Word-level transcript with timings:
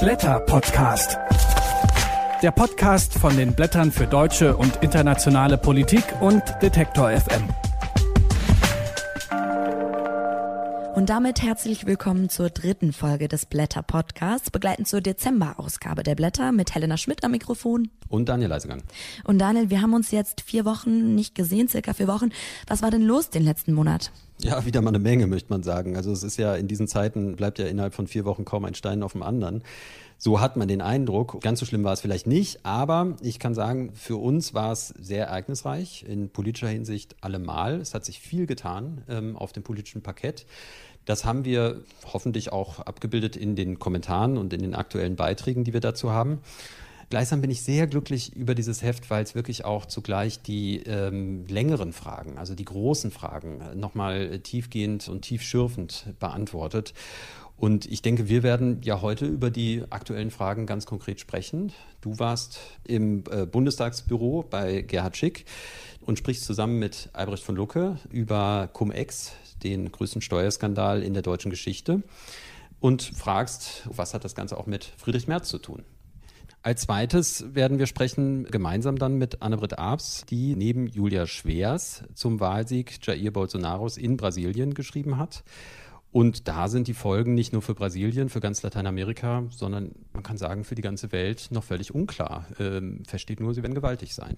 Blätter 0.00 0.40
Podcast. 0.40 1.18
Der 2.42 2.50
Podcast 2.50 3.14
von 3.14 3.36
den 3.36 3.54
Blättern 3.54 3.92
für 3.92 4.06
deutsche 4.06 4.56
und 4.56 4.82
internationale 4.82 5.56
Politik 5.56 6.04
und 6.20 6.42
Detektor 6.60 7.10
FM. 7.10 7.48
Und 11.04 11.10
damit 11.10 11.42
herzlich 11.42 11.84
willkommen 11.84 12.30
zur 12.30 12.48
dritten 12.48 12.94
Folge 12.94 13.28
des 13.28 13.44
Blätter 13.44 13.82
Podcasts, 13.82 14.50
begleitend 14.50 14.88
zur 14.88 15.02
Dezember-Ausgabe 15.02 16.02
der 16.02 16.14
Blätter 16.14 16.50
mit 16.50 16.74
Helena 16.74 16.96
Schmidt 16.96 17.22
am 17.24 17.32
Mikrofon. 17.32 17.90
Und 18.08 18.30
Daniel 18.30 18.48
Leisegang. 18.48 18.82
Und 19.22 19.38
Daniel, 19.38 19.68
wir 19.68 19.82
haben 19.82 19.92
uns 19.92 20.12
jetzt 20.12 20.40
vier 20.40 20.64
Wochen 20.64 21.14
nicht 21.14 21.34
gesehen, 21.34 21.68
circa 21.68 21.92
vier 21.92 22.08
Wochen. 22.08 22.30
Was 22.68 22.80
war 22.80 22.90
denn 22.90 23.02
los 23.02 23.28
den 23.28 23.42
letzten 23.42 23.74
Monat? 23.74 24.12
Ja, 24.38 24.64
wieder 24.64 24.80
mal 24.80 24.88
eine 24.88 24.98
Menge, 24.98 25.26
möchte 25.26 25.50
man 25.50 25.62
sagen. 25.62 25.94
Also 25.94 26.10
es 26.10 26.22
ist 26.22 26.38
ja 26.38 26.54
in 26.54 26.68
diesen 26.68 26.88
Zeiten, 26.88 27.36
bleibt 27.36 27.58
ja 27.58 27.66
innerhalb 27.66 27.92
von 27.92 28.06
vier 28.06 28.24
Wochen 28.24 28.46
kaum 28.46 28.64
ein 28.64 28.74
Stein 28.74 29.02
auf 29.02 29.12
dem 29.12 29.22
anderen. 29.22 29.62
So 30.16 30.40
hat 30.40 30.56
man 30.56 30.68
den 30.68 30.80
Eindruck. 30.80 31.40
Ganz 31.42 31.60
so 31.60 31.66
schlimm 31.66 31.84
war 31.84 31.92
es 31.92 32.00
vielleicht 32.00 32.26
nicht, 32.26 32.64
aber 32.64 33.16
ich 33.20 33.38
kann 33.38 33.54
sagen, 33.54 33.92
für 33.94 34.16
uns 34.16 34.54
war 34.54 34.72
es 34.72 34.88
sehr 34.88 35.26
ereignisreich, 35.26 36.04
in 36.08 36.30
politischer 36.30 36.68
Hinsicht 36.68 37.16
allemal. 37.20 37.80
Es 37.80 37.94
hat 37.94 38.04
sich 38.04 38.20
viel 38.20 38.46
getan 38.46 39.02
ähm, 39.08 39.36
auf 39.36 39.52
dem 39.52 39.62
politischen 39.62 40.02
Parkett. 40.02 40.46
Das 41.04 41.24
haben 41.24 41.44
wir 41.44 41.82
hoffentlich 42.12 42.52
auch 42.52 42.80
abgebildet 42.80 43.36
in 43.36 43.56
den 43.56 43.78
Kommentaren 43.78 44.38
und 44.38 44.52
in 44.52 44.62
den 44.62 44.74
aktuellen 44.74 45.16
Beiträgen, 45.16 45.64
die 45.64 45.72
wir 45.72 45.80
dazu 45.80 46.10
haben. 46.10 46.40
Gleichsam 47.10 47.42
bin 47.42 47.50
ich 47.50 47.62
sehr 47.62 47.86
glücklich 47.86 48.34
über 48.34 48.54
dieses 48.54 48.82
Heft, 48.82 49.10
weil 49.10 49.22
es 49.22 49.34
wirklich 49.34 49.64
auch 49.64 49.86
zugleich 49.86 50.40
die 50.40 50.78
ähm, 50.84 51.46
längeren 51.46 51.92
Fragen, 51.92 52.38
also 52.38 52.54
die 52.54 52.64
großen 52.64 53.10
Fragen, 53.10 53.60
nochmal 53.78 54.40
tiefgehend 54.40 55.08
und 55.08 55.22
tiefschürfend 55.22 56.06
beantwortet. 56.18 56.94
Und 57.56 57.86
ich 57.86 58.02
denke, 58.02 58.28
wir 58.28 58.42
werden 58.42 58.80
ja 58.82 59.00
heute 59.00 59.26
über 59.26 59.50
die 59.50 59.84
aktuellen 59.90 60.30
Fragen 60.30 60.66
ganz 60.66 60.86
konkret 60.86 61.20
sprechen. 61.20 61.72
Du 62.00 62.18
warst 62.18 62.58
im 62.84 63.22
äh, 63.30 63.46
Bundestagsbüro 63.46 64.44
bei 64.48 64.82
Gerhard 64.82 65.16
Schick 65.16 65.44
und 66.00 66.18
sprichst 66.18 66.44
zusammen 66.44 66.78
mit 66.78 67.10
Albrecht 67.12 67.44
von 67.44 67.54
Lucke 67.54 67.98
über 68.10 68.68
Cum-Ex, 68.72 69.32
den 69.62 69.90
größten 69.92 70.20
Steuerskandal 70.20 71.02
in 71.02 71.14
der 71.14 71.22
deutschen 71.22 71.50
Geschichte 71.50 72.02
und 72.80 73.02
fragst, 73.02 73.88
was 73.90 74.14
hat 74.14 74.24
das 74.24 74.34
Ganze 74.34 74.58
auch 74.58 74.66
mit 74.66 74.84
Friedrich 74.96 75.26
Merz 75.26 75.48
zu 75.48 75.58
tun? 75.58 75.84
Als 76.62 76.82
zweites 76.82 77.54
werden 77.54 77.78
wir 77.78 77.86
sprechen 77.86 78.44
gemeinsam 78.44 78.96
dann 78.96 79.16
mit 79.16 79.42
Annebrit 79.42 79.78
Abs, 79.78 80.24
die 80.30 80.56
neben 80.56 80.86
Julia 80.86 81.26
Schwers 81.26 82.04
zum 82.14 82.40
Wahlsieg 82.40 82.98
Jair 83.06 83.30
Bolsonaros 83.30 83.98
in 83.98 84.16
Brasilien 84.16 84.72
geschrieben 84.72 85.18
hat. 85.18 85.44
Und 86.10 86.48
da 86.48 86.68
sind 86.68 86.86
die 86.86 86.94
Folgen 86.94 87.34
nicht 87.34 87.52
nur 87.52 87.60
für 87.60 87.74
Brasilien, 87.74 88.28
für 88.30 88.40
ganz 88.40 88.62
Lateinamerika, 88.62 89.42
sondern 89.50 89.90
man 90.12 90.22
kann 90.22 90.38
sagen 90.38 90.64
für 90.64 90.74
die 90.74 90.80
ganze 90.80 91.12
Welt 91.12 91.48
noch 91.50 91.64
völlig 91.64 91.94
unklar. 91.94 92.46
Ähm, 92.58 93.02
versteht 93.06 93.40
nur, 93.40 93.52
sie 93.52 93.62
werden 93.62 93.74
gewaltig 93.74 94.14
sein. 94.14 94.36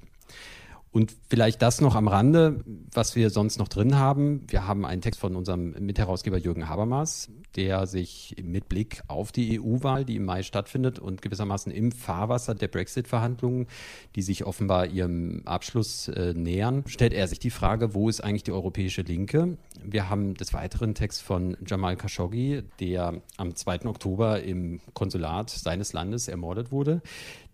Und 0.92 1.14
vielleicht 1.28 1.60
das 1.60 1.80
noch 1.82 1.94
am 1.94 2.08
Rande, 2.08 2.64
was 2.92 3.16
wir 3.16 3.28
sonst 3.28 3.58
noch 3.58 3.68
drin 3.68 3.96
haben. 3.96 4.46
Wir 4.48 4.66
haben 4.66 4.86
einen 4.86 5.02
Text 5.02 5.20
von 5.20 5.36
unserem 5.36 5.74
Mitherausgeber 5.78 6.38
Jürgen 6.38 6.70
Habermas, 6.70 7.28
der 7.54 7.86
sich 7.86 8.36
mit 8.42 8.68
Blick 8.68 9.02
auf 9.08 9.30
die 9.30 9.60
EU-Wahl, 9.60 10.04
die 10.04 10.16
im 10.16 10.24
Mai 10.24 10.42
stattfindet 10.42 10.98
und 10.98 11.20
gewissermaßen 11.22 11.70
im 11.70 11.92
Fahrwasser 11.92 12.54
der 12.54 12.68
Brexit-Verhandlungen, 12.68 13.66
die 14.14 14.22
sich 14.22 14.44
offenbar 14.44 14.86
ihrem 14.86 15.42
Abschluss 15.44 16.08
äh, 16.08 16.32
nähern, 16.34 16.84
stellt 16.86 17.12
er 17.12 17.28
sich 17.28 17.38
die 17.38 17.50
Frage, 17.50 17.94
wo 17.94 18.08
ist 18.08 18.22
eigentlich 18.22 18.44
die 18.44 18.52
europäische 18.52 19.02
Linke? 19.02 19.58
Wir 19.82 20.08
haben 20.08 20.34
des 20.34 20.54
Weiteren 20.54 20.94
Text 20.94 21.22
von 21.22 21.56
Jamal 21.66 21.96
Khashoggi, 21.96 22.62
der 22.80 23.20
am 23.36 23.54
2. 23.54 23.86
Oktober 23.86 24.42
im 24.42 24.80
Konsulat 24.94 25.50
seines 25.50 25.92
Landes 25.92 26.28
ermordet 26.28 26.72
wurde. 26.72 27.02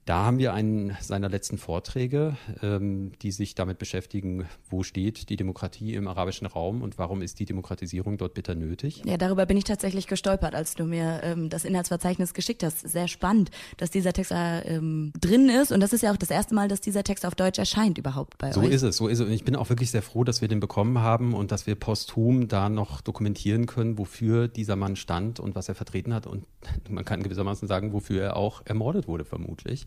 Da 0.05 0.25
haben 0.25 0.39
wir 0.39 0.53
einen 0.53 0.97
seiner 1.01 1.29
letzten 1.29 1.59
Vorträge, 1.59 2.37
ähm, 2.61 3.13
die 3.23 3.31
sich 3.31 3.55
damit 3.55 3.79
beschäftigen, 3.79 4.47
wo 4.69 4.83
steht 4.83 5.29
die 5.29 5.37
Demokratie 5.37 5.95
im 5.95 6.09
arabischen 6.09 6.49
Raum 6.49 6.83
und 6.83 6.99
warum 6.99 7.23
ist 7.23 7.39
die 7.39 7.45
Demokratisierung 7.45 8.19
dort 8.19 8.35
bitter 8.35 8.57
nötig. 8.57 9.03
Ja, 9.05 9.17
darüber 9.17 9.47
bin 9.47 9.57
ich 9.57 9.63
tatsächlich 9.63 10.09
gestolpert, 10.09 10.57
als 10.57 10.75
du 10.75 10.85
mir 10.85 11.21
ähm, 11.23 11.51
das 11.51 11.65
Inhaltsverzeichnis 11.65 12.35
geschickt 12.35 12.65
hast. 12.65 12.81
Sehr 12.81 13.07
spannend, 13.07 13.53
dass 13.77 13.91
dieser 13.91 14.13
Text 14.13 14.33
da 14.33 14.63
ähm, 14.63 15.13
drin 15.21 15.49
ist 15.49 15.71
und 15.71 15.79
das 15.79 15.93
ist 15.93 16.03
ja 16.03 16.11
auch 16.11 16.17
das 16.17 16.31
erste 16.31 16.57
Mal, 16.57 16.67
dass 16.67 16.81
dieser 16.81 17.05
Text 17.05 17.25
auf 17.25 17.37
Deutsch 17.37 17.61
erscheint 17.61 17.97
überhaupt 17.97 18.39
bei 18.39 18.51
so 18.51 18.59
euch. 18.59 18.67
So 18.67 18.73
ist 18.73 18.83
es, 18.83 18.97
so 18.97 19.07
ist 19.07 19.21
es. 19.21 19.27
Und 19.27 19.33
ich 19.33 19.45
bin 19.45 19.55
auch 19.55 19.69
wirklich 19.69 19.93
sehr 19.93 20.03
froh, 20.03 20.25
dass 20.25 20.41
wir 20.41 20.49
den 20.49 20.59
bekommen 20.59 20.99
haben 20.99 21.33
und 21.33 21.53
dass 21.53 21.69
wir 21.69 21.77
posthum 21.77 22.49
da 22.49 22.69
noch 22.69 23.03
dokumentieren 23.03 23.67
können, 23.67 23.99
wofür 23.99 24.49
dieser 24.49 24.75
Mann 24.75 24.97
stand 24.97 25.39
und 25.39 25.55
was 25.55 25.69
er 25.69 25.77
vertreten 25.77 26.13
hat 26.13 26.27
und 26.27 26.45
man 26.89 27.05
kann 27.05 27.23
gewissermaßen 27.23 27.69
sagen, 27.69 27.93
wofür 27.93 28.23
er 28.23 28.37
auch 28.37 28.63
ermordet 28.65 29.07
wurde 29.07 29.25
vermutlich. 29.25 29.87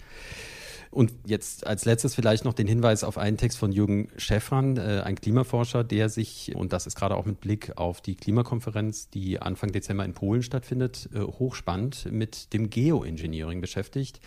Und 0.95 1.11
jetzt 1.25 1.67
als 1.67 1.83
letztes 1.83 2.15
vielleicht 2.15 2.45
noch 2.45 2.53
den 2.53 2.67
Hinweis 2.67 3.03
auf 3.03 3.17
einen 3.17 3.35
Text 3.35 3.57
von 3.57 3.73
Jürgen 3.73 4.07
Schäffern, 4.15 4.77
äh, 4.77 5.01
ein 5.03 5.15
Klimaforscher, 5.15 5.83
der 5.83 6.07
sich, 6.07 6.55
und 6.55 6.71
das 6.71 6.87
ist 6.87 6.95
gerade 6.95 7.17
auch 7.17 7.25
mit 7.25 7.41
Blick 7.41 7.73
auf 7.75 7.99
die 7.99 8.15
Klimakonferenz, 8.15 9.09
die 9.09 9.41
Anfang 9.41 9.73
Dezember 9.73 10.05
in 10.05 10.13
Polen 10.13 10.41
stattfindet, 10.41 11.09
äh, 11.13 11.19
hochspannend 11.19 12.09
mit 12.11 12.53
dem 12.53 12.69
Geoengineering 12.69 13.59
beschäftigt. 13.59 14.21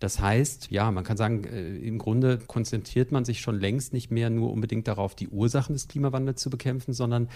Das 0.00 0.18
heißt, 0.20 0.70
ja, 0.70 0.90
man 0.90 1.04
kann 1.04 1.16
sagen, 1.16 1.44
äh, 1.44 1.76
im 1.76 1.96
Grunde 1.96 2.38
konzentriert 2.38 3.10
man 3.10 3.24
sich 3.24 3.40
schon 3.40 3.58
längst 3.58 3.92
nicht 3.92 4.10
mehr 4.10 4.28
nur 4.28 4.50
unbedingt 4.50 4.88
darauf, 4.88 5.14
die 5.14 5.28
Ursachen 5.28 5.74
des 5.74 5.88
Klimawandels 5.88 6.42
zu 6.42 6.50
bekämpfen, 6.50 6.92
sondern 6.92 7.28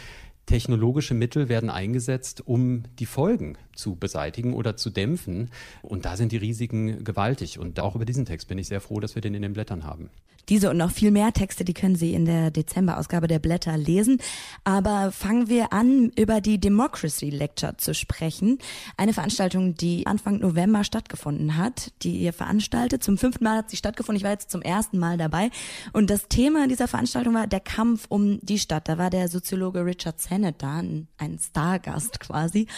technologische 0.47 1.15
Mittel 1.15 1.49
werden 1.49 1.71
eingesetzt, 1.71 2.47
um 2.47 2.85
die 2.99 3.07
Folgen 3.07 3.59
zu 3.75 3.97
beseitigen 3.97 4.55
oder 4.55 4.77
zu 4.77 4.91
dämpfen. 4.91 5.51
Und 5.83 6.05
da 6.05 6.17
sind 6.17 6.33
die 6.33 6.37
Risiken 6.37 7.05
gewaltig. 7.05 7.59
Und 7.59 7.81
auch 7.81 7.97
über 7.97 8.05
diesen 8.05 8.25
Text 8.25 8.49
bin 8.49 8.59
ich 8.59 8.69
sehr 8.69 8.81
froh, 8.81 9.01
dass 9.01 9.15
wir 9.15 9.23
den 9.23 9.35
in 9.35 9.43
den 9.43 9.53
Blättern 9.53 9.85
haben. 9.85 10.11
Diese 10.49 10.71
und 10.71 10.77
noch 10.77 10.91
viel 10.91 11.11
mehr 11.11 11.33
Texte, 11.33 11.65
die 11.65 11.75
können 11.75 11.97
Sie 11.97 12.15
in 12.15 12.25
der 12.25 12.51
Dezemberausgabe 12.51 13.27
der 13.27 13.41
Blätter 13.41 13.77
lesen. 13.77 14.19
Aber 14.65 15.11
fangen 15.11 15.49
wir 15.49 15.73
an, 15.73 16.11
über 16.17 16.41
die 16.41 16.59
Democracy 16.59 17.31
Lecture 17.31 17.77
zu 17.77 17.95
sprechen. 17.95 18.59
Eine 18.97 19.13
Veranstaltung, 19.13 19.75
die 19.75 20.07
Anfang 20.07 20.39
November 20.39 20.85
stattgefunden 20.85 21.57
hat, 21.57 21.93
die 22.03 22.19
ihr 22.19 22.33
veranstaltet. 22.33 23.03
Zum 23.03 23.19
fünften 23.19 23.45
Mal 23.45 23.59
hat 23.59 23.71
sie 23.71 23.77
stattgefunden. 23.77 24.19
Ich 24.19 24.25
war 24.25 24.31
jetzt 24.31 24.51
zum 24.51 24.63
ersten 24.63 24.99
Mal 24.99 25.19
dabei. 25.19 25.51
Und 25.93 26.11
das 26.11 26.29
Thema 26.29 26.69
dieser 26.69 26.87
Veranstaltung 26.87 27.35
war 27.35 27.47
der 27.47 27.61
Kampf 27.61 28.07
um 28.09 28.39
die 28.43 28.59
Stadt. 28.59 28.89
Da 28.89 28.99
war 28.99 29.11
der 29.11 29.29
Soziologe 29.29 29.85
Richard 29.85 30.21
Sennett 30.21 30.63
da, 30.63 30.79
ein 30.79 31.39
Stargast 31.41 32.21
quasi, 32.21 32.69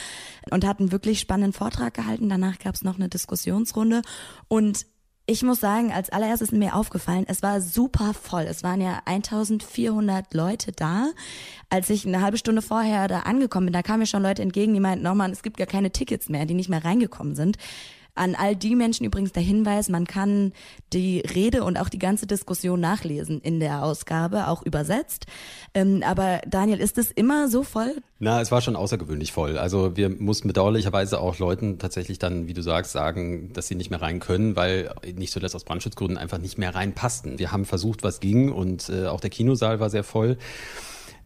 und 0.51 0.67
hat 0.67 0.81
einen 0.81 0.93
wirklich 0.93 1.21
spannenden 1.21 1.53
Vortrag 1.53 1.95
gehalten. 1.95 2.29
Danach 2.29 2.59
gab 2.59 2.75
es 2.75 2.83
noch 2.83 2.97
eine 2.97 3.09
Diskussionsrunde. 3.09 4.03
Und 4.49 4.87
ich 5.31 5.43
muss 5.43 5.61
sagen, 5.61 5.93
als 5.93 6.09
allererstes 6.09 6.49
ist 6.49 6.59
mir 6.59 6.75
aufgefallen, 6.75 7.27
es 7.29 7.43
war 7.43 7.61
super 7.61 8.15
voll. 8.15 8.45
Es 8.45 8.63
waren 8.63 8.81
ja 8.81 9.03
1400 9.05 10.33
Leute 10.33 10.73
da. 10.73 11.11
Als 11.69 11.91
ich 11.91 12.07
eine 12.07 12.23
halbe 12.23 12.39
Stunde 12.39 12.63
vorher 12.63 13.09
da 13.09 13.21
angekommen 13.21 13.67
bin, 13.67 13.75
da 13.75 13.83
kamen 13.83 13.99
mir 13.99 14.07
schon 14.07 14.23
Leute 14.23 14.41
entgegen, 14.41 14.73
die 14.73 14.81
meinten, 14.81 15.05
nochmal, 15.05 15.31
es 15.31 15.43
gibt 15.43 15.59
gar 15.59 15.67
keine 15.67 15.91
Tickets 15.91 16.31
mehr, 16.31 16.47
die 16.47 16.55
nicht 16.55 16.71
mehr 16.71 16.83
reingekommen 16.83 17.35
sind. 17.35 17.59
An 18.19 18.35
all 18.35 18.57
die 18.57 18.75
Menschen 18.75 19.07
übrigens 19.07 19.33
der 19.33 19.43
Hinweis, 19.43 19.89
man 19.89 20.07
kann 20.07 20.53
die 20.93 21.21
Rede 21.21 21.65
und 21.65 21.77
auch 21.79 21.89
die 21.89 21.99
ganze 21.99 22.27
Diskussion 22.27 22.81
nachlesen 22.81 23.41
in 23.41 23.61
der 23.61 23.83
Ausgabe, 23.83 24.49
auch 24.49 24.63
übersetzt. 24.65 25.27
Ähm, 25.75 26.03
aber 26.05 26.41
Daniel, 26.47 26.81
ist 26.81 26.99
es 26.99 27.11
immer 27.11 27.49
so 27.49 27.63
voll? 27.63 27.95
Na, 28.19 28.41
es 28.41 28.51
war 28.51 28.61
schon 28.61 28.77
außergewöhnlich 28.77 29.33
voll. 29.33 29.59
Also 29.59 29.97
wir 29.97 30.09
mussten 30.09 30.49
bedauerlicherweise 30.49 31.21
auch 31.21 31.39
Leuten 31.39 31.79
tatsächlich 31.79 32.19
dann, 32.19 32.49
wie 32.49 32.55
du 32.55 32.63
sagst, 32.63 32.93
sagen, 32.93 33.53
dass 33.53 33.69
sie 33.69 33.75
nicht 33.75 33.91
mehr 33.91 34.03
rein 34.03 34.19
können, 34.19 34.57
weil 34.57 34.93
nicht 35.15 35.33
zuletzt 35.33 35.55
aus 35.55 35.65
Brandschutzgründen 35.65 36.19
einfach 36.19 36.39
nicht 36.39 36.59
mehr 36.59 36.75
reinpassten. 36.75 37.39
Wir 37.39 37.53
haben 37.53 37.65
versucht, 37.65 38.03
was 38.03 38.21
ging 38.21 38.51
und 38.51 38.89
äh, 38.89 39.07
auch 39.07 39.21
der 39.21 39.31
Kinosaal 39.31 39.81
war 39.81 39.91
sehr 39.91 40.05
voll. 40.05 40.39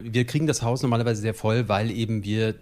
Wir 0.02 0.24
kriegen 0.24 0.46
das 0.46 0.62
Haus 0.62 0.82
normalerweise 0.82 1.20
sehr 1.20 1.34
voll, 1.34 1.68
weil 1.68 1.90
eben 1.90 2.24
wir 2.24 2.54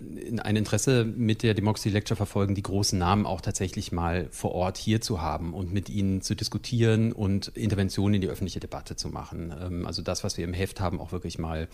ein 0.42 0.56
Interesse 0.56 1.04
mit 1.04 1.42
der 1.42 1.54
Democracy 1.54 1.88
Lecture 1.88 2.16
verfolgen, 2.16 2.54
die 2.54 2.62
großen 2.62 2.98
Namen 2.98 3.26
auch 3.26 3.40
tatsächlich 3.40 3.92
mal 3.92 4.28
vor 4.30 4.52
Ort 4.52 4.76
hier 4.78 5.00
zu 5.00 5.20
haben 5.20 5.54
und 5.54 5.72
mit 5.72 5.88
ihnen 5.88 6.22
zu 6.22 6.34
diskutieren 6.34 7.12
und 7.12 7.48
Interventionen 7.48 8.14
in 8.14 8.20
die 8.20 8.28
öffentliche 8.28 8.60
Debatte 8.60 8.96
zu 8.96 9.08
machen. 9.08 9.52
Ähm, 9.60 9.86
also 9.86 10.02
das, 10.02 10.24
was 10.24 10.36
wir 10.36 10.44
im 10.44 10.52
Heft 10.52 10.80
haben, 10.80 11.00
auch 11.00 11.12
wirklich 11.12 11.38
mal 11.38 11.68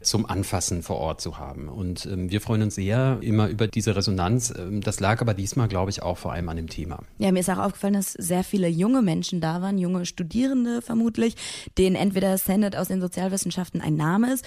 zum 0.00 0.24
Anfassen 0.26 0.82
vor 0.82 0.96
Ort 0.96 1.20
zu 1.20 1.38
haben. 1.38 1.68
Und 1.68 2.06
ähm, 2.06 2.30
wir 2.30 2.40
freuen 2.40 2.62
uns 2.62 2.74
sehr 2.74 3.18
immer 3.20 3.48
über 3.48 3.66
diese 3.66 3.96
Resonanz. 3.96 4.52
Ähm, 4.56 4.80
das 4.80 5.00
lag 5.00 5.20
aber 5.20 5.34
diesmal, 5.34 5.68
glaube 5.68 5.90
ich, 5.90 6.02
auch 6.02 6.16
vor 6.16 6.32
allem 6.32 6.48
an 6.48 6.56
dem 6.56 6.68
Thema. 6.68 7.00
Ja, 7.18 7.32
mir 7.32 7.40
ist 7.40 7.50
auch 7.50 7.58
aufgefallen, 7.58 7.94
dass 7.94 8.12
sehr 8.12 8.44
viele 8.44 8.68
junge 8.68 9.02
Menschen 9.02 9.40
da 9.40 9.60
waren, 9.60 9.78
junge 9.78 10.06
Studierende 10.06 10.80
vermutlich, 10.80 11.36
denen 11.76 11.96
entweder 11.96 12.38
Senate 12.38 12.80
aus 12.80 12.88
den 12.88 13.00
Sozialwissenschaften 13.00 13.80
ein 13.80 13.96
Name 13.96 14.32
ist 14.32 14.46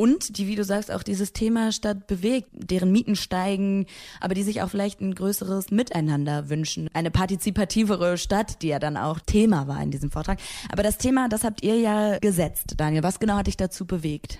und 0.00 0.38
die, 0.38 0.46
wie 0.46 0.56
du 0.56 0.64
sagst, 0.64 0.90
auch 0.90 1.02
dieses 1.02 1.34
Thema 1.34 1.72
Stadt 1.72 2.06
bewegt, 2.06 2.48
deren 2.54 2.90
Mieten 2.90 3.16
steigen, 3.16 3.84
aber 4.18 4.32
die 4.32 4.42
sich 4.42 4.62
auch 4.62 4.70
vielleicht 4.70 5.02
ein 5.02 5.14
größeres 5.14 5.70
Miteinander 5.72 6.48
wünschen. 6.48 6.88
Eine 6.94 7.10
partizipativere 7.10 8.16
Stadt, 8.16 8.62
die 8.62 8.68
ja 8.68 8.78
dann 8.78 8.96
auch 8.96 9.18
Thema 9.20 9.68
war 9.68 9.82
in 9.82 9.90
diesem 9.90 10.10
Vortrag. 10.10 10.38
Aber 10.72 10.82
das 10.82 10.96
Thema, 10.96 11.28
das 11.28 11.44
habt 11.44 11.62
ihr 11.62 11.78
ja 11.78 12.18
gesetzt, 12.18 12.76
Daniel. 12.78 13.02
Was 13.02 13.20
genau 13.20 13.34
hat 13.34 13.46
dich 13.46 13.58
dazu 13.58 13.84
bewegt? 13.84 14.38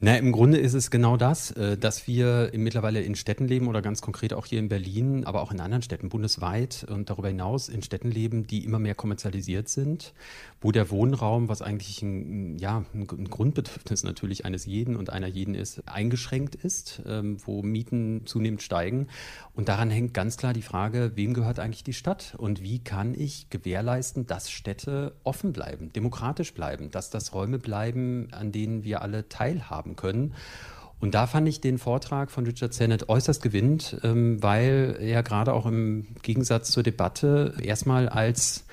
Na, 0.00 0.16
im 0.16 0.30
Grunde 0.30 0.58
ist 0.58 0.74
es 0.74 0.92
genau 0.92 1.16
das, 1.16 1.50
äh, 1.50 1.76
dass 1.76 2.06
wir 2.06 2.52
mittlerweile 2.54 3.00
in 3.00 3.16
Städten 3.16 3.48
leben 3.48 3.66
oder 3.66 3.82
ganz 3.82 4.00
konkret 4.00 4.32
auch 4.32 4.46
hier 4.46 4.60
in 4.60 4.68
Berlin, 4.68 5.24
aber 5.24 5.42
auch 5.42 5.50
in 5.50 5.58
anderen 5.58 5.82
Städten 5.82 6.08
bundesweit 6.08 6.86
und 6.88 7.10
darüber 7.10 7.26
hinaus 7.26 7.68
in 7.68 7.82
Städten 7.82 8.12
leben, 8.12 8.46
die 8.46 8.64
immer 8.64 8.78
mehr 8.78 8.94
kommerzialisiert 8.94 9.68
sind, 9.68 10.14
wo 10.60 10.70
der 10.70 10.90
Wohnraum, 10.90 11.48
was 11.48 11.62
eigentlich 11.62 12.00
ein, 12.02 12.58
ja, 12.58 12.84
ein 12.94 13.08
Grundbedürfnis 13.08 14.04
natürlich 14.04 14.44
eines 14.44 14.66
jeden 14.66 14.94
und 14.94 15.10
einer 15.10 15.26
jeden 15.26 15.56
ist, 15.56 15.82
eingeschränkt 15.88 16.54
ist, 16.54 17.02
ähm, 17.04 17.38
wo 17.44 17.64
Mieten 17.64 18.22
zunehmend 18.24 18.62
steigen. 18.62 19.08
Und 19.52 19.68
daran 19.68 19.90
hängt 19.90 20.14
ganz 20.14 20.36
klar 20.36 20.52
die 20.52 20.62
Frage, 20.62 21.10
wem 21.16 21.34
gehört 21.34 21.58
eigentlich 21.58 21.82
die 21.82 21.92
Stadt 21.92 22.36
und 22.38 22.62
wie 22.62 22.78
kann 22.78 23.14
ich 23.18 23.50
gewährleisten, 23.50 24.28
dass 24.28 24.48
Städte 24.48 25.16
offen 25.24 25.52
bleiben, 25.52 25.92
demokratisch 25.92 26.54
bleiben, 26.54 26.92
dass 26.92 27.10
das 27.10 27.34
Räume 27.34 27.58
bleiben, 27.58 28.28
an 28.30 28.52
denen 28.52 28.84
wir 28.84 29.02
alle 29.02 29.28
teilhaben 29.28 29.87
haben 29.88 29.96
können. 29.96 30.34
Und 31.00 31.14
da 31.14 31.26
fand 31.26 31.48
ich 31.48 31.60
den 31.60 31.78
Vortrag 31.78 32.30
von 32.30 32.44
Richard 32.44 32.74
Sennett 32.74 33.08
äußerst 33.08 33.40
gewinnend, 33.40 33.98
ähm, 34.02 34.42
weil 34.42 34.96
er 35.00 35.22
gerade 35.22 35.52
auch 35.52 35.66
im 35.66 36.08
Gegensatz 36.22 36.70
zur 36.70 36.82
Debatte 36.82 37.54
erstmal 37.62 38.08
als 38.08 38.64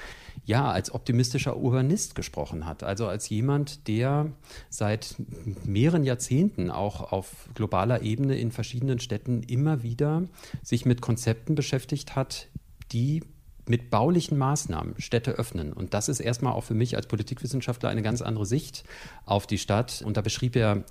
ja, 0.44 0.70
als 0.70 0.94
optimistischer 0.94 1.58
Urbanist 1.58 2.14
gesprochen 2.14 2.68
hat. 2.68 2.84
Also 2.84 3.08
als 3.08 3.30
jemand, 3.30 3.88
der 3.88 4.32
seit 4.70 5.16
mehreren 5.64 6.04
Jahrzehnten 6.04 6.70
auch 6.70 7.12
auf 7.12 7.50
globaler 7.56 8.04
Ebene 8.04 8.38
in 8.38 8.52
verschiedenen 8.52 9.00
Städten 9.00 9.42
immer 9.42 9.82
wieder 9.82 10.24
sich 10.62 10.86
mit 10.86 11.02
Konzepten 11.02 11.56
beschäftigt 11.56 12.16
hat, 12.16 12.48
die 12.92 13.24
mit 13.68 13.90
baulichen 13.90 14.38
Maßnahmen 14.38 14.96
Städte 15.00 15.32
öffnen. 15.32 15.74
Und 15.74 15.94
das 15.94 16.10
ist 16.10 16.20
erstmal 16.20 16.54
auch 16.54 16.64
für 16.64 16.74
mich 16.74 16.96
als 16.96 17.08
Politikwissenschaftler 17.08 17.90
eine 17.90 18.02
ganz 18.02 18.22
andere 18.22 18.46
Sicht 18.46 18.84
auf 19.26 19.48
die 19.48 19.58
Stadt. 19.58 20.04
Und 20.06 20.18
da 20.18 20.22
beschrieb 20.22 20.56
er 20.56 20.84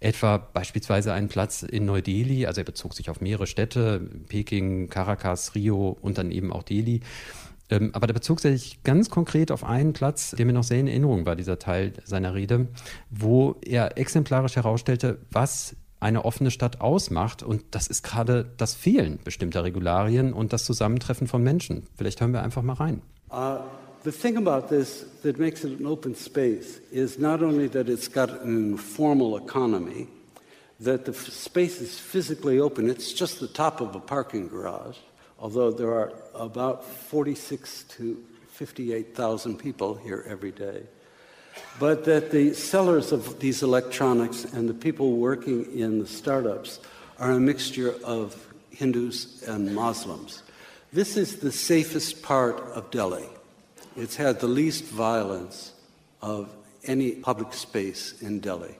etwa 0.00 0.38
beispielsweise 0.38 1.12
einen 1.12 1.28
Platz 1.28 1.62
in 1.62 1.86
Neu-Delhi, 1.86 2.46
also 2.46 2.60
er 2.60 2.64
bezog 2.64 2.94
sich 2.94 3.10
auf 3.10 3.20
mehrere 3.20 3.46
Städte, 3.46 4.00
Peking, 4.28 4.88
Caracas, 4.88 5.54
Rio 5.54 5.96
und 6.00 6.18
dann 6.18 6.30
eben 6.30 6.52
auch 6.52 6.62
Delhi. 6.62 7.00
Ähm, 7.70 7.90
aber 7.94 8.06
da 8.06 8.12
bezog 8.12 8.40
sich 8.40 8.82
ganz 8.82 9.08
konkret 9.08 9.50
auf 9.50 9.64
einen 9.64 9.94
Platz, 9.94 10.32
der 10.32 10.44
mir 10.44 10.52
noch 10.52 10.64
sehr 10.64 10.80
in 10.80 10.86
Erinnerung 10.86 11.24
war, 11.24 11.36
dieser 11.36 11.58
Teil 11.58 11.94
seiner 12.04 12.34
Rede, 12.34 12.68
wo 13.10 13.56
er 13.64 13.96
exemplarisch 13.96 14.56
herausstellte, 14.56 15.18
was 15.30 15.76
eine 16.04 16.24
offene 16.24 16.50
Stadt 16.50 16.80
ausmacht. 16.82 17.42
Und 17.42 17.64
das 17.70 17.86
ist 17.86 18.02
gerade 18.02 18.44
das 18.58 18.74
Fehlen 18.74 19.18
bestimmter 19.24 19.64
Regularien 19.64 20.32
und 20.32 20.52
das 20.52 20.64
Zusammentreffen 20.64 21.26
von 21.26 21.42
Menschen. 21.42 21.86
Vielleicht 21.96 22.20
hören 22.20 22.32
wir 22.32 22.42
einfach 22.42 22.62
mal 22.62 22.74
rein. 22.74 23.00
Uh, 23.30 23.58
the 24.04 24.12
thing 24.12 24.36
about 24.36 24.68
this 24.68 25.06
that 25.22 25.38
makes 25.38 25.64
it 25.64 25.80
an 25.80 25.86
open 25.86 26.14
space 26.14 26.80
is 26.92 27.18
not 27.18 27.42
only 27.42 27.68
that 27.68 27.88
it's 27.88 28.08
got 28.08 28.30
an 28.42 28.72
informal 28.72 29.38
economy, 29.38 30.06
that 30.78 31.06
the 31.06 31.12
space 31.14 31.80
is 31.80 31.98
physically 31.98 32.60
open, 32.60 32.88
it's 32.88 33.18
just 33.18 33.40
the 33.40 33.48
top 33.48 33.80
of 33.80 33.96
a 33.96 34.00
parking 34.00 34.46
garage, 34.48 34.98
although 35.38 35.72
there 35.72 35.92
are 35.92 36.12
about 36.34 36.84
46 36.84 37.84
to 37.96 38.16
58,000 38.52 39.56
people 39.58 39.96
here 39.96 40.22
every 40.28 40.52
day. 40.52 40.82
But 41.78 42.04
that 42.04 42.30
the 42.30 42.54
sellers 42.54 43.12
of 43.12 43.40
these 43.40 43.62
electronics 43.62 44.44
and 44.44 44.68
the 44.68 44.74
people 44.74 45.16
working 45.16 45.66
in 45.76 45.98
the 45.98 46.06
startups 46.06 46.80
are 47.18 47.32
a 47.32 47.40
mixture 47.40 47.94
of 48.04 48.52
Hindus 48.70 49.42
and 49.48 49.74
Muslims. 49.74 50.42
This 50.92 51.16
is 51.16 51.36
the 51.36 51.52
safest 51.52 52.22
part 52.22 52.60
of 52.60 52.90
Delhi. 52.90 53.28
It's 53.96 54.16
had 54.16 54.40
the 54.40 54.46
least 54.46 54.84
violence 54.84 55.72
of 56.22 56.48
any 56.84 57.12
public 57.12 57.52
space 57.52 58.20
in 58.20 58.40
Delhi 58.40 58.76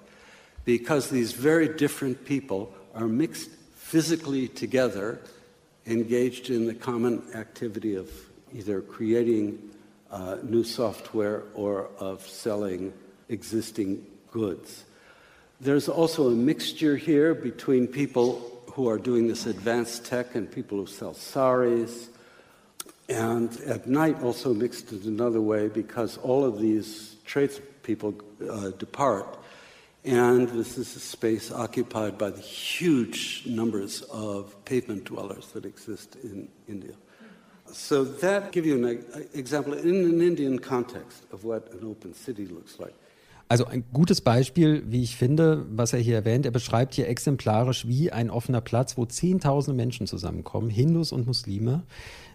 because 0.65 1.11
these 1.11 1.33
very 1.33 1.69
different 1.69 2.25
people 2.25 2.73
are 2.95 3.09
mixed 3.09 3.51
physically 3.75 4.49
together, 4.49 5.21
engaged 5.87 6.51
in 6.51 6.67
the 6.67 6.75
common 6.75 7.23
activity 7.35 7.95
of 7.95 8.11
either 8.55 8.81
creating 8.81 9.59
uh, 10.15 10.37
new 10.45 10.63
software 10.63 11.43
or 11.55 11.89
of 11.99 12.25
selling 12.27 12.93
existing 13.29 14.07
goods. 14.31 14.85
There's 15.61 15.89
also 15.89 16.29
a 16.29 16.35
mixture 16.35 16.97
here 16.97 17.35
between 17.35 17.89
people 17.89 18.63
who 18.73 18.89
are 18.89 18.99
doing 18.99 19.27
this 19.27 19.47
advanced 19.47 20.05
tech 20.05 20.37
and 20.37 20.51
people 20.51 20.79
who 20.79 20.87
sell 20.87 21.15
saris. 21.15 22.11
And 23.09 23.51
at 23.63 23.89
night, 23.89 24.23
also 24.23 24.55
mixed 24.55 24.93
in 24.93 25.03
another 25.03 25.41
way 25.41 25.69
because 25.69 26.17
all 26.19 26.45
of 26.45 26.61
these 26.61 27.17
tradespeople 27.25 28.15
uh, 28.49 28.71
depart. 28.71 29.39
And 30.05 30.49
this 30.49 30.79
is 30.79 30.95
a 30.95 31.01
space 31.01 31.51
occupied 31.51 32.19
by 32.19 32.31
the 32.31 32.41
huge 32.41 33.47
numbers 33.47 34.03
of 34.03 34.55
pavement 34.65 35.05
dwellers 35.05 35.49
that 35.49 35.65
exist 35.65 36.17
in 36.23 36.49
India. 36.69 36.95
So 37.73 38.05
that 38.05 38.53
give 38.53 38.67
you 38.67 38.77
an 38.77 38.99
example 39.33 39.75
in 39.75 40.05
an 40.05 40.21
Indian 40.21 40.61
context 40.61 41.27
of 41.33 41.45
what 41.45 41.73
an 41.73 41.87
open 41.89 42.15
city 42.15 42.45
looks 42.45 42.79
like. 42.79 42.95
Also 43.49 43.67
ein 43.67 43.85
gutes 43.93 44.23
Beispiel, 44.23 44.83
wie 44.87 45.03
ich 45.03 45.17
finde, 45.17 45.67
was 45.71 45.93
er 45.93 45.99
hier 45.99 46.17
erwähnt. 46.17 46.47
Er 46.47 46.51
beschreibt 46.51 46.95
hier 46.95 47.09
exemplarisch 47.09 47.87
wie 47.87 48.11
ein 48.11 48.31
offener 48.31 48.63
Platz, 48.63 48.97
wo 48.97 49.05
Zehntausende 49.05 49.77
Menschen 49.77 50.07
zusammenkommen, 50.07 50.71
Hindus 50.71 51.13
und 51.13 51.27
Muslime, 51.27 51.83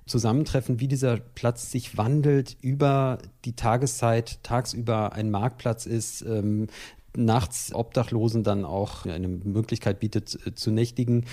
zusammentreffen, 0.05 0.79
wie 0.79 0.87
dieser 0.87 1.17
Platz 1.17 1.71
sich 1.71 1.97
wandelt 1.97 2.57
über 2.61 3.17
die 3.45 3.55
Tageszeit, 3.55 4.39
tagsüber 4.43 5.13
ein 5.13 5.31
Marktplatz 5.31 5.85
ist, 5.85 6.21
ähm, 6.21 6.67
nachts 7.15 7.73
Obdachlosen 7.73 8.43
dann 8.43 8.65
auch 8.65 9.05
eine 9.05 9.27
Möglichkeit 9.27 9.99
bietet 9.99 10.37
äh, 10.45 10.53
zu 10.53 10.71
nächtigen 10.71 11.25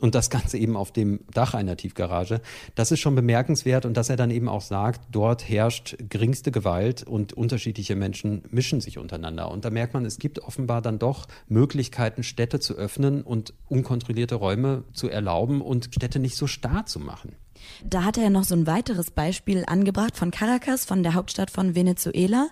und 0.00 0.14
das 0.14 0.30
Ganze 0.30 0.58
eben 0.58 0.76
auf 0.76 0.92
dem 0.92 1.20
Dach 1.32 1.54
einer 1.54 1.76
Tiefgarage. 1.76 2.40
Das 2.74 2.90
ist 2.90 3.00
schon 3.00 3.14
bemerkenswert 3.14 3.86
und 3.86 3.96
dass 3.96 4.10
er 4.10 4.16
dann 4.16 4.30
eben 4.30 4.48
auch 4.48 4.60
sagt, 4.60 5.02
dort 5.10 5.48
herrscht 5.48 5.96
geringste 6.08 6.50
Gewalt 6.50 7.02
und 7.02 7.32
unterschiedliche 7.32 7.96
Menschen 7.96 8.42
mischen 8.50 8.80
sich 8.80 8.98
untereinander. 8.98 9.50
Und 9.50 9.64
da 9.64 9.70
merkt 9.70 9.94
man, 9.94 10.04
es 10.04 10.18
gibt 10.18 10.40
offenbar 10.40 10.82
dann 10.82 10.98
doch 10.98 11.26
Möglichkeiten, 11.48 12.22
Städte 12.22 12.60
zu 12.60 12.74
öffnen 12.74 13.22
und 13.22 13.54
unkontrollierte 13.68 14.34
Räume 14.34 14.84
zu 14.92 15.08
erlauben 15.08 15.60
und 15.60 15.90
Städte 15.94 16.18
nicht 16.18 16.36
so 16.36 16.46
starr 16.46 16.86
zu 16.86 17.00
machen. 17.00 17.36
Da 17.84 18.04
hat 18.04 18.18
er 18.18 18.30
noch 18.30 18.44
so 18.44 18.54
ein 18.54 18.66
weiteres 18.66 19.10
Beispiel 19.10 19.64
angebracht 19.66 20.16
von 20.16 20.30
Caracas, 20.30 20.84
von 20.84 21.02
der 21.02 21.14
Hauptstadt 21.14 21.50
von 21.50 21.74
Venezuela. 21.74 22.48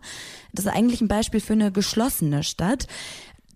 Das 0.52 0.66
ist 0.66 0.72
eigentlich 0.72 1.00
ein 1.00 1.08
Beispiel 1.08 1.40
für 1.40 1.54
eine 1.54 1.72
geschlossene 1.72 2.42
Stadt. 2.42 2.86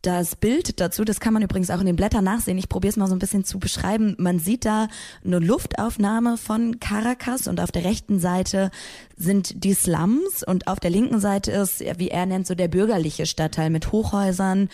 Das 0.07 0.37
Bild 0.37 0.79
dazu, 0.79 1.05
das 1.05 1.19
kann 1.19 1.33
man 1.33 1.43
übrigens 1.43 1.69
auch 1.69 1.81
in 1.81 1.87
den 1.87 1.97
Blättern 1.97 2.23
nachsehen. 2.23 2.59
Ich 2.59 2.69
probiere 2.69 2.91
es 2.91 2.97
mal 2.97 3.09
so 3.09 3.17
ein 3.17 3.19
bisschen 3.19 3.45
zu 3.45 3.59
beschreiben. 3.59 4.15
Man 4.19 4.39
sieht 4.39 4.65
da 4.65 4.87
eine 5.25 5.41
Luftaufnahme 5.41 6.37
von 6.37 6.79
Caracas 6.79 7.49
und 7.49 7.61
auf 7.61 7.73
der 7.73 7.85
rechten 7.85 8.21
Seite 8.21 8.71
sind 9.17 9.65
die 9.65 9.75
Slums 9.75 10.45
und 10.47 10.69
auf 10.69 10.79
der 10.79 10.91
linken 10.91 11.19
Seite 11.19 11.51
ist, 11.51 11.81
wie 11.99 12.09
er 12.09 12.25
nennt, 12.25 12.47
so 12.47 12.55
der 12.55 12.69
bürgerliche 12.69 13.27
Stadtteil 13.27 13.69
mit 13.69 13.91
Hochhäusern. 13.91 14.69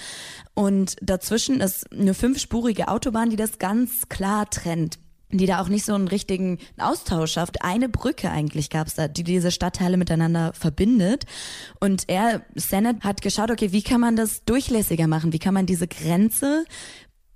Und 0.53 0.97
dazwischen 1.01 1.63
ist 1.63 1.91
eine 1.91 2.13
fünfspurige 2.13 2.89
Autobahn, 2.89 3.31
die 3.31 3.37
das 3.37 3.59
ganz 3.59 4.11
klar 4.11 4.51
trennt 4.51 4.99
die 5.39 5.47
da 5.47 5.61
auch 5.61 5.69
nicht 5.69 5.85
so 5.85 5.95
einen 5.95 6.09
richtigen 6.09 6.59
Austausch 6.79 7.33
schafft. 7.33 7.63
Eine 7.63 7.89
Brücke 7.89 8.31
eigentlich 8.31 8.71
gab 8.71 8.87
es 8.87 8.95
da, 8.95 9.09
die 9.09 9.25
diese 9.25 9.51
Stadtteile 9.51 9.97
miteinander 9.97 10.53
verbindet. 10.53 11.25
Und 11.81 12.05
er, 12.09 12.43
Senate, 12.55 13.01
hat 13.01 13.23
geschaut, 13.23 13.51
okay, 13.51 13.73
wie 13.73 13.83
kann 13.83 14.01
man 14.01 14.17
das 14.17 14.45
durchlässiger 14.45 15.07
machen? 15.07 15.33
Wie 15.33 15.39
kann 15.39 15.55
man 15.55 15.67
diese 15.67 15.89
Grenze 15.89 16.65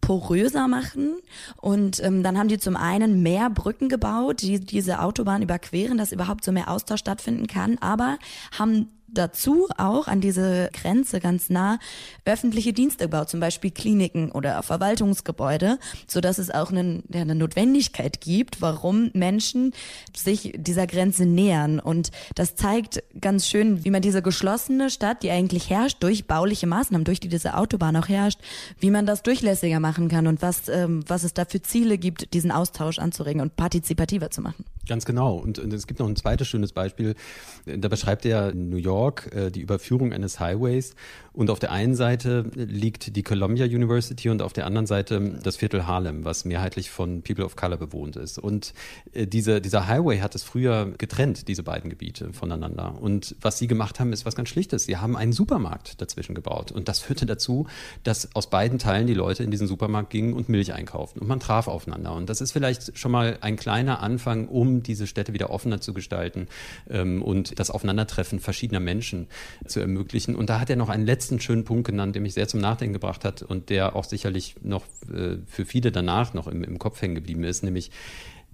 poröser 0.06 0.68
machen. 0.68 1.18
Und 1.60 2.00
ähm, 2.00 2.22
dann 2.22 2.38
haben 2.38 2.46
die 2.46 2.58
zum 2.58 2.76
einen 2.76 3.24
mehr 3.24 3.50
Brücken 3.50 3.88
gebaut, 3.88 4.40
die 4.40 4.60
diese 4.60 5.00
Autobahn 5.00 5.42
überqueren, 5.42 5.98
dass 5.98 6.12
überhaupt 6.12 6.44
so 6.44 6.52
mehr 6.52 6.70
Austausch 6.70 7.00
stattfinden 7.00 7.48
kann, 7.48 7.76
aber 7.78 8.18
haben 8.56 8.95
dazu 9.08 9.68
auch 9.76 10.08
an 10.08 10.20
diese 10.20 10.70
Grenze 10.72 11.20
ganz 11.20 11.50
nah 11.50 11.78
öffentliche 12.24 12.72
Dienste 12.72 13.04
gebaut, 13.04 13.30
zum 13.30 13.40
Beispiel 13.40 13.70
Kliniken 13.70 14.30
oder 14.30 14.62
Verwaltungsgebäude, 14.62 15.78
so 16.06 16.20
dass 16.20 16.38
es 16.38 16.50
auch 16.50 16.70
eine, 16.70 17.02
eine 17.12 17.34
Notwendigkeit 17.34 18.20
gibt, 18.20 18.60
warum 18.60 19.10
Menschen 19.14 19.72
sich 20.14 20.52
dieser 20.56 20.86
Grenze 20.86 21.26
nähern. 21.26 21.78
Und 21.78 22.10
das 22.34 22.56
zeigt 22.56 23.02
ganz 23.20 23.46
schön, 23.46 23.84
wie 23.84 23.90
man 23.90 24.02
diese 24.02 24.22
geschlossene 24.22 24.90
Stadt, 24.90 25.22
die 25.22 25.30
eigentlich 25.30 25.70
herrscht, 25.70 26.02
durch 26.02 26.26
bauliche 26.26 26.66
Maßnahmen, 26.66 27.04
durch 27.04 27.20
die 27.20 27.28
diese 27.28 27.56
Autobahn 27.56 27.96
auch 27.96 28.08
herrscht, 28.08 28.40
wie 28.80 28.90
man 28.90 29.06
das 29.06 29.22
durchlässiger 29.22 29.80
machen 29.80 30.08
kann 30.08 30.26
und 30.26 30.42
was, 30.42 30.68
ähm, 30.68 31.04
was 31.06 31.24
es 31.24 31.34
da 31.34 31.44
für 31.44 31.62
Ziele 31.62 31.98
gibt, 31.98 32.34
diesen 32.34 32.50
Austausch 32.50 32.98
anzuregen 32.98 33.40
und 33.40 33.56
partizipativer 33.56 34.30
zu 34.30 34.42
machen. 34.42 34.64
Ganz 34.88 35.04
genau. 35.04 35.36
Und, 35.36 35.58
und, 35.58 35.72
es 35.72 35.86
gibt 35.86 35.98
noch 35.98 36.08
ein 36.08 36.14
zweites 36.14 36.46
schönes 36.46 36.72
Beispiel. 36.72 37.16
Da 37.64 37.88
beschreibt 37.88 38.24
er 38.24 38.54
New 38.54 38.76
York 38.76 38.95
äh, 39.32 39.50
die 39.50 39.60
Überführung 39.60 40.12
eines 40.12 40.40
Highways. 40.40 40.94
Und 41.36 41.50
auf 41.50 41.58
der 41.58 41.70
einen 41.70 41.94
Seite 41.94 42.50
liegt 42.54 43.14
die 43.14 43.22
Columbia 43.22 43.66
University 43.66 44.30
und 44.30 44.40
auf 44.40 44.54
der 44.54 44.64
anderen 44.64 44.86
Seite 44.86 45.38
das 45.42 45.56
Viertel 45.56 45.86
Harlem, 45.86 46.24
was 46.24 46.46
mehrheitlich 46.46 46.90
von 46.90 47.22
People 47.22 47.44
of 47.44 47.56
Color 47.56 47.76
bewohnt 47.76 48.16
ist. 48.16 48.38
Und 48.38 48.72
äh, 49.12 49.26
diese, 49.26 49.60
dieser 49.60 49.86
Highway 49.86 50.20
hat 50.20 50.34
es 50.34 50.42
früher 50.42 50.94
getrennt, 50.96 51.46
diese 51.46 51.62
beiden 51.62 51.90
Gebiete 51.90 52.32
voneinander. 52.32 52.96
Und 53.00 53.36
was 53.42 53.58
sie 53.58 53.66
gemacht 53.66 54.00
haben, 54.00 54.14
ist 54.14 54.24
was 54.24 54.34
ganz 54.34 54.48
Schlichtes. 54.48 54.84
Sie 54.84 54.96
haben 54.96 55.14
einen 55.14 55.32
Supermarkt 55.32 56.00
dazwischen 56.00 56.34
gebaut. 56.34 56.72
Und 56.72 56.88
das 56.88 57.00
führte 57.00 57.26
dazu, 57.26 57.66
dass 58.02 58.34
aus 58.34 58.48
beiden 58.48 58.78
Teilen 58.78 59.06
die 59.06 59.14
Leute 59.14 59.44
in 59.44 59.50
diesen 59.50 59.66
Supermarkt 59.66 60.08
gingen 60.08 60.32
und 60.32 60.48
Milch 60.48 60.72
einkauften. 60.72 61.20
Und 61.20 61.28
man 61.28 61.38
traf 61.38 61.68
aufeinander. 61.68 62.14
Und 62.14 62.30
das 62.30 62.40
ist 62.40 62.52
vielleicht 62.52 62.98
schon 62.98 63.12
mal 63.12 63.36
ein 63.42 63.56
kleiner 63.56 64.02
Anfang, 64.02 64.48
um 64.48 64.82
diese 64.82 65.06
Städte 65.06 65.34
wieder 65.34 65.50
offener 65.50 65.82
zu 65.82 65.92
gestalten 65.92 66.48
ähm, 66.88 67.20
und 67.20 67.58
das 67.58 67.70
Aufeinandertreffen 67.70 68.40
verschiedener 68.40 68.80
Menschen 68.80 69.26
zu 69.66 69.80
ermöglichen. 69.80 70.34
Und 70.34 70.48
da 70.48 70.60
hat 70.60 70.70
er 70.70 70.76
noch 70.76 70.88
einen 70.88 71.04
letzten 71.04 71.25
schönen 71.40 71.64
Punkt 71.64 71.86
genannt, 71.86 72.14
der 72.14 72.22
mich 72.22 72.34
sehr 72.34 72.48
zum 72.48 72.60
Nachdenken 72.60 72.94
gebracht 72.94 73.24
hat 73.24 73.42
und 73.42 73.70
der 73.70 73.96
auch 73.96 74.04
sicherlich 74.04 74.56
noch 74.62 74.84
äh, 75.12 75.36
für 75.46 75.64
viele 75.64 75.92
danach 75.92 76.34
noch 76.34 76.46
im, 76.46 76.64
im 76.64 76.78
Kopf 76.78 77.00
hängen 77.02 77.14
geblieben 77.14 77.44
ist, 77.44 77.62
nämlich 77.62 77.90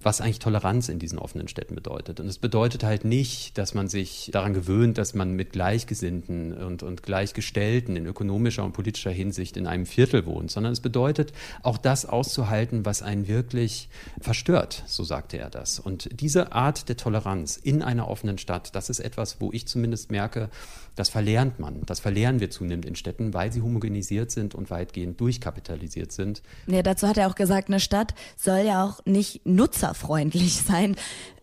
was 0.03 0.21
eigentlich 0.21 0.39
Toleranz 0.39 0.89
in 0.89 0.99
diesen 0.99 1.19
offenen 1.19 1.47
Städten 1.47 1.75
bedeutet. 1.75 2.19
Und 2.19 2.27
es 2.27 2.37
bedeutet 2.37 2.83
halt 2.83 3.05
nicht, 3.05 3.57
dass 3.57 3.73
man 3.73 3.87
sich 3.87 4.29
daran 4.33 4.53
gewöhnt, 4.53 4.97
dass 4.97 5.13
man 5.13 5.33
mit 5.33 5.51
Gleichgesinnten 5.51 6.53
und, 6.53 6.83
und 6.83 7.03
Gleichgestellten 7.03 7.95
in 7.95 8.05
ökonomischer 8.05 8.63
und 8.63 8.73
politischer 8.73 9.11
Hinsicht 9.11 9.57
in 9.57 9.67
einem 9.67 9.85
Viertel 9.85 10.25
wohnt, 10.25 10.51
sondern 10.51 10.73
es 10.73 10.79
bedeutet 10.79 11.33
auch 11.61 11.77
das 11.77 12.05
auszuhalten, 12.05 12.85
was 12.85 13.01
einen 13.01 13.27
wirklich 13.27 13.89
verstört, 14.19 14.83
so 14.87 15.03
sagte 15.03 15.37
er 15.37 15.49
das. 15.49 15.79
Und 15.79 16.09
diese 16.19 16.51
Art 16.51 16.89
der 16.89 16.97
Toleranz 16.97 17.57
in 17.57 17.81
einer 17.81 18.07
offenen 18.07 18.37
Stadt, 18.37 18.75
das 18.75 18.89
ist 18.89 18.99
etwas, 18.99 19.39
wo 19.39 19.51
ich 19.51 19.67
zumindest 19.67 20.11
merke, 20.11 20.49
das 20.95 21.09
verlernt 21.09 21.59
man. 21.59 21.81
Das 21.85 21.99
verlernen 21.99 22.39
wir 22.39 22.51
zunehmend 22.51 22.85
in 22.85 22.95
Städten, 22.95 23.33
weil 23.33 23.51
sie 23.51 23.61
homogenisiert 23.61 24.31
sind 24.31 24.53
und 24.53 24.69
weitgehend 24.69 25.19
durchkapitalisiert 25.19 26.11
sind. 26.11 26.43
Ja, 26.67 26.83
dazu 26.83 27.07
hat 27.07 27.17
er 27.17 27.27
auch 27.27 27.35
gesagt, 27.35 27.69
eine 27.69 27.79
Stadt 27.79 28.13
soll 28.37 28.59
ja 28.59 28.85
auch 28.85 29.03
nicht 29.05 29.45
nutzerfreundlich 29.93 30.61
sein. 30.67 30.95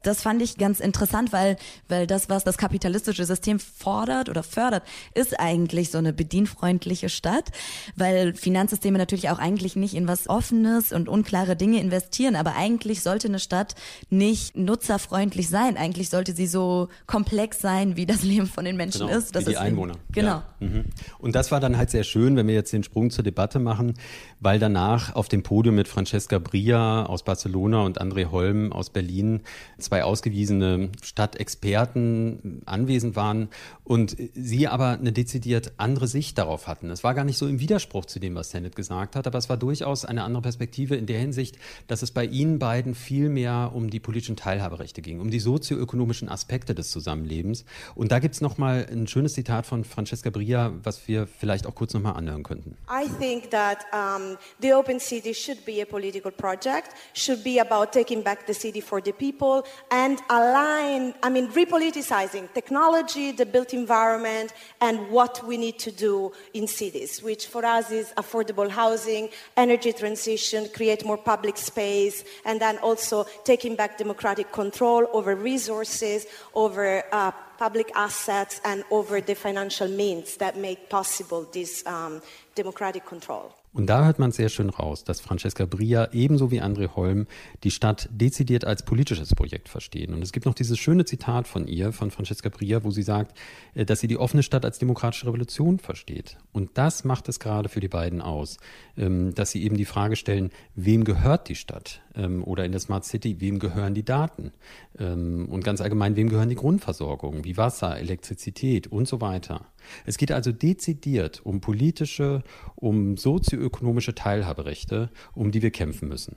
Das 0.02 0.22
fand 0.22 0.40
ich 0.40 0.56
ganz 0.56 0.80
interessant, 0.80 1.30
weil, 1.30 1.58
weil 1.88 2.06
das, 2.06 2.30
was 2.30 2.42
das 2.42 2.56
kapitalistische 2.56 3.26
System 3.26 3.58
fordert 3.58 4.30
oder 4.30 4.42
fördert, 4.42 4.82
ist 5.14 5.38
eigentlich 5.38 5.90
so 5.90 5.98
eine 5.98 6.14
bedienfreundliche 6.14 7.10
Stadt, 7.10 7.50
weil 7.96 8.32
Finanzsysteme 8.32 8.96
natürlich 8.96 9.28
auch 9.28 9.38
eigentlich 9.38 9.76
nicht 9.76 9.92
in 9.92 10.08
was 10.08 10.26
Offenes 10.26 10.92
und 10.92 11.10
unklare 11.10 11.54
Dinge 11.54 11.80
investieren, 11.80 12.34
aber 12.34 12.56
eigentlich 12.56 13.02
sollte 13.02 13.28
eine 13.28 13.40
Stadt 13.40 13.74
nicht 14.08 14.56
nutzerfreundlich 14.56 15.50
sein. 15.50 15.76
Eigentlich 15.76 16.08
sollte 16.08 16.32
sie 16.32 16.46
so 16.46 16.88
komplex 17.06 17.60
sein, 17.60 17.96
wie 17.96 18.06
das 18.06 18.22
Leben 18.22 18.46
von 18.46 18.64
den 18.64 18.78
Menschen 18.78 19.06
genau, 19.06 19.18
ist. 19.18 19.34
Das 19.34 19.44
wie 19.44 19.50
die 19.50 19.58
Einwohner. 19.58 19.96
Genau. 20.12 20.28
Ja. 20.28 20.44
Mhm. 20.60 20.84
Und 21.18 21.34
das 21.34 21.52
war 21.52 21.60
dann 21.60 21.76
halt 21.76 21.90
sehr 21.90 22.04
schön, 22.04 22.36
wenn 22.36 22.46
wir 22.46 22.54
jetzt 22.54 22.72
den 22.72 22.84
Sprung 22.84 23.10
zur 23.10 23.22
Debatte 23.22 23.58
machen, 23.58 23.92
weil 24.40 24.58
danach 24.58 25.14
auf 25.14 25.28
dem 25.28 25.42
Podium 25.42 25.76
mit 25.76 25.88
Francesca 25.88 26.38
Bria 26.38 27.04
aus 27.04 27.22
Barcelona 27.22 27.82
und 27.82 28.00
André 28.00 28.30
Holm 28.30 28.72
aus 28.72 28.90
Berlin 28.90 29.42
zwei 29.78 30.02
ausgewiesene 30.02 30.90
Stadtexperten 31.02 32.62
anwesend 32.64 33.16
waren 33.16 33.48
und 33.84 34.16
sie 34.34 34.66
aber 34.66 34.90
eine 34.90 35.12
dezidiert 35.12 35.72
andere 35.76 36.08
Sicht 36.08 36.38
darauf 36.38 36.66
hatten. 36.66 36.90
Es 36.90 37.04
war 37.04 37.14
gar 37.14 37.24
nicht 37.24 37.38
so 37.38 37.46
im 37.46 37.60
Widerspruch 37.60 38.06
zu 38.06 38.18
dem, 38.18 38.34
was 38.34 38.50
Sennett 38.50 38.76
gesagt 38.76 39.16
hat, 39.16 39.26
aber 39.26 39.38
es 39.38 39.48
war 39.48 39.56
durchaus 39.56 40.04
eine 40.04 40.24
andere 40.24 40.42
Perspektive 40.42 40.96
in 40.96 41.06
der 41.06 41.18
Hinsicht, 41.18 41.58
dass 41.86 42.02
es 42.02 42.10
bei 42.10 42.24
ihnen 42.24 42.58
beiden 42.58 42.94
viel 42.94 43.28
mehr 43.28 43.72
um 43.74 43.90
die 43.90 44.00
politischen 44.00 44.36
Teilhaberechte 44.36 45.02
ging, 45.02 45.20
um 45.20 45.30
die 45.30 45.40
sozioökonomischen 45.40 46.28
Aspekte 46.28 46.74
des 46.74 46.90
Zusammenlebens. 46.90 47.64
Und 47.94 48.12
da 48.12 48.18
gibt 48.18 48.34
es 48.34 48.40
nochmal 48.40 48.86
ein 48.90 49.06
schönes 49.06 49.34
Zitat 49.34 49.66
von 49.66 49.84
Francesca 49.84 50.30
Bria, 50.30 50.72
was 50.82 51.06
wir 51.08 51.26
vielleicht 51.26 51.66
auch 51.66 51.74
kurz 51.74 51.92
nochmal 51.92 52.14
anhören 52.14 52.42
könnten. 52.42 52.76
I 52.88 53.08
think 53.18 53.50
that 53.50 53.84
um, 53.92 54.29
the 54.60 54.72
Open 54.72 55.00
City 55.00 55.32
should 55.32 55.64
be 55.64 55.80
a 55.80 55.86
political 55.86 56.30
project, 56.30 56.94
should 57.12 57.42
be 57.42 57.58
about 57.58 57.92
taking 57.92 58.22
back 58.22 58.46
the 58.46 58.54
city 58.54 58.80
for 58.80 59.00
the 59.00 59.12
people 59.12 59.66
and 59.90 60.20
align, 60.28 61.14
I 61.22 61.28
mean, 61.30 61.48
repoliticizing 61.48 62.52
technology, 62.52 63.32
the 63.32 63.46
built 63.46 63.72
environment, 63.74 64.52
and 64.80 65.10
what 65.10 65.44
we 65.46 65.56
need 65.56 65.78
to 65.80 65.90
do 65.90 66.32
in 66.54 66.66
cities, 66.66 67.22
which 67.22 67.46
for 67.46 67.64
us 67.64 67.90
is 67.90 68.12
affordable 68.16 68.68
housing, 68.68 69.28
energy 69.56 69.92
transition, 69.92 70.68
create 70.74 71.04
more 71.04 71.18
public 71.18 71.56
space, 71.56 72.24
and 72.44 72.60
then 72.60 72.78
also 72.78 73.24
taking 73.44 73.76
back 73.76 73.98
democratic 73.98 74.52
control 74.52 75.06
over 75.12 75.34
resources, 75.34 76.26
over 76.54 77.02
uh, 77.12 77.30
public 77.58 77.90
assets, 77.94 78.60
and 78.64 78.84
over 78.90 79.20
the 79.20 79.34
financial 79.34 79.88
means 79.88 80.36
that 80.36 80.56
make 80.56 80.88
possible 80.88 81.46
this 81.52 81.86
um, 81.86 82.22
democratic 82.54 83.04
control. 83.04 83.54
Und 83.72 83.86
da 83.86 84.04
hört 84.04 84.18
man 84.18 84.32
sehr 84.32 84.48
schön 84.48 84.68
raus, 84.68 85.04
dass 85.04 85.20
Francesca 85.20 85.64
Bria 85.64 86.08
ebenso 86.12 86.50
wie 86.50 86.60
André 86.60 86.96
Holm 86.96 87.26
die 87.62 87.70
Stadt 87.70 88.08
dezidiert 88.10 88.64
als 88.64 88.84
politisches 88.84 89.32
Projekt 89.34 89.68
verstehen. 89.68 90.12
Und 90.12 90.22
es 90.22 90.32
gibt 90.32 90.46
noch 90.46 90.54
dieses 90.54 90.78
schöne 90.78 91.04
Zitat 91.04 91.46
von 91.46 91.68
ihr, 91.68 91.92
von 91.92 92.10
Francesca 92.10 92.48
Bria, 92.48 92.82
wo 92.82 92.90
sie 92.90 93.04
sagt, 93.04 93.38
äh, 93.74 93.84
dass 93.84 94.00
sie 94.00 94.08
die 94.08 94.16
offene 94.16 94.42
Stadt 94.42 94.64
als 94.64 94.80
demokratische 94.80 95.26
Revolution 95.26 95.78
versteht. 95.78 96.36
Und 96.52 96.70
das 96.74 97.04
macht 97.04 97.28
es 97.28 97.38
gerade 97.38 97.68
für 97.68 97.80
die 97.80 97.88
beiden 97.88 98.20
aus, 98.20 98.56
ähm, 98.96 99.34
dass 99.34 99.52
sie 99.52 99.62
eben 99.62 99.76
die 99.76 99.84
Frage 99.84 100.16
stellen, 100.16 100.50
wem 100.74 101.04
gehört 101.04 101.48
die 101.48 101.54
Stadt? 101.54 102.00
Ähm, 102.16 102.42
oder 102.42 102.64
in 102.64 102.72
der 102.72 102.80
Smart 102.80 103.04
City, 103.04 103.40
wem 103.40 103.60
gehören 103.60 103.94
die 103.94 104.04
Daten? 104.04 104.52
Ähm, 104.98 105.46
und 105.48 105.62
ganz 105.62 105.80
allgemein, 105.80 106.16
wem 106.16 106.28
gehören 106.28 106.48
die 106.48 106.56
Grundversorgung, 106.56 107.44
wie 107.44 107.56
Wasser, 107.56 107.96
Elektrizität 107.96 108.88
und 108.88 109.06
so 109.06 109.20
weiter? 109.20 109.66
Es 110.04 110.18
geht 110.18 110.32
also 110.32 110.52
dezidiert 110.52 111.40
um 111.44 111.60
politische, 111.60 112.42
um 112.76 113.16
sozioökonomische 113.16 114.14
Teilhaberechte, 114.14 115.10
um 115.34 115.50
die 115.50 115.62
wir 115.62 115.70
kämpfen 115.70 116.08
müssen. 116.08 116.36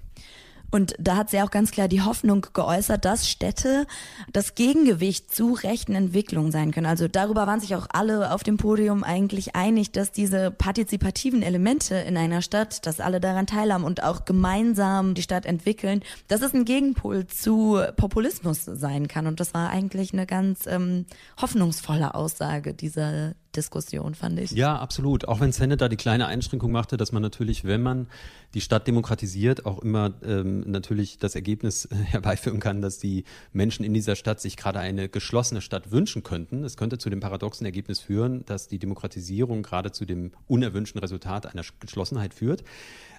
Und 0.74 0.96
da 0.98 1.18
hat 1.18 1.30
sie 1.30 1.40
auch 1.40 1.52
ganz 1.52 1.70
klar 1.70 1.88
die 1.88 2.02
Hoffnung 2.02 2.48
geäußert, 2.52 3.06
dass 3.06 3.30
Städte 3.30 3.86
das 4.32 4.56
Gegengewicht 4.56 5.34
zu 5.34 5.54
rechten 5.54 5.94
Entwicklungen 5.94 6.52
sein 6.52 6.72
können. 6.72 6.88
Also 6.88 7.08
darüber 7.08 7.46
waren 7.46 7.60
sich 7.60 7.76
auch 7.76 7.86
alle 7.94 8.34
auf 8.34 8.42
dem 8.42 8.58
Podium 8.58 9.04
eigentlich 9.04 9.56
einig, 9.56 9.92
dass 9.92 10.12
diese 10.12 10.50
partizipativen 10.50 11.44
Elemente 11.44 11.94
in 11.96 12.18
einer 12.18 12.42
Stadt, 12.42 12.88
dass 12.88 13.00
alle 13.00 13.22
daran 13.22 13.46
teilhaben 13.46 13.84
und 13.84 14.02
auch 14.02 14.26
gemeinsam 14.26 15.14
die 15.14 15.22
Stadt 15.22 15.46
entwickeln, 15.46 16.02
dass 16.28 16.42
es 16.42 16.56
ein 16.56 16.66
Gegenpol 16.66 17.28
zu 17.28 17.80
Populismus 17.96 18.66
sein 18.66 19.08
kann. 19.08 19.28
Und 19.28 19.40
das 19.40 19.54
war 19.54 19.70
eigentlich 19.70 20.12
eine 20.12 20.26
ganz 20.26 20.66
ähm, 20.66 21.06
hoffnungsvolle 21.40 22.16
Aussage 22.16 22.74
dieser 22.74 23.36
Diskussion, 23.56 24.16
fand 24.16 24.40
ich. 24.40 24.52
Ja, 24.52 24.78
absolut. 24.78 25.28
Auch 25.28 25.40
wenn 25.40 25.52
Sennett 25.52 25.82
da 25.82 25.90
die 25.90 25.96
kleine 25.96 26.26
Einschränkung 26.28 26.72
machte, 26.72 26.98
dass 26.98 27.12
man 27.12 27.22
natürlich, 27.22 27.66
wenn 27.66 27.82
man 27.82 28.08
die 28.54 28.62
Stadt 28.62 28.88
demokratisiert, 28.88 29.66
auch 29.66 29.80
immer 29.80 30.14
ähm, 30.24 30.62
natürlich 30.62 31.18
das 31.18 31.36
Ergebnis 31.36 31.88
herbeiführen 32.06 32.60
kann, 32.60 32.82
dass 32.82 33.00
die 33.00 33.24
Menschen 33.52 33.86
in 33.86 33.94
dieser 33.94 34.16
Stadt 34.16 34.42
sich 34.42 34.58
gerade 34.58 34.80
eine 34.80 35.10
geschlossene 35.10 35.62
Stadt 35.62 35.92
wünschen 35.92 36.24
könnten. 36.24 36.64
Es 36.64 36.78
könnte 36.78 36.98
zu 36.98 37.10
dem 37.10 37.20
paradoxen 37.20 37.66
Ergebnis 37.66 38.00
führen, 38.00 38.46
dass 38.46 38.68
die 38.68 38.80
Demokratisierung 38.80 39.64
gerade 39.64 39.92
zu 39.92 40.06
dem 40.06 40.32
unerwünschten 40.48 41.00
Resultat 41.00 41.46
einer 41.46 41.64
Geschlossenheit 41.80 42.34
führt. 42.34 42.64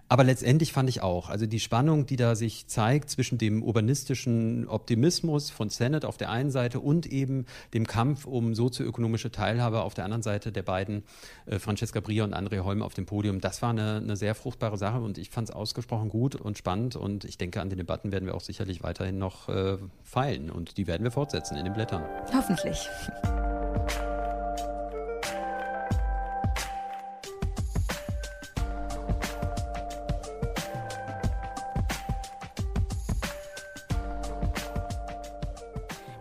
Aber 0.08 0.22
letztendlich 0.22 0.72
fand 0.72 0.88
ich 0.90 1.02
auch, 1.02 1.30
also 1.30 1.46
die 1.46 1.60
Spannung, 1.60 2.04
die 2.04 2.16
da 2.16 2.34
sich 2.34 2.66
zeigt 2.66 3.08
zwischen 3.08 3.38
dem 3.38 3.62
urbanistischen 3.62 4.68
Optimismus 4.68 5.50
von 5.50 5.70
Sennett 5.70 6.04
auf 6.04 6.18
der 6.18 6.30
einen 6.30 6.50
Seite 6.50 6.80
und 6.80 7.06
eben 7.06 7.46
dem 7.72 7.86
Kampf 7.86 8.26
um 8.26 8.54
sozioökonomische 8.54 9.30
Teilhabe 9.30 9.82
auf 9.82 9.94
der 9.94 10.04
anderen 10.04 10.22
Seite 10.22 10.52
der 10.52 10.62
beiden, 10.62 11.04
äh, 11.46 11.58
Francesca 11.58 12.00
Bria 12.00 12.24
und 12.24 12.34
André 12.34 12.60
Holm 12.60 12.82
auf 12.82 12.92
dem 12.92 13.06
Podium, 13.06 13.40
das 13.40 13.62
war 13.62 13.70
eine, 13.70 13.96
eine 13.96 14.16
sehr 14.16 14.34
fruchtbare 14.34 14.76
Sache 14.76 15.00
und 15.00 15.16
ich 15.16 15.30
fand 15.30 15.48
es 15.48 15.54
ausgesprochen 15.54 16.10
gut 16.10 16.34
und 16.34 16.58
spannend 16.58 16.96
und 16.96 17.24
ich 17.24 17.38
denke, 17.38 17.60
an 17.60 17.70
den 17.70 17.78
Debatten 17.78 18.12
werden 18.12 18.26
wir 18.26 18.34
auch 18.34 18.42
sicherlich 18.42 18.82
weiterhin 18.82 19.18
noch 19.18 19.48
äh, 19.48 19.78
feilen 20.02 20.50
und 20.50 20.76
die 20.76 20.86
werden 20.86 21.02
wir 21.02 21.12
fortsetzen 21.12 21.56
in 21.56 21.64
den 21.64 21.72
Blättern. 21.72 22.04
Hoffentlich. 22.32 22.88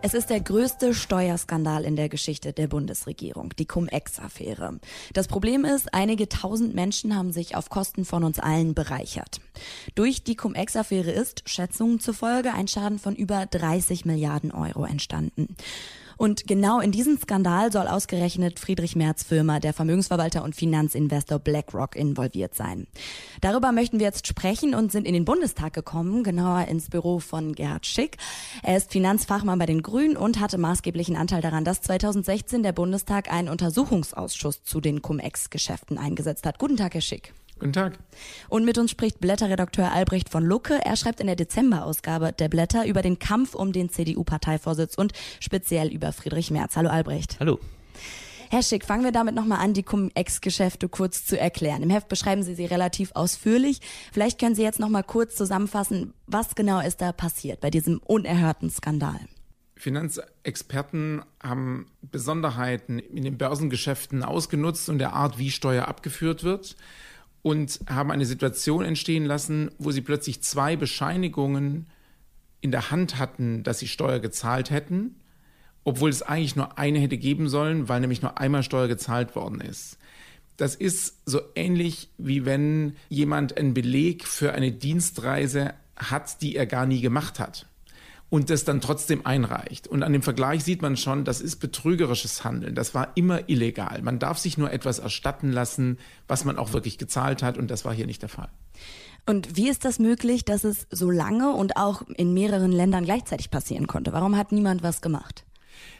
Es 0.04 0.12
ist 0.12 0.28
der 0.28 0.40
größte 0.40 0.92
Steuerskandal 0.92 1.82
in 1.86 1.96
der 1.96 2.10
Geschichte 2.10 2.52
der 2.52 2.66
Bundesregierung, 2.66 3.54
die 3.58 3.64
Cum-Ex-Affäre. 3.64 4.78
Das 5.14 5.28
Problem 5.28 5.64
ist, 5.64 5.94
einige 5.94 6.28
tausend 6.28 6.74
Menschen 6.74 7.16
haben 7.16 7.32
sich 7.32 7.56
auf 7.56 7.70
Kosten 7.70 8.04
von 8.04 8.22
uns 8.22 8.38
allen 8.38 8.74
bereichert. 8.74 9.40
Durch 9.94 10.22
die 10.22 10.36
Cum-Ex-Affäre 10.36 11.10
ist, 11.10 11.42
Schätzungen 11.46 12.00
zufolge, 12.00 12.52
ein 12.52 12.68
Schaden 12.68 12.98
von 12.98 13.16
über 13.16 13.46
30 13.46 14.04
Milliarden 14.04 14.50
Euro 14.50 14.84
entstanden. 14.84 15.56
Und 16.16 16.46
genau 16.46 16.80
in 16.80 16.92
diesen 16.92 17.18
Skandal 17.18 17.72
soll 17.72 17.86
ausgerechnet 17.86 18.58
Friedrich 18.58 18.96
Merz 18.96 19.24
Firma, 19.24 19.60
der 19.60 19.72
Vermögensverwalter 19.72 20.42
und 20.42 20.54
Finanzinvestor 20.54 21.38
BlackRock 21.38 21.96
involviert 21.96 22.54
sein. 22.54 22.86
Darüber 23.40 23.72
möchten 23.72 23.98
wir 23.98 24.06
jetzt 24.06 24.26
sprechen 24.26 24.74
und 24.74 24.92
sind 24.92 25.06
in 25.06 25.14
den 25.14 25.24
Bundestag 25.24 25.72
gekommen, 25.72 26.24
genauer 26.24 26.68
ins 26.68 26.90
Büro 26.90 27.18
von 27.18 27.54
Gerhard 27.54 27.86
Schick. 27.86 28.16
Er 28.62 28.76
ist 28.76 28.92
Finanzfachmann 28.92 29.58
bei 29.58 29.66
den 29.66 29.82
Grünen 29.82 30.16
und 30.16 30.40
hatte 30.40 30.58
maßgeblichen 30.58 31.16
Anteil 31.16 31.42
daran, 31.42 31.64
dass 31.64 31.82
2016 31.82 32.62
der 32.62 32.72
Bundestag 32.72 33.32
einen 33.32 33.48
Untersuchungsausschuss 33.48 34.62
zu 34.64 34.80
den 34.80 35.02
Cum-Ex-Geschäften 35.02 35.98
eingesetzt 35.98 36.46
hat. 36.46 36.58
Guten 36.58 36.76
Tag, 36.76 36.94
Herr 36.94 37.00
Schick. 37.00 37.32
Guten 37.58 37.72
Tag. 37.72 37.98
Und 38.48 38.64
mit 38.64 38.78
uns 38.78 38.90
spricht 38.90 39.20
Blätterredakteur 39.20 39.92
Albrecht 39.92 40.28
von 40.28 40.44
Lucke. 40.44 40.80
Er 40.84 40.96
schreibt 40.96 41.20
in 41.20 41.26
der 41.26 41.36
Dezemberausgabe 41.36 42.32
der 42.32 42.48
Blätter 42.48 42.86
über 42.86 43.00
den 43.00 43.18
Kampf 43.18 43.54
um 43.54 43.72
den 43.72 43.90
CDU-Parteivorsitz 43.90 44.96
und 44.96 45.12
speziell 45.38 45.88
über 45.88 46.12
Friedrich 46.12 46.50
Merz. 46.50 46.76
Hallo 46.76 46.90
Albrecht. 46.90 47.36
Hallo. 47.38 47.60
Herr 48.50 48.62
Schick, 48.62 48.84
fangen 48.84 49.04
wir 49.04 49.12
damit 49.12 49.34
nochmal 49.34 49.58
an, 49.60 49.72
die 49.72 49.82
Cum-Ex-Geschäfte 49.82 50.88
kurz 50.88 51.24
zu 51.24 51.38
erklären. 51.38 51.82
Im 51.82 51.90
Heft 51.90 52.08
beschreiben 52.08 52.42
Sie 52.42 52.54
sie 52.54 52.66
relativ 52.66 53.12
ausführlich. 53.14 53.80
Vielleicht 54.12 54.38
können 54.38 54.54
Sie 54.54 54.62
jetzt 54.62 54.80
nochmal 54.80 55.04
kurz 55.04 55.34
zusammenfassen, 55.36 56.12
was 56.26 56.54
genau 56.54 56.80
ist 56.80 57.00
da 57.00 57.12
passiert 57.12 57.60
bei 57.60 57.70
diesem 57.70 57.98
unerhörten 57.98 58.70
Skandal. 58.70 59.18
Finanzexperten 59.76 61.22
haben 61.42 61.86
Besonderheiten 62.00 62.98
in 62.98 63.24
den 63.24 63.38
Börsengeschäften 63.38 64.22
ausgenutzt 64.22 64.88
und 64.88 64.98
der 64.98 65.14
Art, 65.14 65.38
wie 65.38 65.50
Steuer 65.50 65.88
abgeführt 65.88 66.44
wird 66.44 66.76
und 67.44 67.80
haben 67.90 68.10
eine 68.10 68.24
Situation 68.24 68.86
entstehen 68.86 69.26
lassen, 69.26 69.70
wo 69.78 69.90
sie 69.90 70.00
plötzlich 70.00 70.42
zwei 70.42 70.76
Bescheinigungen 70.76 71.86
in 72.62 72.70
der 72.70 72.90
Hand 72.90 73.18
hatten, 73.18 73.62
dass 73.62 73.80
sie 73.80 73.86
Steuer 73.86 74.18
gezahlt 74.18 74.70
hätten, 74.70 75.16
obwohl 75.84 76.08
es 76.08 76.22
eigentlich 76.22 76.56
nur 76.56 76.78
eine 76.78 76.98
hätte 77.00 77.18
geben 77.18 77.50
sollen, 77.50 77.86
weil 77.86 78.00
nämlich 78.00 78.22
nur 78.22 78.38
einmal 78.38 78.62
Steuer 78.62 78.88
gezahlt 78.88 79.36
worden 79.36 79.60
ist. 79.60 79.98
Das 80.56 80.74
ist 80.74 81.18
so 81.26 81.42
ähnlich 81.54 82.08
wie 82.16 82.46
wenn 82.46 82.96
jemand 83.10 83.58
einen 83.58 83.74
Beleg 83.74 84.26
für 84.26 84.54
eine 84.54 84.72
Dienstreise 84.72 85.74
hat, 85.96 86.40
die 86.40 86.56
er 86.56 86.64
gar 86.64 86.86
nie 86.86 87.02
gemacht 87.02 87.38
hat 87.40 87.66
und 88.34 88.50
das 88.50 88.64
dann 88.64 88.80
trotzdem 88.80 89.24
einreicht. 89.24 89.86
Und 89.86 90.02
an 90.02 90.12
dem 90.12 90.20
Vergleich 90.20 90.64
sieht 90.64 90.82
man 90.82 90.96
schon, 90.96 91.24
das 91.24 91.40
ist 91.40 91.60
betrügerisches 91.60 92.42
Handeln. 92.42 92.74
Das 92.74 92.92
war 92.92 93.16
immer 93.16 93.48
illegal. 93.48 94.02
Man 94.02 94.18
darf 94.18 94.38
sich 94.38 94.58
nur 94.58 94.72
etwas 94.72 94.98
erstatten 94.98 95.52
lassen, 95.52 95.98
was 96.26 96.44
man 96.44 96.58
auch 96.58 96.72
wirklich 96.72 96.98
gezahlt 96.98 97.44
hat 97.44 97.56
und 97.56 97.70
das 97.70 97.84
war 97.84 97.94
hier 97.94 98.08
nicht 98.08 98.22
der 98.22 98.28
Fall. 98.28 98.48
Und 99.24 99.56
wie 99.56 99.68
ist 99.68 99.84
das 99.84 100.00
möglich, 100.00 100.44
dass 100.44 100.64
es 100.64 100.88
so 100.90 101.12
lange 101.12 101.52
und 101.52 101.76
auch 101.76 102.02
in 102.08 102.34
mehreren 102.34 102.72
Ländern 102.72 103.04
gleichzeitig 103.04 103.52
passieren 103.52 103.86
konnte? 103.86 104.12
Warum 104.12 104.36
hat 104.36 104.50
niemand 104.50 104.82
was 104.82 105.00
gemacht? 105.00 105.44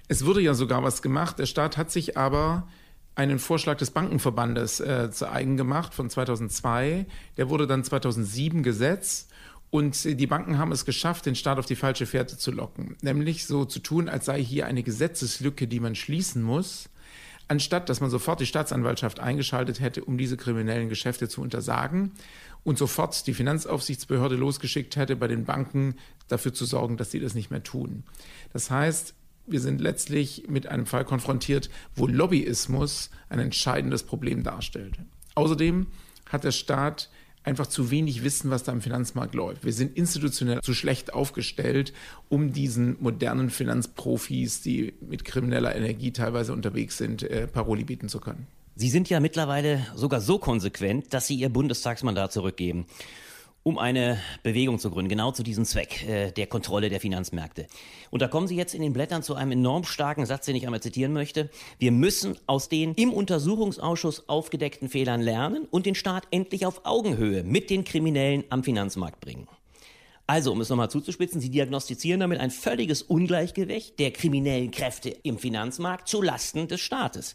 Es 0.08 0.26
wurde 0.26 0.40
ja 0.40 0.54
sogar 0.54 0.82
was 0.82 1.02
gemacht. 1.02 1.38
Der 1.38 1.46
Staat 1.46 1.76
hat 1.76 1.92
sich 1.92 2.16
aber 2.16 2.66
einen 3.14 3.38
Vorschlag 3.38 3.76
des 3.76 3.92
Bankenverbandes 3.92 4.80
äh, 4.80 5.08
zu 5.12 5.30
eigen 5.30 5.56
gemacht 5.56 5.94
von 5.94 6.10
2002. 6.10 7.06
Der 7.36 7.48
wurde 7.48 7.68
dann 7.68 7.84
2007 7.84 8.64
gesetzt 8.64 9.30
und 9.70 10.04
die 10.04 10.26
Banken 10.26 10.58
haben 10.58 10.72
es 10.72 10.84
geschafft, 10.84 11.26
den 11.26 11.34
Staat 11.34 11.58
auf 11.58 11.66
die 11.66 11.76
falsche 11.76 12.06
Fährte 12.06 12.38
zu 12.38 12.52
locken. 12.52 12.96
Nämlich 13.02 13.46
so 13.46 13.64
zu 13.64 13.80
tun, 13.80 14.08
als 14.08 14.26
sei 14.26 14.42
hier 14.42 14.66
eine 14.66 14.82
Gesetzeslücke, 14.82 15.66
die 15.66 15.80
man 15.80 15.94
schließen 15.94 16.42
muss, 16.42 16.88
anstatt 17.48 17.88
dass 17.88 18.00
man 18.00 18.10
sofort 18.10 18.40
die 18.40 18.46
Staatsanwaltschaft 18.46 19.20
eingeschaltet 19.20 19.80
hätte, 19.80 20.04
um 20.04 20.16
diese 20.16 20.36
kriminellen 20.36 20.88
Geschäfte 20.88 21.28
zu 21.28 21.42
untersagen 21.42 22.12
und 22.62 22.78
sofort 22.78 23.26
die 23.26 23.34
Finanzaufsichtsbehörde 23.34 24.36
losgeschickt 24.36 24.96
hätte, 24.96 25.16
bei 25.16 25.28
den 25.28 25.44
Banken 25.44 25.96
dafür 26.28 26.54
zu 26.54 26.64
sorgen, 26.64 26.96
dass 26.96 27.10
sie 27.10 27.20
das 27.20 27.34
nicht 27.34 27.50
mehr 27.50 27.62
tun. 27.62 28.04
Das 28.52 28.70
heißt, 28.70 29.14
wir 29.46 29.60
sind 29.60 29.80
letztlich 29.80 30.44
mit 30.48 30.66
einem 30.66 30.86
Fall 30.86 31.04
konfrontiert, 31.04 31.68
wo 31.94 32.06
Lobbyismus 32.06 33.10
ein 33.28 33.40
entscheidendes 33.40 34.02
Problem 34.02 34.42
darstellt. 34.42 34.98
Außerdem 35.34 35.86
hat 36.30 36.44
der 36.44 36.52
Staat 36.52 37.10
einfach 37.44 37.66
zu 37.66 37.90
wenig 37.90 38.24
wissen, 38.24 38.50
was 38.50 38.64
da 38.64 38.72
im 38.72 38.80
Finanzmarkt 38.80 39.34
läuft. 39.34 39.64
Wir 39.64 39.72
sind 39.72 39.96
institutionell 39.96 40.60
zu 40.62 40.74
schlecht 40.74 41.14
aufgestellt, 41.14 41.92
um 42.28 42.52
diesen 42.52 42.96
modernen 43.00 43.50
Finanzprofis, 43.50 44.62
die 44.62 44.94
mit 45.00 45.24
krimineller 45.24 45.76
Energie 45.76 46.10
teilweise 46.10 46.52
unterwegs 46.52 46.98
sind, 46.98 47.22
äh, 47.22 47.46
Paroli 47.46 47.84
bieten 47.84 48.08
zu 48.08 48.18
können. 48.18 48.46
Sie 48.76 48.88
sind 48.88 49.08
ja 49.08 49.20
mittlerweile 49.20 49.86
sogar 49.94 50.20
so 50.20 50.38
konsequent, 50.38 51.14
dass 51.14 51.28
Sie 51.28 51.36
Ihr 51.36 51.48
Bundestagsmandat 51.48 52.32
zurückgeben 52.32 52.86
um 53.64 53.78
eine 53.78 54.18
Bewegung 54.42 54.78
zu 54.78 54.90
gründen, 54.90 55.08
genau 55.08 55.32
zu 55.32 55.42
diesem 55.42 55.64
Zweck 55.64 56.06
äh, 56.06 56.30
der 56.30 56.46
Kontrolle 56.46 56.90
der 56.90 57.00
Finanzmärkte. 57.00 57.66
Und 58.10 58.20
da 58.20 58.28
kommen 58.28 58.46
Sie 58.46 58.56
jetzt 58.56 58.74
in 58.74 58.82
den 58.82 58.92
Blättern 58.92 59.22
zu 59.22 59.34
einem 59.34 59.52
enorm 59.52 59.84
starken 59.84 60.26
Satz, 60.26 60.44
den 60.46 60.54
ich 60.54 60.66
einmal 60.66 60.82
zitieren 60.82 61.14
möchte. 61.14 61.50
Wir 61.78 61.90
müssen 61.90 62.36
aus 62.46 62.68
den 62.68 62.94
im 62.94 63.12
Untersuchungsausschuss 63.12 64.28
aufgedeckten 64.28 64.90
Fehlern 64.90 65.22
lernen 65.22 65.66
und 65.70 65.86
den 65.86 65.94
Staat 65.94 66.28
endlich 66.30 66.66
auf 66.66 66.82
Augenhöhe 66.84 67.42
mit 67.42 67.70
den 67.70 67.84
Kriminellen 67.84 68.44
am 68.50 68.62
Finanzmarkt 68.62 69.20
bringen. 69.20 69.48
Also, 70.26 70.52
um 70.52 70.60
es 70.60 70.68
nochmal 70.68 70.90
zuzuspitzen, 70.90 71.40
Sie 71.40 71.50
diagnostizieren 71.50 72.20
damit 72.20 72.40
ein 72.40 72.50
völliges 72.50 73.02
Ungleichgewicht 73.02 73.98
der 73.98 74.10
kriminellen 74.10 74.70
Kräfte 74.70 75.08
im 75.22 75.38
Finanzmarkt 75.38 76.08
zu 76.08 76.20
Lasten 76.22 76.68
des 76.68 76.80
Staates 76.80 77.34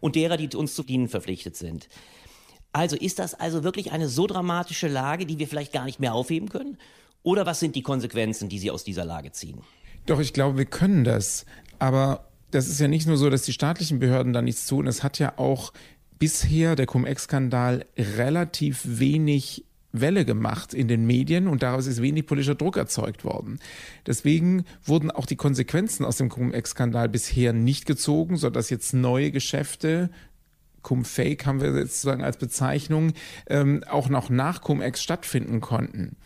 und 0.00 0.16
derer, 0.16 0.38
die 0.38 0.54
uns 0.56 0.74
zu 0.74 0.82
dienen 0.82 1.08
verpflichtet 1.08 1.56
sind. 1.56 1.88
Also 2.76 2.94
ist 2.94 3.18
das 3.18 3.32
also 3.32 3.64
wirklich 3.64 3.92
eine 3.92 4.06
so 4.06 4.26
dramatische 4.26 4.86
Lage, 4.86 5.24
die 5.24 5.38
wir 5.38 5.48
vielleicht 5.48 5.72
gar 5.72 5.86
nicht 5.86 5.98
mehr 5.98 6.12
aufheben 6.12 6.50
können? 6.50 6.76
Oder 7.22 7.46
was 7.46 7.58
sind 7.58 7.74
die 7.74 7.80
Konsequenzen, 7.80 8.50
die 8.50 8.58
Sie 8.58 8.70
aus 8.70 8.84
dieser 8.84 9.06
Lage 9.06 9.32
ziehen? 9.32 9.62
Doch, 10.04 10.20
ich 10.20 10.34
glaube, 10.34 10.58
wir 10.58 10.66
können 10.66 11.02
das. 11.02 11.46
Aber 11.78 12.28
das 12.50 12.68
ist 12.68 12.78
ja 12.78 12.86
nicht 12.86 13.06
nur 13.06 13.16
so, 13.16 13.30
dass 13.30 13.42
die 13.44 13.54
staatlichen 13.54 13.98
Behörden 13.98 14.34
da 14.34 14.42
nichts 14.42 14.66
tun. 14.66 14.86
Es 14.86 15.02
hat 15.02 15.18
ja 15.18 15.38
auch 15.38 15.72
bisher 16.18 16.76
der 16.76 16.84
Cum-Ex-Skandal 16.84 17.86
relativ 17.96 18.82
wenig 18.84 19.64
Welle 19.92 20.26
gemacht 20.26 20.74
in 20.74 20.86
den 20.86 21.06
Medien 21.06 21.48
und 21.48 21.62
daraus 21.62 21.86
ist 21.86 22.02
wenig 22.02 22.26
politischer 22.26 22.56
Druck 22.56 22.76
erzeugt 22.76 23.24
worden. 23.24 23.58
Deswegen 24.06 24.66
wurden 24.84 25.10
auch 25.10 25.24
die 25.24 25.36
Konsequenzen 25.36 26.04
aus 26.04 26.18
dem 26.18 26.28
Cum-Ex-Skandal 26.28 27.08
bisher 27.08 27.54
nicht 27.54 27.86
gezogen, 27.86 28.36
sodass 28.36 28.68
jetzt 28.68 28.92
neue 28.92 29.30
Geschäfte 29.30 30.10
Cum-Fake 30.86 31.46
haben 31.46 31.60
wir 31.60 31.72
sozusagen 31.72 32.22
als 32.22 32.36
Bezeichnung, 32.36 33.12
ähm, 33.48 33.82
auch 33.90 34.08
noch 34.08 34.30
nach 34.30 34.60
Cum-Ex 34.60 35.02
stattfinden 35.02 35.60
konnten. 35.60 36.16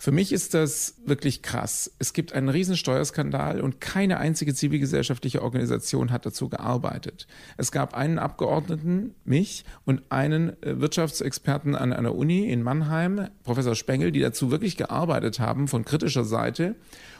Für 0.00 0.12
mich 0.12 0.32
ist 0.32 0.54
das 0.54 0.94
wirklich 1.04 1.42
krass. 1.42 1.90
Es 1.98 2.12
gibt 2.12 2.32
einen 2.32 2.48
riesen 2.48 2.76
Steuerskandal 2.76 3.60
und 3.60 3.80
keine 3.80 4.18
einzige 4.18 4.54
zivilgesellschaftliche 4.54 5.42
Organisation 5.42 6.12
hat 6.12 6.24
dazu 6.24 6.48
gearbeitet. 6.48 7.26
Es 7.56 7.72
gab 7.72 7.94
einen 7.94 8.20
Abgeordneten, 8.20 9.16
mich, 9.24 9.64
und 9.84 10.02
einen 10.10 10.50
äh, 10.62 10.80
Wirtschaftsexperten 10.80 11.74
an 11.74 11.92
einer 11.92 12.14
Uni 12.14 12.48
in 12.48 12.62
Mannheim, 12.62 13.26
Professor 13.42 13.74
Spengel, 13.74 14.12
die 14.12 14.20
dazu 14.20 14.52
wirklich 14.52 14.76
gearbeitet 14.76 15.40
haben 15.40 15.66
von 15.66 15.84
kritischer 15.84 16.24
Seite. 16.24 16.76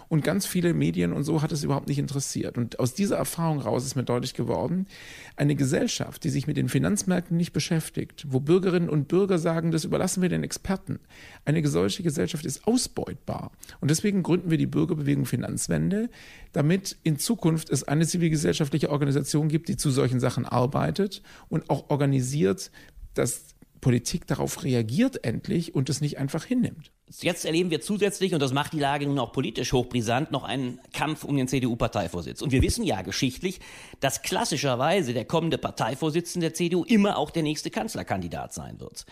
Und 0.09 0.25
ganz 0.25 0.47
viele 0.47 0.73
Medien 0.73 1.12
und 1.12 1.25
so 1.25 1.42
hat 1.42 1.53
es 1.53 1.62
überhaupt 1.62 1.88
nicht 1.88 1.99
interessiert. 1.99 2.57
Und 2.57 2.79
aus 2.81 2.94
dieser 2.94 3.16
Erfahrung 3.16 3.61
raus 3.61 3.85
ist 3.85 3.94
mir 3.94 4.05
deutlich 4.05 4.35
geworden, 4.35 4.87
eine 5.37 5.55
Gesellschaft, 5.55 6.25
die 6.25 6.31
sich 6.31 6.47
mit 6.47 6.57
den 6.57 6.68
Finanzmärkten 6.68 7.37
nicht 7.37 7.53
beschäftigt, 7.53 8.27
wo 8.29 8.40
Bürgerinnen 8.40 8.88
und 8.88 9.09
Bürger 9.09 9.38
sagen, 9.38 9.71
das 9.71 9.85
überlassen 9.85 10.23
wir 10.23 10.29
den 10.29 10.44
Experten. 10.44 10.99
Eine 11.44 11.66
solche 11.68 12.03
Gesellschaft 12.03 12.47
ist 12.47 12.66
ausbeutbar. 12.66 13.53
Und 13.81 13.90
deswegen 13.90 14.23
gründen 14.23 14.51
wir 14.51 14.59
die 14.59 14.66
Bürgerbewegung 14.66 15.27
Finanzwende, 15.27 16.09
damit 16.53 16.97
in 17.03 17.18
Zukunft 17.18 17.68
es 17.68 17.85
eine 17.85 18.07
zivilgesellschaftliche 18.07 18.90
Organisation 18.90 19.49
gibt, 19.49 19.68
die 19.68 19.77
zu 19.77 19.90
solchen 19.90 20.21
Sachen 20.21 20.47
arbeitet 20.47 21.23
und 21.49 21.68
auch 21.68 21.90
organisiert, 21.90 22.71
dass 23.14 23.55
Politik 23.81 24.27
darauf 24.27 24.64
reagiert 24.64 25.25
endlich 25.25 25.75
und 25.75 25.88
es 25.88 26.01
nicht 26.01 26.19
einfach 26.19 26.45
hinnimmt. 26.45 26.91
Jetzt 27.21 27.45
erleben 27.45 27.71
wir 27.71 27.81
zusätzlich, 27.81 28.35
und 28.35 28.41
das 28.41 28.53
macht 28.53 28.75
die 28.75 28.79
Lage 28.79 29.07
nun 29.07 29.19
auch 29.19 29.33
politisch 29.33 29.73
hochbrisant, 29.73 30.31
noch 30.31 30.45
einen 30.45 30.79
Kampf 30.93 31.25
um 31.25 31.37
den 31.37 31.49
CDU-Parteivorsitz. 31.49 32.43
Und 32.43 32.53
wir 32.53 32.62
wissen 32.62 32.85
ja 32.85 33.03
geschichtlich, 33.03 33.61
dass 34.01 34.23
klassischerweise 34.23 35.14
der 35.14 35.25
kommende 35.25 35.59
Parteivorsitzende 35.59 36.49
der 36.49 36.55
CDU 36.55 36.85
immer 36.85 37.17
auch 37.17 37.31
der 37.31 37.43
nächste 37.43 37.71
Kanzlerkandidat 37.71 38.53
sein 38.53 38.79
wird. 38.81 39.07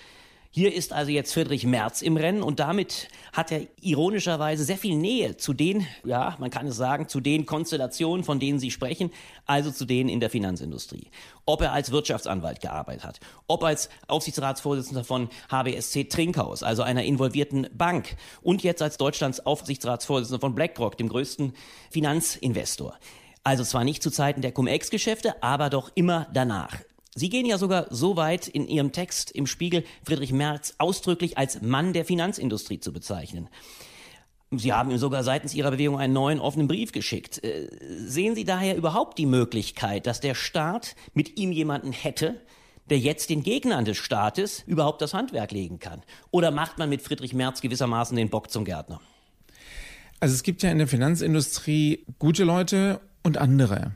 Hier 0.59 0.73
ist 0.73 0.95
also 0.95 1.11
jetzt 1.11 1.35
Friedrich 1.35 1.67
Merz 1.67 2.01
im 2.01 2.17
Rennen 2.17 2.43
und 2.43 2.61
damit 2.61 3.09
hat 3.35 3.53
er 3.53 3.67
ironischerweise 3.83 4.65
sehr 4.65 4.79
viel 4.79 4.97
Nähe 4.97 5.37
zu 5.37 5.53
den, 5.53 5.87
ja, 6.03 6.35
man 6.39 6.49
kann 6.49 6.67
es 6.67 6.77
sagen, 6.77 7.11
zu 7.11 7.21
den 7.21 7.45
Konstellationen, 7.45 8.25
von 8.25 8.41
denen 8.41 8.59
Sie 8.59 8.71
sprechen, 8.71 9.11
also 9.45 9.71
zu 9.71 9.85
denen 9.85 10.09
in 10.09 10.19
der 10.19 10.31
Finanzindustrie. 10.31 11.09
Ob 11.45 11.61
er 11.61 11.75
als 11.75 11.91
Wirtschaftsanwalt 11.91 12.63
gearbeitet 12.63 13.05
hat, 13.05 13.21
ob 13.49 13.65
als 13.65 13.91
Aufsichtsratsvorsitzender 14.09 15.05
von 15.05 15.29
HBSC 15.51 16.05
Trinkhaus, 16.05 16.63
also 16.63 16.83
einer 16.83 17.05
involvierten 17.05 17.67
Bank 17.75 18.17
und 18.41 18.63
jetzt 18.63 18.81
als 18.81 18.97
Deutschlands 18.97 19.45
Aufsichtsratsvorsitzender 19.45 20.41
von 20.41 20.55
BlackRock, 20.55 20.97
dem 20.97 21.11
größten 21.11 21.53
Finanzinvestor. 21.91 22.99
Also 23.45 23.63
zwar 23.63 23.85
nicht 23.85 24.03
zu 24.03 24.11
Zeiten 24.11 24.41
der 24.41 24.53
Cum-Ex-Geschäfte, 24.53 25.43
aber 25.43 25.69
doch 25.69 25.91
immer 25.95 26.29
danach. 26.33 26.79
Sie 27.19 27.31
gehen 27.31 27.47
ja 27.47 27.57
sogar 27.57 27.87
so 27.89 28.17
weit, 28.17 28.47
in 28.47 28.69
Ihrem 28.69 28.93
Text 28.93 29.31
im 29.31 29.47
Spiegel 29.47 29.85
Friedrich 30.05 30.33
Merz 30.33 30.75
ausdrücklich 30.77 31.39
als 31.39 31.63
Mann 31.63 31.95
der 31.95 32.05
Finanzindustrie 32.05 32.79
zu 32.79 32.93
bezeichnen. 32.93 33.49
Sie 34.51 34.75
haben 34.75 34.91
ihm 34.91 34.99
sogar 34.99 35.25
seitens 35.25 35.55
Ihrer 35.55 35.71
Bewegung 35.71 35.99
einen 35.99 36.13
neuen 36.13 36.41
offenen 36.41 36.69
Brief 36.69 36.93
geschickt. 36.93 37.43
Äh, 37.43 37.69
sehen 38.07 38.35
Sie 38.35 38.45
daher 38.45 38.77
überhaupt 38.77 39.17
die 39.17 39.25
Möglichkeit, 39.25 40.07
dass 40.07 40.21
der 40.21 40.35
Staat 40.35 40.95
mit 41.15 41.39
ihm 41.39 41.53
jemanden 41.53 41.91
hätte, 41.91 42.43
der 42.91 42.99
jetzt 42.99 43.31
den 43.31 43.43
Gegnern 43.43 43.87
des 43.87 43.97
Staates 43.97 44.63
überhaupt 44.67 45.01
das 45.01 45.15
Handwerk 45.15 45.53
legen 45.53 45.79
kann? 45.79 46.03
Oder 46.31 46.51
macht 46.51 46.77
man 46.77 46.91
mit 46.91 47.01
Friedrich 47.01 47.33
Merz 47.33 47.63
gewissermaßen 47.63 48.15
den 48.15 48.29
Bock 48.29 48.51
zum 48.51 48.67
Gärtner? 48.67 49.01
Also 50.21 50.35
es 50.35 50.43
gibt 50.43 50.63
ja 50.63 50.71
in 50.71 50.79
der 50.79 50.87
Finanzindustrie 50.87 52.05
gute 52.19 52.45
Leute 52.45 53.01
und 53.23 53.39
andere. 53.39 53.93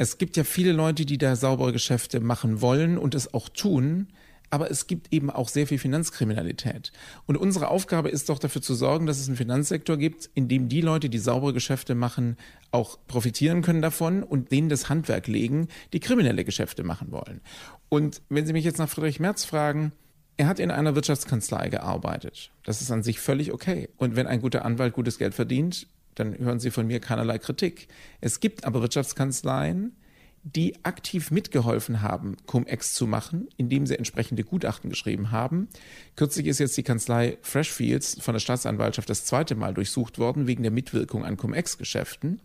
Es 0.00 0.16
gibt 0.16 0.38
ja 0.38 0.44
viele 0.44 0.72
Leute, 0.72 1.04
die 1.04 1.18
da 1.18 1.36
saubere 1.36 1.74
Geschäfte 1.74 2.20
machen 2.20 2.62
wollen 2.62 2.96
und 2.96 3.14
es 3.14 3.34
auch 3.34 3.50
tun 3.50 4.08
aber 4.50 4.70
es 4.70 4.88
gibt 4.88 5.12
eben 5.12 5.30
auch 5.30 5.48
sehr 5.48 5.66
viel 5.66 5.78
Finanzkriminalität. 5.78 6.92
Und 7.26 7.36
unsere 7.36 7.68
Aufgabe 7.68 8.08
ist 8.08 8.28
doch 8.28 8.40
dafür 8.40 8.60
zu 8.60 8.74
sorgen, 8.74 9.06
dass 9.06 9.20
es 9.20 9.28
einen 9.28 9.36
Finanzsektor 9.36 9.96
gibt, 9.96 10.28
in 10.34 10.48
dem 10.48 10.68
die 10.68 10.80
Leute, 10.80 11.08
die 11.08 11.18
saubere 11.18 11.52
Geschäfte 11.52 11.94
machen, 11.94 12.36
auch 12.72 12.98
profitieren 13.06 13.62
können 13.62 13.80
davon 13.80 14.24
und 14.24 14.50
denen 14.50 14.68
das 14.68 14.88
Handwerk 14.88 15.28
legen, 15.28 15.68
die 15.92 16.00
kriminelle 16.00 16.44
Geschäfte 16.44 16.82
machen 16.82 17.12
wollen. 17.12 17.40
Und 17.88 18.22
wenn 18.28 18.44
Sie 18.44 18.52
mich 18.52 18.64
jetzt 18.64 18.78
nach 18.78 18.88
Friedrich 18.88 19.20
Merz 19.20 19.44
fragen, 19.44 19.92
er 20.36 20.48
hat 20.48 20.58
in 20.58 20.70
einer 20.70 20.94
Wirtschaftskanzlei 20.94 21.68
gearbeitet. 21.68 22.50
Das 22.64 22.80
ist 22.80 22.90
an 22.90 23.02
sich 23.02 23.20
völlig 23.20 23.52
okay. 23.52 23.88
Und 23.98 24.16
wenn 24.16 24.26
ein 24.26 24.40
guter 24.40 24.64
Anwalt 24.64 24.94
gutes 24.94 25.18
Geld 25.18 25.34
verdient, 25.34 25.86
dann 26.20 26.38
hören 26.38 26.60
Sie 26.60 26.70
von 26.70 26.86
mir 26.86 27.00
keinerlei 27.00 27.38
Kritik. 27.38 27.88
Es 28.20 28.40
gibt 28.40 28.64
aber 28.64 28.82
Wirtschaftskanzleien, 28.82 29.96
die 30.42 30.84
aktiv 30.84 31.30
mitgeholfen 31.30 32.00
haben, 32.00 32.36
Cum-Ex 32.46 32.94
zu 32.94 33.06
machen, 33.06 33.48
indem 33.56 33.86
sie 33.86 33.98
entsprechende 33.98 34.42
Gutachten 34.42 34.88
geschrieben 34.88 35.30
haben. 35.30 35.68
Kürzlich 36.16 36.46
ist 36.46 36.60
jetzt 36.60 36.76
die 36.76 36.82
Kanzlei 36.82 37.36
Freshfields 37.42 38.16
von 38.20 38.34
der 38.34 38.40
Staatsanwaltschaft 38.40 39.10
das 39.10 39.24
zweite 39.24 39.54
Mal 39.54 39.74
durchsucht 39.74 40.18
worden 40.18 40.46
wegen 40.46 40.62
der 40.62 40.72
Mitwirkung 40.72 41.24
an 41.24 41.36
Cum-Ex-Geschäften. 41.36 42.40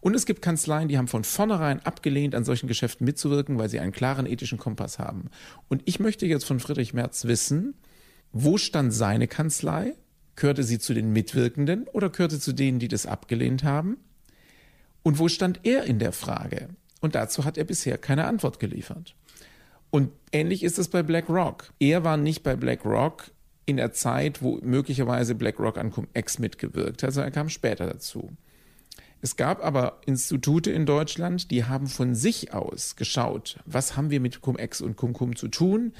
Und 0.00 0.16
es 0.16 0.26
gibt 0.26 0.42
Kanzleien, 0.42 0.88
die 0.88 0.98
haben 0.98 1.06
von 1.06 1.22
vornherein 1.22 1.80
abgelehnt, 1.86 2.34
an 2.34 2.44
solchen 2.44 2.66
Geschäften 2.66 3.04
mitzuwirken, 3.04 3.58
weil 3.58 3.68
sie 3.68 3.78
einen 3.78 3.92
klaren 3.92 4.26
ethischen 4.26 4.58
Kompass 4.58 4.98
haben. 4.98 5.30
Und 5.68 5.82
ich 5.84 6.00
möchte 6.00 6.26
jetzt 6.26 6.44
von 6.44 6.58
Friedrich 6.58 6.94
Merz 6.94 7.26
wissen, 7.26 7.74
wo 8.32 8.58
stand 8.58 8.92
seine 8.92 9.28
Kanzlei? 9.28 9.94
Gehörte 10.40 10.62
sie 10.62 10.78
zu 10.78 10.94
den 10.94 11.12
Mitwirkenden 11.12 11.86
oder 11.88 12.08
gehörte 12.08 12.40
zu 12.40 12.54
denen, 12.54 12.78
die 12.78 12.88
das 12.88 13.04
abgelehnt 13.04 13.62
haben? 13.62 13.98
Und 15.02 15.18
wo 15.18 15.28
stand 15.28 15.60
er 15.64 15.84
in 15.84 15.98
der 15.98 16.12
Frage? 16.12 16.70
Und 17.02 17.14
dazu 17.14 17.44
hat 17.44 17.58
er 17.58 17.64
bisher 17.64 17.98
keine 17.98 18.24
Antwort 18.24 18.58
geliefert. 18.58 19.14
Und 19.90 20.12
ähnlich 20.32 20.62
ist 20.62 20.78
es 20.78 20.88
bei 20.88 21.02
BlackRock. 21.02 21.74
Er 21.78 22.04
war 22.04 22.16
nicht 22.16 22.42
bei 22.42 22.56
BlackRock 22.56 23.32
in 23.66 23.76
der 23.76 23.92
Zeit, 23.92 24.40
wo 24.40 24.58
möglicherweise 24.62 25.34
BlackRock 25.34 25.76
an 25.76 25.90
Cum-Ex 25.90 26.38
mitgewirkt 26.38 27.02
hat, 27.02 27.08
also 27.08 27.20
er 27.20 27.30
kam 27.30 27.50
später 27.50 27.86
dazu. 27.86 28.32
Es 29.20 29.36
gab 29.36 29.62
aber 29.62 30.00
Institute 30.06 30.70
in 30.70 30.86
Deutschland, 30.86 31.50
die 31.50 31.66
haben 31.66 31.86
von 31.86 32.14
sich 32.14 32.54
aus 32.54 32.96
geschaut, 32.96 33.58
was 33.66 33.94
haben 33.94 34.08
wir 34.08 34.20
mit 34.20 34.40
Cum-Ex 34.40 34.80
und 34.80 34.96
Cum-Cum 34.96 35.36
zu 35.36 35.48
tun 35.48 35.92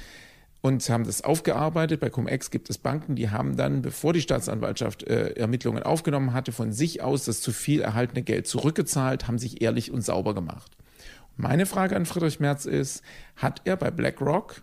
und 0.61 0.87
haben 0.89 1.03
das 1.03 1.23
aufgearbeitet. 1.23 1.99
Bei 1.99 2.09
Cum-Ex 2.09 2.51
gibt 2.51 2.69
es 2.69 2.77
Banken, 2.77 3.15
die 3.15 3.29
haben 3.29 3.57
dann, 3.57 3.81
bevor 3.81 4.13
die 4.13 4.21
Staatsanwaltschaft 4.21 5.03
äh, 5.03 5.31
Ermittlungen 5.33 5.83
aufgenommen 5.83 6.33
hatte, 6.33 6.51
von 6.51 6.71
sich 6.71 7.01
aus 7.01 7.25
das 7.25 7.41
zu 7.41 7.51
viel 7.51 7.81
erhaltene 7.81 8.21
Geld 8.21 8.47
zurückgezahlt, 8.47 9.27
haben 9.27 9.39
sich 9.39 9.61
ehrlich 9.61 9.91
und 9.91 10.01
sauber 10.01 10.33
gemacht. 10.35 10.71
Meine 11.35 11.65
Frage 11.65 11.95
an 11.95 12.05
Friedrich 12.05 12.39
Merz 12.39 12.65
ist, 12.65 13.01
hat 13.35 13.61
er 13.65 13.75
bei 13.75 13.89
BlackRock 13.89 14.61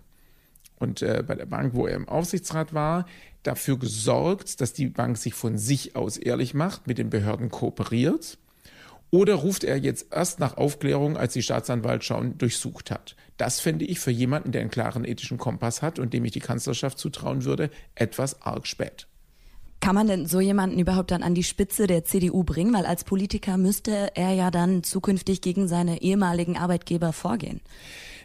und 0.78 1.02
äh, 1.02 1.24
bei 1.26 1.34
der 1.34 1.46
Bank, 1.46 1.74
wo 1.74 1.86
er 1.86 1.96
im 1.96 2.08
Aufsichtsrat 2.08 2.72
war, 2.72 3.06
dafür 3.42 3.78
gesorgt, 3.78 4.60
dass 4.60 4.72
die 4.72 4.86
Bank 4.86 5.16
sich 5.16 5.34
von 5.34 5.58
sich 5.58 5.96
aus 5.96 6.16
ehrlich 6.16 6.54
macht, 6.54 6.86
mit 6.86 6.98
den 6.98 7.10
Behörden 7.10 7.50
kooperiert? 7.50 8.38
Oder 9.10 9.36
ruft 9.36 9.64
er 9.64 9.78
jetzt 9.78 10.12
erst 10.12 10.38
nach 10.38 10.56
Aufklärung, 10.56 11.16
als 11.16 11.32
die 11.32 11.42
Staatsanwaltschaft 11.42 12.40
durchsucht 12.40 12.90
hat? 12.90 13.16
Das 13.38 13.60
fände 13.60 13.84
ich 13.84 14.00
für 14.00 14.10
jemanden, 14.10 14.52
der 14.52 14.60
einen 14.60 14.70
klaren 14.70 15.04
ethischen 15.04 15.38
Kompass 15.38 15.80
hat 15.80 15.98
und 15.98 16.12
dem 16.12 16.24
ich 16.24 16.32
die 16.32 16.40
Kanzlerschaft 16.40 16.98
zutrauen 16.98 17.44
würde, 17.44 17.70
etwas 17.94 18.42
arg 18.42 18.66
spät. 18.66 19.06
Kann 19.80 19.94
man 19.94 20.08
denn 20.08 20.26
so 20.26 20.40
jemanden 20.40 20.78
überhaupt 20.80 21.12
dann 21.12 21.22
an 21.22 21.36
die 21.36 21.44
Spitze 21.44 21.86
der 21.86 22.04
CDU 22.04 22.42
bringen? 22.42 22.74
Weil 22.74 22.84
als 22.84 23.04
Politiker 23.04 23.56
müsste 23.56 24.10
er 24.16 24.32
ja 24.32 24.50
dann 24.50 24.82
zukünftig 24.82 25.40
gegen 25.40 25.68
seine 25.68 26.02
ehemaligen 26.02 26.56
Arbeitgeber 26.56 27.12
vorgehen. 27.12 27.60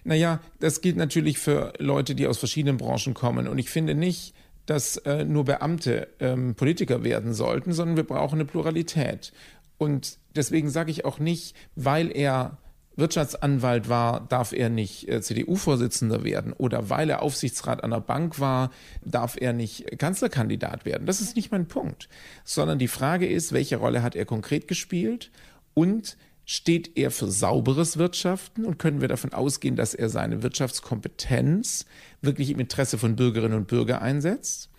Naja, 0.04 0.42
das 0.60 0.82
gilt 0.82 0.98
natürlich 0.98 1.38
für 1.38 1.74
Leute, 1.78 2.16
die 2.16 2.28
aus 2.28 2.40
verschiedenen 2.40 2.78
Branchen 2.78 3.14
kommen. 3.14 3.48
Und 3.48 3.60
ich 3.60 3.70
finde 3.70 3.94
nicht, 3.94 4.34
dass 4.66 4.98
äh, 4.98 5.26
nur 5.26 5.46
Beamte 5.46 6.08
ähm, 6.20 6.56
Politiker 6.56 7.04
werden 7.04 7.34
sollten, 7.34 7.72
sondern 7.74 7.98
wir 7.98 8.04
brauchen 8.04 8.36
eine 8.36 8.46
Pluralität. 8.46 9.32
Und 9.78 10.18
deswegen 10.36 10.70
sage 10.70 10.90
ich 10.90 11.06
auch 11.06 11.20
nicht, 11.20 11.56
weil 11.76 12.16
er 12.16 12.58
Wirtschaftsanwalt 12.96 13.90
war, 13.90 14.22
darf 14.28 14.54
er 14.54 14.70
nicht 14.70 15.10
äh, 15.10 15.22
CDU-Vorsitzender 15.22 16.24
werden 16.24 16.54
oder 16.54 16.90
weil 16.90 17.10
er 17.10 17.22
Aufsichtsrat 17.22 17.84
einer 17.84 18.02
Bank 18.02 18.40
war, 18.40 18.72
darf 19.04 19.36
er 19.40 19.54
nicht 19.54 19.98
Kanzlerkandidat 19.98 20.86
werden. 20.86 21.06
Das 21.06 21.22
ist 21.22 21.36
nicht 21.36 21.52
mein 21.52 21.68
Punkt, 21.68 22.10
sondern 22.44 22.80
die 22.80 22.88
Frage 22.88 23.28
ist, 23.28 23.52
welche 23.52 23.78
Rolle 23.78 24.04
hat 24.04 24.16
er 24.16 24.26
konkret 24.26 24.68
gespielt 24.68 25.32
und 25.74 26.18
steht 26.46 26.98
er 26.98 27.10
für 27.10 27.32
sauberes 27.32 27.98
Wirtschaften 27.98 28.66
und 28.66 28.78
können 28.78 29.02
wir 29.02 29.08
davon 29.08 29.34
ausgehen, 29.34 29.76
dass 29.76 29.94
er 29.94 30.10
seine 30.10 30.44
Wirtschaftskompetenz 30.44 31.86
wirklich 32.22 32.50
im 32.50 32.60
Interesse 32.60 32.98
von 32.98 33.16
Bürgerinnen 33.16 33.58
und 33.58 33.68
Bürgern 33.68 34.02
einsetzt? 34.02 34.70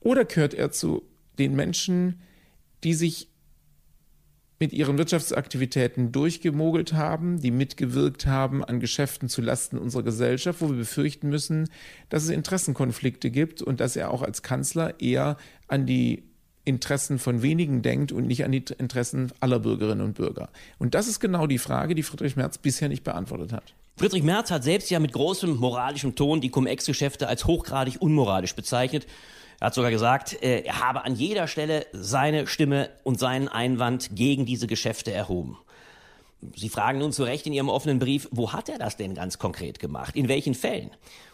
Oder 0.00 0.24
gehört 0.24 0.54
er 0.54 0.70
zu 0.70 1.02
den 1.38 1.56
Menschen, 1.56 2.20
die 2.84 2.94
sich 2.94 3.29
mit 4.60 4.74
ihren 4.74 4.98
Wirtschaftsaktivitäten 4.98 6.12
durchgemogelt 6.12 6.92
haben, 6.92 7.40
die 7.40 7.50
mitgewirkt 7.50 8.26
haben 8.26 8.62
an 8.62 8.78
Geschäften 8.78 9.30
zu 9.30 9.40
Lasten 9.40 9.78
unserer 9.78 10.02
Gesellschaft, 10.02 10.60
wo 10.60 10.68
wir 10.68 10.76
befürchten 10.76 11.30
müssen, 11.30 11.70
dass 12.10 12.24
es 12.24 12.28
Interessenkonflikte 12.28 13.30
gibt 13.30 13.62
und 13.62 13.80
dass 13.80 13.96
er 13.96 14.12
auch 14.12 14.20
als 14.20 14.42
Kanzler 14.42 15.00
eher 15.00 15.38
an 15.66 15.86
die 15.86 16.24
Interessen 16.66 17.18
von 17.18 17.40
wenigen 17.40 17.80
denkt 17.80 18.12
und 18.12 18.26
nicht 18.26 18.44
an 18.44 18.52
die 18.52 18.62
Interessen 18.78 19.32
aller 19.40 19.60
Bürgerinnen 19.60 20.04
und 20.04 20.14
Bürger. 20.14 20.50
Und 20.78 20.94
das 20.94 21.08
ist 21.08 21.20
genau 21.20 21.46
die 21.46 21.58
Frage, 21.58 21.94
die 21.94 22.02
Friedrich 22.02 22.36
Merz 22.36 22.58
bisher 22.58 22.90
nicht 22.90 23.02
beantwortet 23.02 23.54
hat. 23.54 23.74
Friedrich 23.96 24.22
Merz 24.22 24.50
hat 24.50 24.62
selbst 24.62 24.90
ja 24.90 25.00
mit 25.00 25.12
großem 25.12 25.56
moralischem 25.56 26.14
Ton 26.14 26.42
die 26.42 26.50
Cum-Ex-Geschäfte 26.50 27.28
als 27.28 27.46
hochgradig 27.46 27.96
unmoralisch 28.00 28.54
bezeichnet 28.54 29.06
er 29.60 29.66
hat 29.66 29.74
sogar 29.74 29.90
gesagt, 29.90 30.42
äh, 30.42 30.62
er 30.62 30.80
habe 30.80 31.04
an 31.04 31.14
jeder 31.14 31.46
Stelle 31.46 31.86
seine 31.92 32.46
Stimme 32.46 32.88
und 33.04 33.20
seinen 33.20 33.48
Einwand 33.48 34.16
gegen 34.16 34.46
diese 34.46 34.66
Geschäfte 34.66 35.12
erhoben. 35.12 35.58
Sie 36.56 36.70
fragen 36.70 36.98
nun 36.98 37.12
zu 37.12 37.24
Recht 37.24 37.46
in 37.46 37.52
Ihrem 37.52 37.68
offenen 37.68 37.98
Brief, 37.98 38.26
wo 38.30 38.54
hat 38.54 38.70
er 38.70 38.78
das 38.78 38.96
denn 38.96 39.14
ganz 39.14 39.38
konkret 39.38 39.78
gemacht? 39.78 40.16
In 40.16 40.28
welchen 40.28 40.54
Fällen? 40.54 40.90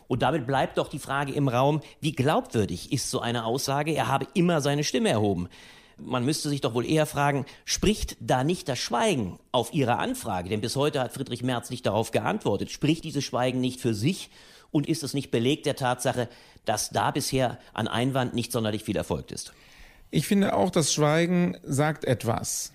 Und 0.09 0.23
damit 0.23 0.47
bleibt 0.47 0.79
doch 0.79 0.89
die 0.89 0.99
Frage 0.99 1.33
im 1.33 1.47
Raum, 1.47 1.81
wie 2.01 2.13
glaubwürdig 2.13 2.93
ist 2.93 3.11
so 3.11 3.21
eine 3.21 3.45
Aussage, 3.45 3.93
er 3.93 4.09
habe 4.09 4.27
immer 4.35 4.61
seine 4.61 4.83
Stimme 4.83 5.11
erhoben? 5.11 5.49
Man 5.97 6.25
müsste 6.25 6.49
sich 6.49 6.61
doch 6.61 6.75
wohl 6.75 6.85
eher 6.85 7.07
fragen, 7.07 7.47
spricht 7.65 8.17
da 8.21 8.43
nicht 8.43 8.69
das 8.69 8.81
Schweigen 8.81 9.39
auf 9.53 9.73
Ihre 9.73 9.99
Anfrage? 9.99 10.49
Denn 10.49 10.61
bis 10.61 10.75
heute 10.75 11.01
hat 11.01 11.13
Friedrich 11.13 11.43
Merz 11.43 11.71
nicht 11.71 11.87
darauf 11.87 12.11
geantwortet. 12.11 12.71
Spricht 12.71 13.05
dieses 13.05 13.25
Schweigen 13.25 13.61
nicht 13.61 13.81
für 13.81 13.95
sich? 13.95 14.31
Und 14.77 14.91
ist 14.91 15.03
es 15.03 15.15
nicht 15.15 15.31
Beleg 15.31 15.63
der 15.63 15.75
Tatsache, 15.75 16.29
dass 16.67 16.91
da 16.91 17.11
bisher 17.11 17.59
an 17.73 17.89
Einwand 17.89 18.35
nicht 18.35 18.53
sonderlich 18.53 18.85
viel 18.85 18.97
erfolgt 18.97 19.33
ist? 19.33 19.55
Ich 20.11 20.27
finde 20.27 20.55
auch, 20.55 20.69
das 20.69 20.93
Schweigen 20.93 21.57
sagt 21.63 22.05
etwas. 22.05 22.75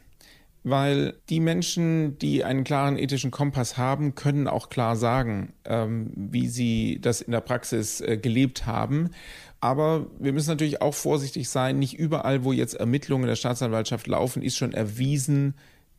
Weil 0.63 1.13
die 1.29 1.39
Menschen, 1.39 2.17
die 2.17 2.43
einen 2.43 2.63
klaren 2.63 2.97
ethischen 2.97 3.29
Kompass 3.29 3.77
haben, 3.77 4.15
können 4.15 4.47
auch 4.47 4.69
klar 4.69 4.95
sagen, 4.95 5.53
ähm, 5.63 6.09
wie 6.15 6.47
sie 6.47 6.97
das 6.99 7.21
in 7.21 7.33
der 7.33 7.41
Praxis 7.41 8.01
äh, 8.01 8.17
gelebt 8.17 8.65
haben. 8.65 9.11
Aber 9.59 10.07
wir 10.17 10.33
müssen 10.33 10.49
natürlich 10.49 10.81
auch 10.81 10.95
vorsichtig 10.95 11.49
sein. 11.49 11.77
Nicht 11.77 11.99
überall, 11.99 12.43
wo 12.43 12.51
jetzt 12.51 12.73
Ermittlungen 12.73 13.27
der 13.27 13.35
Staatsanwaltschaft 13.35 14.07
laufen, 14.07 14.41
ist 14.41 14.57
schon 14.57 14.73
erwiesen, 14.73 15.53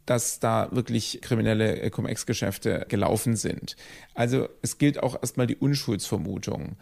dass 0.07 0.41
da 0.41 0.69
wirklich 0.73 1.21
kriminelle 1.23 1.81
äh, 1.81 1.91
Cum-Ex-Geschäfte 1.91 2.87
gelaufen 2.89 3.37
sind. 3.37 3.77
Also 4.15 4.49
es 4.63 4.79
gilt 4.79 5.03
auch 5.03 5.17
erstmal 5.21 5.47
die 5.47 5.57
Unschuldsvermutung. 5.57 6.77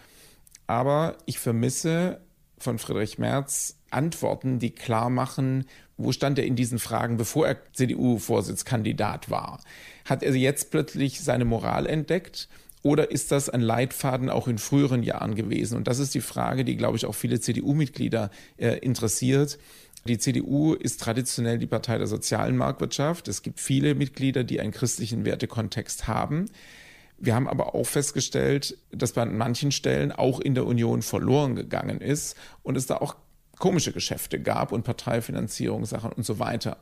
Aber 0.66 1.18
ich 1.26 1.38
vermisse 1.38 2.20
von 2.58 2.78
Friedrich 2.78 3.18
Merz 3.18 3.76
Antworten, 3.90 4.58
die 4.58 4.70
klar 4.70 5.10
machen, 5.10 5.64
wo 5.96 6.12
stand 6.12 6.38
er 6.38 6.46
in 6.46 6.56
diesen 6.56 6.78
Fragen, 6.78 7.16
bevor 7.16 7.48
er 7.48 7.58
CDU-Vorsitzkandidat 7.72 9.30
war? 9.30 9.60
Hat 10.04 10.22
er 10.22 10.34
jetzt 10.34 10.70
plötzlich 10.70 11.20
seine 11.20 11.44
Moral 11.44 11.86
entdeckt? 11.86 12.48
Oder 12.82 13.10
ist 13.10 13.30
das 13.30 13.50
ein 13.50 13.60
Leitfaden 13.60 14.30
auch 14.30 14.48
in 14.48 14.56
früheren 14.56 15.02
Jahren 15.02 15.34
gewesen? 15.34 15.76
Und 15.76 15.86
das 15.86 15.98
ist 15.98 16.14
die 16.14 16.22
Frage, 16.22 16.64
die, 16.64 16.76
glaube 16.76 16.96
ich, 16.96 17.04
auch 17.04 17.14
viele 17.14 17.38
CDU-Mitglieder 17.38 18.30
äh, 18.56 18.78
interessiert. 18.78 19.58
Die 20.06 20.18
CDU 20.18 20.74
ist 20.74 21.00
traditionell 21.00 21.58
die 21.58 21.66
Partei 21.66 21.98
der 21.98 22.06
sozialen 22.06 22.56
Marktwirtschaft. 22.56 23.28
Es 23.28 23.42
gibt 23.42 23.60
viele 23.60 23.94
Mitglieder, 23.94 24.44
die 24.44 24.60
einen 24.60 24.72
christlichen 24.72 25.24
Wertekontext 25.24 26.08
haben. 26.08 26.46
Wir 27.18 27.34
haben 27.34 27.48
aber 27.48 27.74
auch 27.74 27.84
festgestellt, 27.84 28.78
dass 28.90 29.12
bei 29.12 29.26
manchen 29.26 29.72
Stellen 29.72 30.10
auch 30.10 30.40
in 30.40 30.54
der 30.54 30.64
Union 30.64 31.02
verloren 31.02 31.54
gegangen 31.54 32.00
ist 32.00 32.34
und 32.62 32.76
es 32.76 32.86
da 32.86 32.96
auch 32.96 33.14
komische 33.58 33.92
Geschäfte 33.92 34.40
gab 34.40 34.72
und 34.72 34.84
Parteifinanzierungssachen 34.84 36.12
und 36.12 36.24
so 36.24 36.38
weiter. 36.38 36.78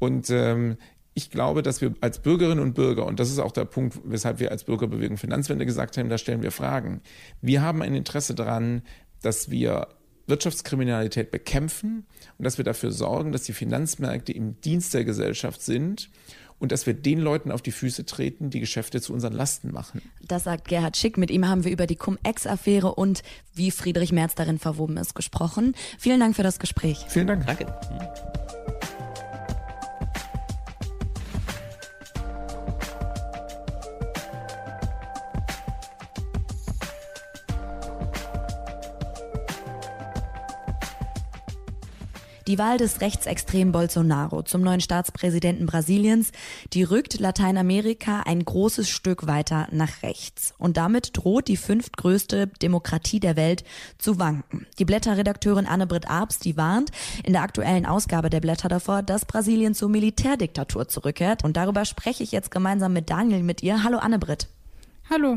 Und 0.00 0.30
ähm, 0.30 0.78
ich 1.14 1.30
glaube, 1.30 1.62
dass 1.62 1.80
wir 1.80 1.94
als 2.00 2.18
Bürgerinnen 2.18 2.60
und 2.60 2.74
Bürger, 2.74 3.06
und 3.06 3.20
das 3.20 3.30
ist 3.30 3.38
auch 3.38 3.52
der 3.52 3.64
Punkt, 3.64 3.98
weshalb 4.04 4.40
wir 4.40 4.50
als 4.50 4.64
Bürgerbewegung 4.64 5.16
Finanzwende 5.16 5.64
gesagt 5.64 5.96
haben, 5.96 6.08
da 6.08 6.18
stellen 6.18 6.42
wir 6.42 6.52
Fragen. 6.52 7.00
Wir 7.40 7.62
haben 7.62 7.82
ein 7.82 7.94
Interesse 7.94 8.34
daran, 8.34 8.82
dass 9.22 9.50
wir 9.50 9.88
Wirtschaftskriminalität 10.28 11.30
bekämpfen 11.30 12.06
und 12.38 12.44
dass 12.44 12.58
wir 12.58 12.64
dafür 12.64 12.92
sorgen, 12.92 13.32
dass 13.32 13.42
die 13.42 13.52
Finanzmärkte 13.52 14.32
im 14.32 14.60
Dienst 14.60 14.94
der 14.94 15.04
Gesellschaft 15.04 15.62
sind 15.62 16.10
und 16.58 16.72
dass 16.72 16.86
wir 16.86 16.94
den 16.94 17.20
Leuten 17.20 17.50
auf 17.50 17.62
die 17.62 17.70
Füße 17.70 18.04
treten, 18.04 18.50
die 18.50 18.60
Geschäfte 18.60 19.00
zu 19.00 19.12
unseren 19.12 19.32
Lasten 19.32 19.72
machen. 19.72 20.02
Das 20.26 20.44
sagt 20.44 20.68
Gerhard 20.68 20.96
Schick. 20.96 21.16
Mit 21.16 21.30
ihm 21.30 21.48
haben 21.48 21.64
wir 21.64 21.70
über 21.70 21.86
die 21.86 21.96
Cum-Ex-Affäre 21.96 22.94
und 22.94 23.22
wie 23.54 23.70
Friedrich 23.70 24.12
Merz 24.12 24.34
darin 24.34 24.58
verwoben 24.58 24.96
ist 24.96 25.14
gesprochen. 25.14 25.74
Vielen 25.98 26.20
Dank 26.20 26.36
für 26.36 26.42
das 26.42 26.58
Gespräch. 26.58 27.04
Vielen 27.08 27.28
Dank. 27.28 27.46
Danke. 27.46 28.57
Die 42.48 42.58
Wahl 42.58 42.78
des 42.78 43.02
rechtsextremen 43.02 43.72
Bolsonaro 43.72 44.40
zum 44.42 44.62
neuen 44.62 44.80
Staatspräsidenten 44.80 45.66
Brasiliens, 45.66 46.32
die 46.72 46.82
rückt 46.82 47.20
Lateinamerika 47.20 48.22
ein 48.24 48.42
großes 48.42 48.88
Stück 48.88 49.26
weiter 49.26 49.68
nach 49.70 50.02
rechts. 50.02 50.54
Und 50.56 50.78
damit 50.78 51.10
droht 51.12 51.48
die 51.48 51.58
fünftgrößte 51.58 52.46
Demokratie 52.46 53.20
der 53.20 53.36
Welt 53.36 53.64
zu 53.98 54.18
wanken. 54.18 54.66
Die 54.78 54.86
Blätterredakteurin 54.86 55.66
Anne-Britt 55.66 56.08
Arps, 56.08 56.38
die 56.38 56.56
warnt 56.56 56.90
in 57.22 57.34
der 57.34 57.42
aktuellen 57.42 57.84
Ausgabe 57.84 58.30
der 58.30 58.40
Blätter 58.40 58.70
davor, 58.70 59.02
dass 59.02 59.26
Brasilien 59.26 59.74
zur 59.74 59.90
Militärdiktatur 59.90 60.88
zurückkehrt. 60.88 61.44
Und 61.44 61.58
darüber 61.58 61.84
spreche 61.84 62.22
ich 62.22 62.32
jetzt 62.32 62.50
gemeinsam 62.50 62.94
mit 62.94 63.10
Daniel 63.10 63.42
mit 63.42 63.62
ihr. 63.62 63.84
Hallo 63.84 63.98
Anne-Britt. 63.98 64.48
Hallo. 65.10 65.36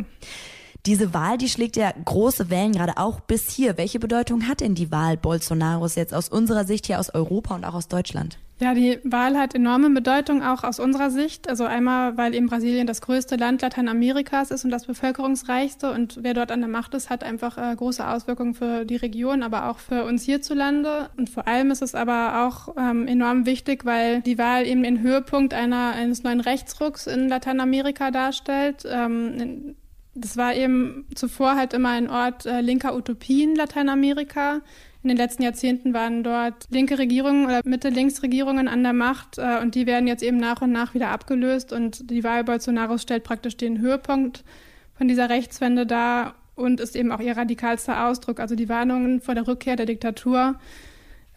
Diese 0.85 1.13
Wahl, 1.13 1.37
die 1.37 1.49
schlägt 1.49 1.75
ja 1.75 1.91
große 2.05 2.49
Wellen 2.49 2.71
gerade 2.71 2.97
auch 2.97 3.19
bis 3.19 3.49
hier. 3.51 3.77
Welche 3.77 3.99
Bedeutung 3.99 4.47
hat 4.47 4.61
denn 4.61 4.73
die 4.73 4.91
Wahl 4.91 5.15
Bolsonaros 5.15 5.95
jetzt 5.95 6.13
aus 6.13 6.27
unserer 6.27 6.65
Sicht 6.65 6.87
hier 6.87 6.99
aus 6.99 7.13
Europa 7.13 7.53
und 7.53 7.65
auch 7.65 7.75
aus 7.75 7.87
Deutschland? 7.87 8.39
Ja, 8.61 8.75
die 8.75 8.99
Wahl 9.03 9.39
hat 9.39 9.55
enorme 9.55 9.89
Bedeutung 9.89 10.43
auch 10.43 10.63
aus 10.63 10.79
unserer 10.79 11.09
Sicht. 11.09 11.49
Also 11.49 11.65
einmal, 11.65 12.15
weil 12.17 12.35
eben 12.35 12.45
Brasilien 12.45 12.85
das 12.85 13.01
größte 13.01 13.35
Land 13.35 13.63
Lateinamerikas 13.63 14.51
ist 14.51 14.65
und 14.65 14.69
das 14.69 14.85
bevölkerungsreichste 14.85 15.91
und 15.91 16.19
wer 16.21 16.35
dort 16.35 16.51
an 16.51 16.59
der 16.59 16.69
Macht 16.69 16.93
ist, 16.93 17.09
hat 17.09 17.23
einfach 17.23 17.57
äh, 17.57 17.75
große 17.75 18.07
Auswirkungen 18.07 18.53
für 18.53 18.85
die 18.85 18.97
Region, 18.97 19.41
aber 19.41 19.67
auch 19.67 19.79
für 19.79 20.05
uns 20.05 20.23
hierzulande. 20.25 21.09
Und 21.17 21.31
vor 21.31 21.47
allem 21.47 21.71
ist 21.71 21.81
es 21.81 21.95
aber 21.95 22.45
auch 22.45 22.75
ähm, 22.77 23.07
enorm 23.07 23.47
wichtig, 23.47 23.83
weil 23.83 24.21
die 24.21 24.37
Wahl 24.37 24.67
eben 24.67 24.83
den 24.83 25.01
Höhepunkt 25.01 25.55
einer, 25.55 25.93
eines 25.93 26.21
neuen 26.21 26.39
Rechtsrucks 26.39 27.07
in 27.07 27.29
Lateinamerika 27.29 28.11
darstellt. 28.11 28.83
Ähm, 28.87 29.75
das 30.13 30.35
war 30.37 30.55
eben 30.55 31.05
zuvor 31.15 31.55
halt 31.55 31.73
immer 31.73 31.89
ein 31.89 32.09
Ort 32.09 32.45
äh, 32.45 32.61
linker 32.61 32.95
Utopien 32.95 33.55
Lateinamerika. 33.55 34.61
In 35.03 35.07
den 35.07 35.17
letzten 35.17 35.43
Jahrzehnten 35.43 35.93
waren 35.93 36.23
dort 36.23 36.67
linke 36.69 36.99
Regierungen 36.99 37.45
oder 37.45 37.61
Mitte-Links-Regierungen 37.63 38.67
an 38.67 38.83
der 38.83 38.93
Macht 38.93 39.37
äh, 39.37 39.59
und 39.61 39.73
die 39.75 39.87
werden 39.87 40.07
jetzt 40.07 40.21
eben 40.21 40.37
nach 40.37 40.61
und 40.61 40.71
nach 40.71 40.93
wieder 40.93 41.09
abgelöst 41.09 41.73
und 41.73 42.09
die 42.11 42.23
Wahl 42.23 42.43
Bolsonaros 42.43 43.01
stellt 43.01 43.23
praktisch 43.23 43.57
den 43.57 43.79
Höhepunkt 43.79 44.43
von 44.95 45.07
dieser 45.07 45.29
Rechtswende 45.29 45.85
dar 45.85 46.35
und 46.55 46.79
ist 46.79 46.95
eben 46.95 47.11
auch 47.11 47.21
ihr 47.21 47.35
radikalster 47.35 48.05
Ausdruck. 48.05 48.39
Also 48.39 48.55
die 48.55 48.69
Warnungen 48.69 49.21
vor 49.21 49.33
der 49.33 49.47
Rückkehr 49.47 49.75
der 49.75 49.85
Diktatur 49.85 50.59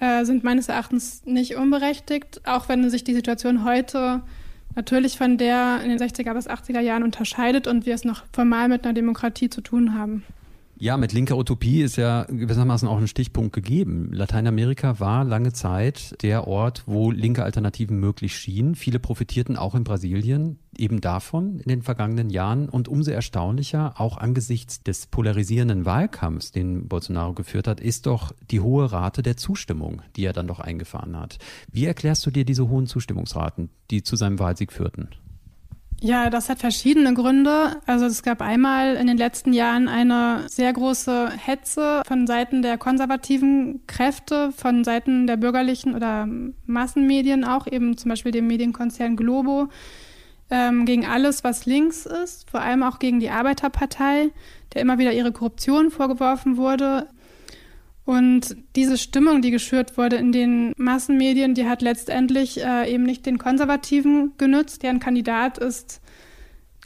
äh, 0.00 0.24
sind 0.24 0.44
meines 0.44 0.68
Erachtens 0.68 1.24
nicht 1.24 1.56
unberechtigt, 1.56 2.42
auch 2.44 2.68
wenn 2.68 2.90
sich 2.90 3.04
die 3.04 3.14
Situation 3.14 3.64
heute 3.64 4.22
natürlich 4.74 5.18
von 5.18 5.38
der 5.38 5.80
in 5.82 5.90
den 5.90 5.98
60er 5.98 6.34
bis 6.34 6.48
80er 6.48 6.80
Jahren 6.80 7.02
unterscheidet 7.02 7.66
und 7.66 7.86
wir 7.86 7.94
es 7.94 8.04
noch 8.04 8.24
formal 8.32 8.68
mit 8.68 8.84
einer 8.84 8.94
Demokratie 8.94 9.50
zu 9.50 9.60
tun 9.60 9.94
haben. 9.98 10.24
Ja, 10.84 10.98
mit 10.98 11.14
linker 11.14 11.38
Utopie 11.38 11.80
ist 11.80 11.96
ja 11.96 12.24
gewissermaßen 12.24 12.86
auch 12.88 12.98
ein 12.98 13.08
Stichpunkt 13.08 13.54
gegeben. 13.54 14.10
Lateinamerika 14.12 15.00
war 15.00 15.24
lange 15.24 15.54
Zeit 15.54 16.22
der 16.22 16.46
Ort, 16.46 16.82
wo 16.84 17.10
linke 17.10 17.42
Alternativen 17.42 17.98
möglich 17.98 18.36
schienen. 18.36 18.74
Viele 18.74 18.98
profitierten 18.98 19.56
auch 19.56 19.74
in 19.74 19.84
Brasilien 19.84 20.58
eben 20.76 21.00
davon 21.00 21.58
in 21.60 21.70
den 21.70 21.80
vergangenen 21.80 22.28
Jahren 22.28 22.68
und 22.68 22.88
umso 22.88 23.12
erstaunlicher, 23.12 23.98
auch 23.98 24.18
angesichts 24.18 24.82
des 24.82 25.06
polarisierenden 25.06 25.86
Wahlkampfs, 25.86 26.52
den 26.52 26.86
Bolsonaro 26.86 27.32
geführt 27.32 27.66
hat, 27.66 27.80
ist 27.80 28.04
doch 28.04 28.34
die 28.50 28.60
hohe 28.60 28.92
Rate 28.92 29.22
der 29.22 29.38
Zustimmung, 29.38 30.02
die 30.16 30.26
er 30.26 30.34
dann 30.34 30.48
doch 30.48 30.60
eingefahren 30.60 31.18
hat. 31.18 31.38
Wie 31.72 31.86
erklärst 31.86 32.26
du 32.26 32.30
dir 32.30 32.44
diese 32.44 32.68
hohen 32.68 32.86
Zustimmungsraten, 32.86 33.70
die 33.90 34.02
zu 34.02 34.16
seinem 34.16 34.38
Wahlsieg 34.38 34.70
führten? 34.70 35.08
Ja, 36.00 36.28
das 36.28 36.50
hat 36.50 36.58
verschiedene 36.58 37.14
Gründe. 37.14 37.80
Also 37.86 38.04
es 38.04 38.22
gab 38.22 38.42
einmal 38.42 38.96
in 38.96 39.06
den 39.06 39.16
letzten 39.16 39.52
Jahren 39.52 39.88
eine 39.88 40.48
sehr 40.48 40.72
große 40.72 41.30
Hetze 41.30 42.02
von 42.06 42.26
Seiten 42.26 42.60
der 42.60 42.76
konservativen 42.76 43.80
Kräfte, 43.86 44.52
von 44.52 44.84
Seiten 44.84 45.26
der 45.26 45.38
bürgerlichen 45.38 45.94
oder 45.94 46.28
Massenmedien 46.66 47.44
auch, 47.44 47.66
eben 47.66 47.96
zum 47.96 48.10
Beispiel 48.10 48.32
dem 48.32 48.46
Medienkonzern 48.46 49.16
Globo, 49.16 49.68
ähm, 50.50 50.84
gegen 50.84 51.06
alles, 51.06 51.42
was 51.42 51.64
links 51.64 52.04
ist, 52.04 52.50
vor 52.50 52.60
allem 52.60 52.82
auch 52.82 52.98
gegen 52.98 53.18
die 53.18 53.30
Arbeiterpartei, 53.30 54.30
der 54.74 54.82
immer 54.82 54.98
wieder 54.98 55.12
ihre 55.12 55.32
Korruption 55.32 55.90
vorgeworfen 55.90 56.58
wurde. 56.58 57.08
Und 58.04 58.56
diese 58.76 58.98
Stimmung, 58.98 59.40
die 59.40 59.50
geschürt 59.50 59.96
wurde 59.96 60.16
in 60.16 60.30
den 60.30 60.72
Massenmedien, 60.76 61.54
die 61.54 61.66
hat 61.66 61.80
letztendlich 61.80 62.62
äh, 62.62 62.92
eben 62.92 63.04
nicht 63.04 63.24
den 63.24 63.38
Konservativen 63.38 64.32
genützt, 64.36 64.82
deren 64.82 65.00
Kandidat 65.00 65.56
ist 65.58 66.02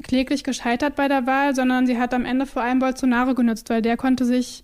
kläglich 0.02 0.44
gescheitert 0.44 0.94
bei 0.94 1.09
der 1.09 1.26
Wahl, 1.26 1.57
sondern 1.57 1.87
sie 1.87 1.98
hat 1.98 2.14
am 2.14 2.24
Ende 2.24 2.46
vor 2.46 2.62
allem 2.62 2.78
Bolsonaro 2.78 3.35
genützt, 3.35 3.68
weil 3.68 3.83
der 3.83 3.96
konnte 3.96 4.24
sich 4.24 4.62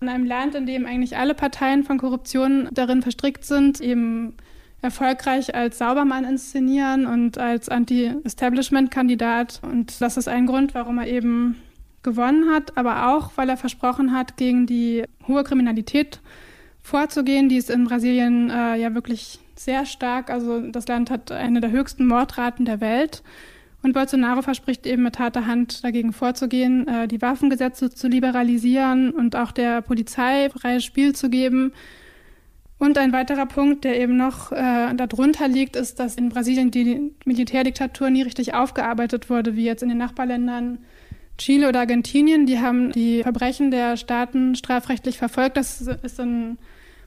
in 0.00 0.08
einem 0.08 0.24
Land, 0.24 0.56
in 0.56 0.66
dem 0.66 0.86
eigentlich 0.86 1.16
alle 1.16 1.34
Parteien 1.34 1.84
von 1.84 1.98
Korruption 1.98 2.68
darin 2.72 3.02
verstrickt 3.02 3.44
sind, 3.44 3.80
eben 3.80 4.34
erfolgreich 4.82 5.54
als 5.54 5.78
Saubermann 5.78 6.24
inszenieren 6.24 7.06
und 7.06 7.38
als 7.38 7.68
Anti-Establishment-Kandidat. 7.68 9.60
Und 9.62 10.00
das 10.00 10.16
ist 10.16 10.28
ein 10.28 10.46
Grund, 10.46 10.74
warum 10.74 10.98
er 10.98 11.06
eben 11.06 11.56
gewonnen 12.06 12.50
hat, 12.50 12.78
aber 12.78 13.08
auch, 13.08 13.32
weil 13.34 13.50
er 13.50 13.56
versprochen 13.56 14.12
hat, 14.12 14.36
gegen 14.36 14.66
die 14.66 15.04
hohe 15.26 15.42
Kriminalität 15.44 16.20
vorzugehen. 16.80 17.48
Die 17.48 17.56
ist 17.56 17.68
in 17.68 17.84
Brasilien 17.84 18.48
äh, 18.48 18.76
ja 18.76 18.94
wirklich 18.94 19.40
sehr 19.56 19.84
stark. 19.84 20.30
Also 20.30 20.60
das 20.60 20.86
Land 20.86 21.10
hat 21.10 21.32
eine 21.32 21.60
der 21.60 21.72
höchsten 21.72 22.06
Mordraten 22.06 22.64
der 22.64 22.80
Welt. 22.80 23.22
Und 23.82 23.92
Bolsonaro 23.92 24.42
verspricht 24.42 24.86
eben 24.86 25.02
mit 25.02 25.18
harter 25.18 25.46
Hand 25.46 25.84
dagegen 25.84 26.12
vorzugehen, 26.12 26.86
äh, 26.86 27.08
die 27.08 27.20
Waffengesetze 27.20 27.90
zu 27.90 28.06
liberalisieren 28.08 29.10
und 29.10 29.34
auch 29.34 29.50
der 29.50 29.82
Polizei 29.82 30.48
freies 30.48 30.84
Spiel 30.84 31.14
zu 31.14 31.28
geben. 31.28 31.72
Und 32.78 32.98
ein 32.98 33.12
weiterer 33.12 33.46
Punkt, 33.46 33.84
der 33.84 33.98
eben 34.00 34.16
noch 34.16 34.52
äh, 34.52 34.94
darunter 34.94 35.48
liegt, 35.48 35.76
ist, 35.76 35.98
dass 35.98 36.14
in 36.16 36.28
Brasilien 36.28 36.70
die 36.70 37.12
Militärdiktatur 37.24 38.10
nie 38.10 38.22
richtig 38.22 38.54
aufgearbeitet 38.54 39.28
wurde, 39.28 39.56
wie 39.56 39.64
jetzt 39.64 39.82
in 39.82 39.88
den 39.88 39.98
Nachbarländern 39.98 40.78
Chile 41.38 41.68
oder 41.68 41.80
Argentinien, 41.80 42.46
die 42.46 42.60
haben 42.60 42.92
die 42.92 43.22
Verbrechen 43.22 43.70
der 43.70 43.96
Staaten 43.96 44.54
strafrechtlich 44.54 45.18
verfolgt. 45.18 45.56
Das 45.56 45.80
ist 45.80 46.18
in 46.18 46.58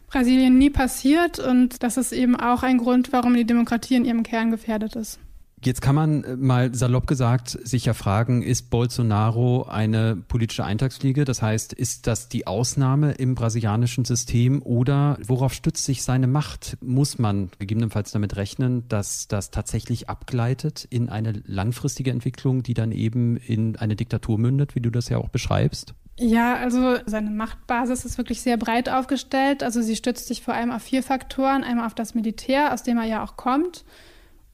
Brasilien 0.08 0.58
nie 0.58 0.70
passiert 0.70 1.40
und 1.40 1.84
das 1.84 1.98
ist 1.98 2.12
eben 2.12 2.36
auch 2.36 2.64
ein 2.64 2.78
Grund, 2.78 3.12
warum 3.12 3.34
die 3.36 3.46
Demokratie 3.46 3.96
in 3.96 4.06
ihrem 4.06 4.24
Kern 4.24 4.52
gefährdet 4.52 4.96
ist. 4.96 5.20
Jetzt 5.64 5.82
kann 5.82 5.96
man 5.96 6.24
äh, 6.24 6.36
mal 6.38 6.74
salopp 6.74 7.08
gesagt 7.08 7.50
sich 7.50 7.86
ja 7.86 7.94
fragen, 7.94 8.42
ist 8.42 8.70
Bolsonaro 8.70 9.64
eine 9.64 10.16
politische 10.16 10.64
Eintagsfliege? 10.64 11.26
Das 11.26 11.42
heißt, 11.42 11.74
ist 11.74 12.08
das 12.08 12.30
die 12.30 12.48
Ausnahme 12.48 13.12
im 13.14 13.36
brasilianischen 13.36 14.06
System 14.06 14.62
oder 14.62 15.18
worauf 15.26 15.54
stützt 15.54 15.84
sich 15.86 16.04
seine 16.04 16.28
Macht? 16.28 16.78
Muss 16.82 17.20
man 17.20 17.50
gegebenenfalls 17.60 18.12
damit 18.12 18.38
rechnen, 18.38 18.88
dass 18.88 19.28
das 19.28 19.52
tatsächlich 19.52 20.10
abgleitet 20.10 20.88
in 20.90 21.10
eine 21.10 21.42
langfristige 21.46 22.12
Entwicklung, 22.12 22.64
die 22.64 22.74
dann 22.74 22.92
eben 22.92 23.38
in 23.38 23.76
eine 23.76 23.96
Diktatur 23.96 24.38
mündet, 24.38 24.76
wie 24.76 24.82
du 24.82 24.90
das 24.90 25.10
ja 25.10 25.18
auch 25.18 25.30
beschreibst? 25.30 25.94
Ja, 26.22 26.56
also 26.56 26.98
seine 27.06 27.30
Machtbasis 27.30 28.04
ist 28.04 28.18
wirklich 28.18 28.42
sehr 28.42 28.58
breit 28.58 28.90
aufgestellt. 28.90 29.64
Also 29.64 29.82
sie 29.82 29.96
stützt 29.96 30.28
sich 30.28 30.42
vor 30.42 30.54
allem 30.54 30.72
auf 30.72 30.84
vier 30.84 31.02
Faktoren. 31.02 31.64
Einmal 31.64 31.86
auf 31.86 31.96
das 31.96 32.14
Militär, 32.14 32.74
aus 32.74 32.84
dem 32.84 32.98
er 32.98 33.06
ja 33.06 33.24
auch 33.24 33.38
kommt. 33.38 33.86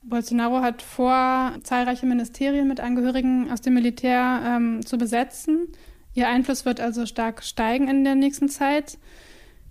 Bolsonaro 0.07 0.61
hat 0.61 0.81
vor, 0.81 1.53
zahlreiche 1.63 2.05
Ministerien 2.05 2.67
mit 2.67 2.79
Angehörigen 2.79 3.51
aus 3.51 3.61
dem 3.61 3.73
Militär 3.73 4.41
ähm, 4.45 4.85
zu 4.85 4.97
besetzen. 4.97 5.67
Ihr 6.13 6.27
Einfluss 6.27 6.63
wird 6.63 6.79
also 6.79 7.05
stark 7.05 7.43
steigen 7.43 7.87
in 7.87 8.03
der 8.03 8.15
nächsten 8.15 8.47
Zeit. 8.47 8.97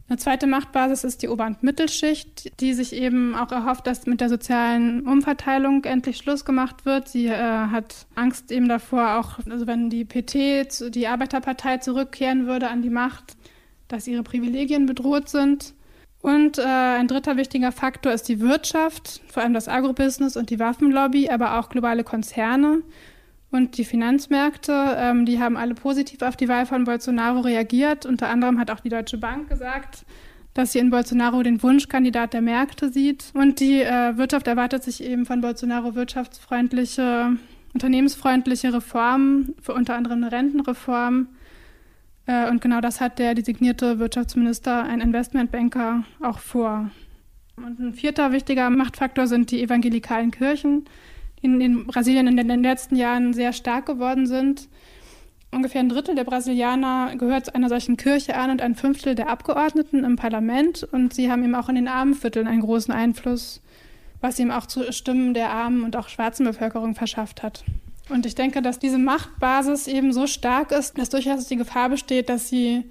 Eine 0.06 0.18
zweite 0.18 0.46
Machtbasis 0.46 1.02
ist 1.02 1.22
die 1.22 1.28
Ober- 1.28 1.46
und 1.46 1.62
Mittelschicht, 1.62 2.60
die 2.60 2.74
sich 2.74 2.92
eben 2.92 3.34
auch 3.34 3.50
erhofft, 3.52 3.86
dass 3.86 4.04
mit 4.04 4.20
der 4.20 4.28
sozialen 4.28 5.06
Umverteilung 5.06 5.84
endlich 5.84 6.18
Schluss 6.18 6.44
gemacht 6.44 6.84
wird. 6.84 7.08
Sie 7.08 7.26
äh, 7.26 7.38
hat 7.38 8.06
Angst 8.14 8.52
eben 8.52 8.68
davor, 8.68 9.18
auch 9.18 9.38
also 9.50 9.66
wenn 9.66 9.88
die 9.88 10.04
PT, 10.04 10.94
die 10.94 11.06
Arbeiterpartei 11.06 11.78
zurückkehren 11.78 12.46
würde 12.46 12.68
an 12.68 12.82
die 12.82 12.90
Macht, 12.90 13.36
dass 13.88 14.06
ihre 14.06 14.22
Privilegien 14.22 14.84
bedroht 14.84 15.30
sind. 15.30 15.74
Und 16.24 16.56
äh, 16.56 16.62
ein 16.62 17.06
dritter 17.06 17.36
wichtiger 17.36 17.70
Faktor 17.70 18.10
ist 18.10 18.30
die 18.30 18.40
Wirtschaft, 18.40 19.20
vor 19.28 19.42
allem 19.42 19.52
das 19.52 19.68
Agrobusiness 19.68 20.38
und 20.38 20.48
die 20.48 20.58
Waffenlobby, 20.58 21.28
aber 21.28 21.58
auch 21.58 21.68
globale 21.68 22.02
Konzerne 22.02 22.80
und 23.50 23.76
die 23.76 23.84
Finanzmärkte. 23.84 24.96
Ähm, 24.96 25.26
die 25.26 25.38
haben 25.38 25.58
alle 25.58 25.74
positiv 25.74 26.22
auf 26.22 26.34
die 26.34 26.48
Wahl 26.48 26.64
von 26.64 26.84
Bolsonaro 26.84 27.40
reagiert. 27.40 28.06
Unter 28.06 28.30
anderem 28.30 28.58
hat 28.58 28.70
auch 28.70 28.80
die 28.80 28.88
Deutsche 28.88 29.18
Bank 29.18 29.50
gesagt, 29.50 30.06
dass 30.54 30.72
sie 30.72 30.78
in 30.78 30.88
Bolsonaro 30.88 31.42
den 31.42 31.62
Wunschkandidat 31.62 32.32
der 32.32 32.40
Märkte 32.40 32.88
sieht. 32.88 33.26
Und 33.34 33.60
die 33.60 33.82
äh, 33.82 34.16
Wirtschaft 34.16 34.46
erwartet 34.46 34.82
sich 34.82 35.04
eben 35.04 35.26
von 35.26 35.42
Bolsonaro 35.42 35.94
wirtschaftsfreundliche, 35.94 37.36
unternehmensfreundliche 37.74 38.72
Reformen, 38.72 39.54
für 39.60 39.74
unter 39.74 39.94
anderem 39.94 40.24
eine 40.24 40.32
Rentenreform 40.32 41.28
äh, 42.26 42.48
und 42.48 42.60
genau 42.60 42.80
das 42.80 43.00
hat 43.00 43.18
der 43.18 43.34
designierte 43.34 43.98
Wirtschaftsminister, 43.98 44.84
ein 44.84 45.00
Investmentbanker, 45.00 46.04
auch 46.22 46.38
vor. 46.38 46.90
Und 47.56 47.78
ein 47.78 47.94
vierter 47.94 48.32
wichtiger 48.32 48.70
Machtfaktor 48.70 49.26
sind 49.26 49.50
die 49.50 49.62
evangelikalen 49.62 50.30
Kirchen, 50.30 50.86
die 51.42 51.46
in 51.46 51.86
Brasilien 51.86 52.26
in 52.26 52.36
den 52.36 52.62
letzten 52.62 52.96
Jahren 52.96 53.32
sehr 53.32 53.52
stark 53.52 53.86
geworden 53.86 54.26
sind. 54.26 54.68
Ungefähr 55.52 55.80
ein 55.80 55.88
Drittel 55.88 56.16
der 56.16 56.24
Brasilianer 56.24 57.14
gehört 57.16 57.54
einer 57.54 57.68
solchen 57.68 57.96
Kirche 57.96 58.34
an 58.36 58.50
und 58.50 58.60
ein 58.60 58.74
Fünftel 58.74 59.14
der 59.14 59.30
Abgeordneten 59.30 60.02
im 60.02 60.16
Parlament. 60.16 60.82
Und 60.82 61.14
sie 61.14 61.30
haben 61.30 61.44
eben 61.44 61.54
auch 61.54 61.68
in 61.68 61.76
den 61.76 61.86
Armenvierteln 61.86 62.48
einen 62.48 62.62
großen 62.62 62.92
Einfluss, 62.92 63.62
was 64.20 64.40
ihm 64.40 64.50
auch 64.50 64.66
zu 64.66 64.92
Stimmen 64.92 65.32
der 65.32 65.50
armen 65.50 65.84
und 65.84 65.94
auch 65.94 66.08
schwarzen 66.08 66.44
Bevölkerung 66.44 66.96
verschafft 66.96 67.44
hat. 67.44 67.64
Und 68.08 68.26
ich 68.26 68.34
denke, 68.34 68.60
dass 68.60 68.78
diese 68.78 68.98
Machtbasis 68.98 69.86
eben 69.86 70.12
so 70.12 70.26
stark 70.26 70.72
ist, 70.72 70.98
dass 70.98 71.08
durchaus 71.08 71.46
die 71.46 71.56
Gefahr 71.56 71.88
besteht, 71.88 72.28
dass 72.28 72.48
sie 72.48 72.84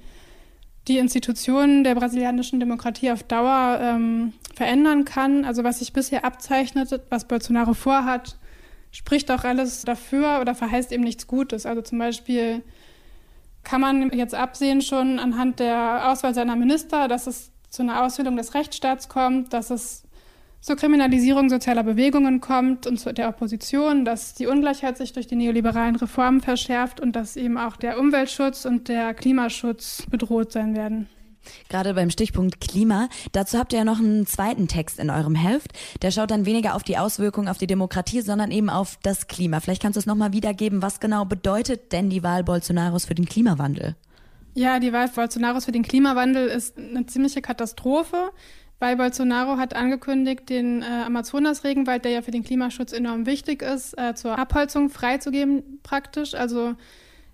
die 0.88 0.98
Institutionen 0.98 1.84
der 1.84 1.96
brasilianischen 1.96 2.60
Demokratie 2.60 3.12
auf 3.12 3.24
Dauer 3.24 3.80
ähm, 3.82 4.34
verändern 4.56 5.06
kann. 5.06 5.46
Also 5.46 5.64
was 5.64 5.80
sich 5.80 5.94
bisher 5.94 6.26
abzeichnet, 6.26 7.00
was 7.10 7.28
Bolsonaro 7.28 7.74
vorhat, 7.74 8.38
spricht 8.92 9.32
auch 9.32 9.44
alles 9.44 9.84
dafür 9.84 10.40
oder 10.42 10.56
verheißt 10.56 10.92
eben 10.92 11.04
nichts 11.04 11.28
Gutes. 11.28 11.66
Also 11.66 11.82
zum 11.82 12.00
Beispiel 12.00 12.64
kann 13.64 13.82
man 13.82 14.12
jetzt 14.12 14.36
absehen 14.36 14.82
schon 14.82 15.20
anhand 15.20 15.60
der 15.60 16.12
Auswahl 16.12 16.34
seiner 16.34 16.56
Minister, 16.56 17.08
dass 17.08 17.28
es 17.28 17.52
zu 17.70 17.82
einer 17.82 18.04
Aushöhlung 18.04 18.36
des 18.36 18.54
Rechtsstaats 18.54 19.08
kommt, 19.10 19.54
dass 19.54 19.70
es 19.70 20.04
zur 20.64 20.78
Kriminalisierung 20.78 21.50
sozialer 21.50 21.84
Bewegungen 21.84 22.40
kommt 22.40 22.88
und 22.88 22.98
zu 22.98 23.14
der 23.14 23.28
Opposition, 23.28 24.06
dass 24.06 24.34
die 24.34 24.48
Ungleichheit 24.48 24.98
sich 24.98 25.12
durch 25.12 25.28
die 25.28 25.36
neoliberalen 25.36 25.98
Reformen 25.98 26.40
verschärft 26.40 27.02
und 27.02 27.18
dass 27.18 27.36
eben 27.36 27.58
auch 27.58 27.76
der 27.76 28.00
Umweltschutz 28.00 28.64
und 28.64 28.88
der 28.88 29.14
Klimaschutz 29.14 30.04
bedroht 30.10 30.54
sein 30.54 30.74
werden. 30.74 31.10
Gerade 31.68 31.94
beim 31.94 32.10
Stichpunkt 32.10 32.62
Klima. 32.62 33.10
Dazu 33.34 33.58
habt 33.58 33.74
ihr 33.74 33.80
ja 33.80 33.86
noch 33.86 34.00
einen 34.00 34.26
zweiten 34.26 34.70
Text 34.70 35.00
in 35.00 35.10
eurem 35.10 35.36
Heft. 35.36 35.74
Der 36.02 36.12
schaut 36.12 36.32
dann 36.32 36.46
weniger 36.46 36.76
auf 36.76 36.84
die 36.84 36.98
Auswirkungen 36.98 37.50
auf 37.50 37.58
die 37.58 37.68
Demokratie, 37.68 38.22
sondern 38.22 38.50
eben 38.50 38.70
auf 38.70 38.98
das 39.04 39.28
Klima. 39.28 39.60
Vielleicht 39.60 39.82
kannst 39.82 39.98
du 39.98 40.00
es 40.00 40.06
nochmal 40.06 40.32
wiedergeben. 40.32 40.82
Was 40.82 41.02
genau 41.02 41.26
bedeutet 41.26 41.92
denn 41.92 42.10
die 42.10 42.24
Wahl 42.24 42.46
Bolsonaros 42.46 43.04
für 43.04 43.16
den 43.16 43.26
Klimawandel? 43.26 43.98
Ja, 44.54 44.80
die 44.80 44.94
Wahl 44.94 45.10
Bolsonaros 45.10 45.66
für 45.66 45.74
den 45.74 45.84
Klimawandel 45.84 46.48
ist 46.48 46.78
eine 46.78 47.06
ziemliche 47.08 47.42
Katastrophe 47.42 48.32
weil 48.84 48.98
Bolsonaro 48.98 49.56
hat 49.56 49.78
angekündigt, 49.78 50.50
den 50.50 50.82
äh, 50.82 50.86
Amazonas-Regenwald, 51.06 52.04
der 52.04 52.12
ja 52.12 52.22
für 52.22 52.32
den 52.32 52.44
Klimaschutz 52.44 52.92
enorm 52.92 53.26
wichtig 53.26 53.62
ist, 53.62 53.98
äh, 53.98 54.14
zur 54.14 54.38
Abholzung 54.38 54.90
freizugeben 54.90 55.80
praktisch. 55.84 56.36
Also 56.36 56.76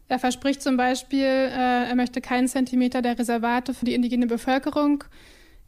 er 0.10 0.20
verspricht 0.20 0.62
zum 0.62 0.78
Beispiel, 0.78 1.26
äh, 1.26 1.90
er 1.90 1.96
möchte 1.96 2.22
keinen 2.22 2.48
Zentimeter 2.48 3.02
der 3.02 3.18
Reservate 3.18 3.74
für 3.74 3.86
die 3.86 3.96
indigene 3.96 4.28
Bevölkerung 4.28 5.04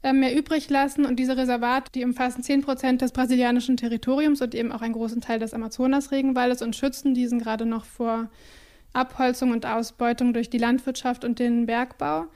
äh, 0.03 0.13
mehr 0.13 0.37
übrig 0.37 0.69
lassen. 0.69 1.03
Und 1.03 1.15
diese 1.15 1.35
Reservate, 1.35 1.91
die 1.95 2.05
umfassen 2.05 2.43
10 2.43 2.61
Prozent 2.61 3.01
des 3.01 3.11
brasilianischen 3.11 3.75
Territoriums 3.75 4.39
und 4.39 4.53
eben 4.53 4.71
auch 4.71 4.83
einen 4.83 4.93
großen 4.93 5.19
Teil 5.19 5.39
des 5.39 5.55
Amazonas-Regenwaldes 5.55 6.61
und 6.61 6.75
schützen 6.75 7.15
diesen 7.15 7.39
gerade 7.39 7.65
noch 7.65 7.85
vor 7.85 8.29
Abholzung 8.93 9.49
und 9.49 9.65
Ausbeutung 9.65 10.31
durch 10.33 10.51
die 10.51 10.59
Landwirtschaft 10.59 11.25
und 11.25 11.39
den 11.39 11.65
Bergbau. 11.65 12.27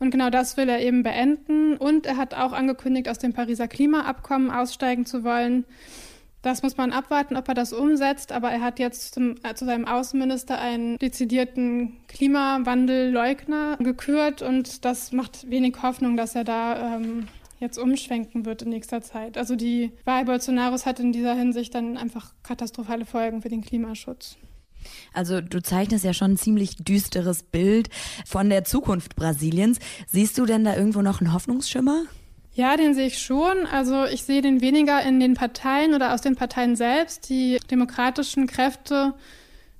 Und 0.00 0.10
genau 0.10 0.30
das 0.30 0.56
will 0.56 0.68
er 0.68 0.80
eben 0.80 1.02
beenden. 1.02 1.76
Und 1.76 2.06
er 2.06 2.16
hat 2.16 2.34
auch 2.34 2.52
angekündigt, 2.52 3.08
aus 3.08 3.18
dem 3.18 3.34
Pariser 3.34 3.68
Klimaabkommen 3.68 4.50
aussteigen 4.50 5.04
zu 5.04 5.24
wollen. 5.24 5.64
Das 6.40 6.62
muss 6.62 6.78
man 6.78 6.90
abwarten, 6.90 7.36
ob 7.36 7.46
er 7.48 7.54
das 7.54 7.74
umsetzt. 7.74 8.32
Aber 8.32 8.50
er 8.50 8.62
hat 8.62 8.78
jetzt 8.78 9.14
zum, 9.14 9.34
äh, 9.42 9.54
zu 9.54 9.66
seinem 9.66 9.86
Außenminister 9.86 10.58
einen 10.58 10.96
dezidierten 10.96 11.98
Klimawandelleugner 12.08 13.76
gekürt. 13.78 14.40
Und 14.40 14.86
das 14.86 15.12
macht 15.12 15.50
wenig 15.50 15.76
Hoffnung, 15.82 16.16
dass 16.16 16.34
er 16.34 16.44
da 16.44 16.96
ähm, 16.96 17.28
jetzt 17.58 17.76
umschwenken 17.76 18.46
wird 18.46 18.62
in 18.62 18.70
nächster 18.70 19.02
Zeit. 19.02 19.36
Also 19.36 19.54
die 19.54 19.92
Wahl 20.06 20.24
Bolsonaros 20.24 20.86
hat 20.86 20.98
in 20.98 21.12
dieser 21.12 21.34
Hinsicht 21.34 21.74
dann 21.74 21.98
einfach 21.98 22.32
katastrophale 22.42 23.04
Folgen 23.04 23.42
für 23.42 23.50
den 23.50 23.60
Klimaschutz. 23.60 24.38
Also 25.12 25.40
du 25.40 25.62
zeichnest 25.62 26.04
ja 26.04 26.12
schon 26.12 26.32
ein 26.32 26.36
ziemlich 26.36 26.76
düsteres 26.76 27.42
Bild 27.42 27.88
von 28.26 28.48
der 28.48 28.64
Zukunft 28.64 29.16
Brasiliens. 29.16 29.78
Siehst 30.06 30.38
du 30.38 30.46
denn 30.46 30.64
da 30.64 30.76
irgendwo 30.76 31.02
noch 31.02 31.20
einen 31.20 31.32
Hoffnungsschimmer? 31.32 32.04
Ja, 32.52 32.76
den 32.76 32.94
sehe 32.94 33.06
ich 33.06 33.18
schon. 33.18 33.66
Also 33.66 34.04
ich 34.04 34.24
sehe 34.24 34.42
den 34.42 34.60
weniger 34.60 35.02
in 35.02 35.20
den 35.20 35.34
Parteien 35.34 35.94
oder 35.94 36.12
aus 36.12 36.20
den 36.20 36.36
Parteien 36.36 36.76
selbst. 36.76 37.28
Die 37.28 37.58
demokratischen 37.70 38.46
Kräfte, 38.46 39.14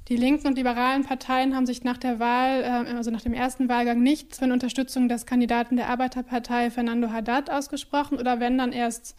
die 0.08 0.16
linken 0.16 0.46
und 0.46 0.56
liberalen 0.56 1.04
Parteien 1.04 1.54
haben 1.54 1.66
sich 1.66 1.82
nach 1.84 1.98
der 1.98 2.20
Wahl, 2.20 2.62
äh, 2.62 2.96
also 2.96 3.10
nach 3.10 3.22
dem 3.22 3.34
ersten 3.34 3.68
Wahlgang 3.68 4.02
nicht 4.02 4.36
für 4.36 4.44
eine 4.44 4.52
Unterstützung 4.52 5.08
des 5.08 5.26
Kandidaten 5.26 5.76
der 5.76 5.88
Arbeiterpartei 5.88 6.70
Fernando 6.70 7.10
Haddad 7.10 7.50
ausgesprochen 7.50 8.18
oder 8.18 8.40
wenn 8.40 8.56
dann 8.56 8.72
erst 8.72 9.16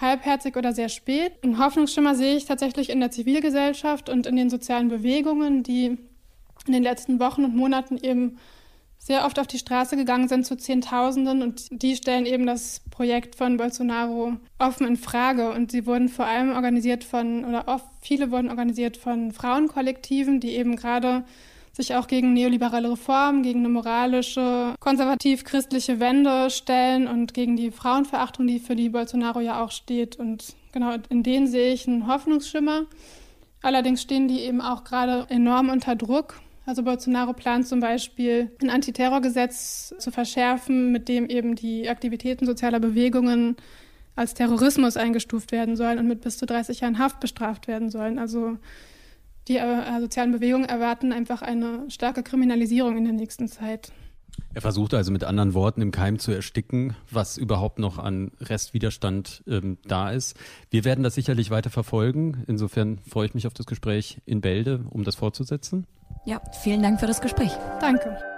halbherzig 0.00 0.56
oder 0.56 0.72
sehr 0.72 0.88
spät. 0.88 1.32
Ein 1.44 1.58
Hoffnungsschimmer 1.58 2.14
sehe 2.14 2.36
ich 2.36 2.46
tatsächlich 2.46 2.90
in 2.90 3.00
der 3.00 3.10
Zivilgesellschaft 3.10 4.08
und 4.08 4.26
in 4.26 4.36
den 4.36 4.50
sozialen 4.50 4.88
Bewegungen, 4.88 5.62
die 5.62 5.98
in 6.66 6.72
den 6.72 6.82
letzten 6.82 7.20
Wochen 7.20 7.44
und 7.44 7.56
Monaten 7.56 7.98
eben 7.98 8.38
sehr 8.98 9.24
oft 9.24 9.40
auf 9.40 9.48
die 9.48 9.58
Straße 9.58 9.96
gegangen 9.96 10.28
sind 10.28 10.46
zu 10.46 10.56
Zehntausenden 10.56 11.42
und 11.42 11.66
die 11.70 11.96
stellen 11.96 12.24
eben 12.24 12.46
das 12.46 12.82
Projekt 12.90 13.34
von 13.34 13.56
Bolsonaro 13.56 14.34
offen 14.60 14.86
in 14.86 14.96
Frage 14.96 15.50
und 15.50 15.72
sie 15.72 15.86
wurden 15.86 16.08
vor 16.08 16.26
allem 16.26 16.52
organisiert 16.52 17.02
von 17.02 17.44
oder 17.44 17.66
oft 17.66 17.86
viele 18.00 18.30
wurden 18.30 18.48
organisiert 18.48 18.96
von 18.96 19.32
Frauenkollektiven, 19.32 20.38
die 20.38 20.50
eben 20.50 20.76
gerade 20.76 21.24
sich 21.72 21.94
auch 21.94 22.06
gegen 22.06 22.34
neoliberale 22.34 22.90
Reformen, 22.90 23.42
gegen 23.42 23.60
eine 23.60 23.70
moralische, 23.70 24.74
konservativ-christliche 24.78 26.00
Wende 26.00 26.50
stellen 26.50 27.08
und 27.08 27.32
gegen 27.32 27.56
die 27.56 27.70
Frauenverachtung, 27.70 28.46
die 28.46 28.58
für 28.58 28.76
die 28.76 28.90
Bolsonaro 28.90 29.40
ja 29.40 29.64
auch 29.64 29.70
steht. 29.70 30.16
Und 30.16 30.54
genau 30.72 30.94
in 31.08 31.22
denen 31.22 31.46
sehe 31.46 31.72
ich 31.72 31.88
einen 31.88 32.06
Hoffnungsschimmer. 32.06 32.84
Allerdings 33.62 34.02
stehen 34.02 34.28
die 34.28 34.40
eben 34.40 34.60
auch 34.60 34.84
gerade 34.84 35.26
enorm 35.30 35.70
unter 35.70 35.96
Druck. 35.96 36.40
Also 36.66 36.82
Bolsonaro 36.82 37.32
plant 37.32 37.66
zum 37.66 37.80
Beispiel 37.80 38.50
ein 38.60 38.70
Antiterrorgesetz 38.70 39.94
zu 39.98 40.10
verschärfen, 40.10 40.92
mit 40.92 41.08
dem 41.08 41.26
eben 41.26 41.56
die 41.56 41.88
Aktivitäten 41.88 42.46
sozialer 42.46 42.80
Bewegungen 42.80 43.56
als 44.14 44.34
Terrorismus 44.34 44.96
eingestuft 44.96 45.52
werden 45.52 45.76
sollen 45.76 45.98
und 45.98 46.06
mit 46.06 46.20
bis 46.20 46.36
zu 46.36 46.44
30 46.44 46.80
Jahren 46.80 46.98
Haft 46.98 47.18
bestraft 47.20 47.66
werden 47.66 47.90
sollen. 47.90 48.18
Also 48.18 48.58
die 49.48 49.56
äh, 49.56 50.00
sozialen 50.00 50.32
Bewegungen 50.32 50.64
erwarten 50.64 51.12
einfach 51.12 51.42
eine 51.42 51.90
starke 51.90 52.22
Kriminalisierung 52.22 52.96
in 52.96 53.04
der 53.04 53.12
nächsten 53.12 53.48
Zeit. 53.48 53.92
Er 54.54 54.60
versucht 54.60 54.92
also 54.92 55.10
mit 55.10 55.24
anderen 55.24 55.54
Worten 55.54 55.80
im 55.80 55.92
Keim 55.92 56.18
zu 56.18 56.30
ersticken, 56.30 56.94
was 57.10 57.38
überhaupt 57.38 57.78
noch 57.78 57.98
an 57.98 58.32
Restwiderstand 58.40 59.42
ähm, 59.46 59.78
da 59.84 60.10
ist. 60.10 60.36
Wir 60.70 60.84
werden 60.84 61.02
das 61.04 61.14
sicherlich 61.14 61.50
weiter 61.50 61.70
verfolgen. 61.70 62.44
Insofern 62.46 62.98
freue 62.98 63.26
ich 63.26 63.34
mich 63.34 63.46
auf 63.46 63.54
das 63.54 63.66
Gespräch 63.66 64.20
in 64.26 64.40
Bälde, 64.40 64.84
um 64.90 65.04
das 65.04 65.16
fortzusetzen. 65.16 65.86
Ja, 66.26 66.42
vielen 66.62 66.82
Dank 66.82 67.00
für 67.00 67.06
das 67.06 67.20
Gespräch. 67.20 67.52
Danke. 67.80 68.31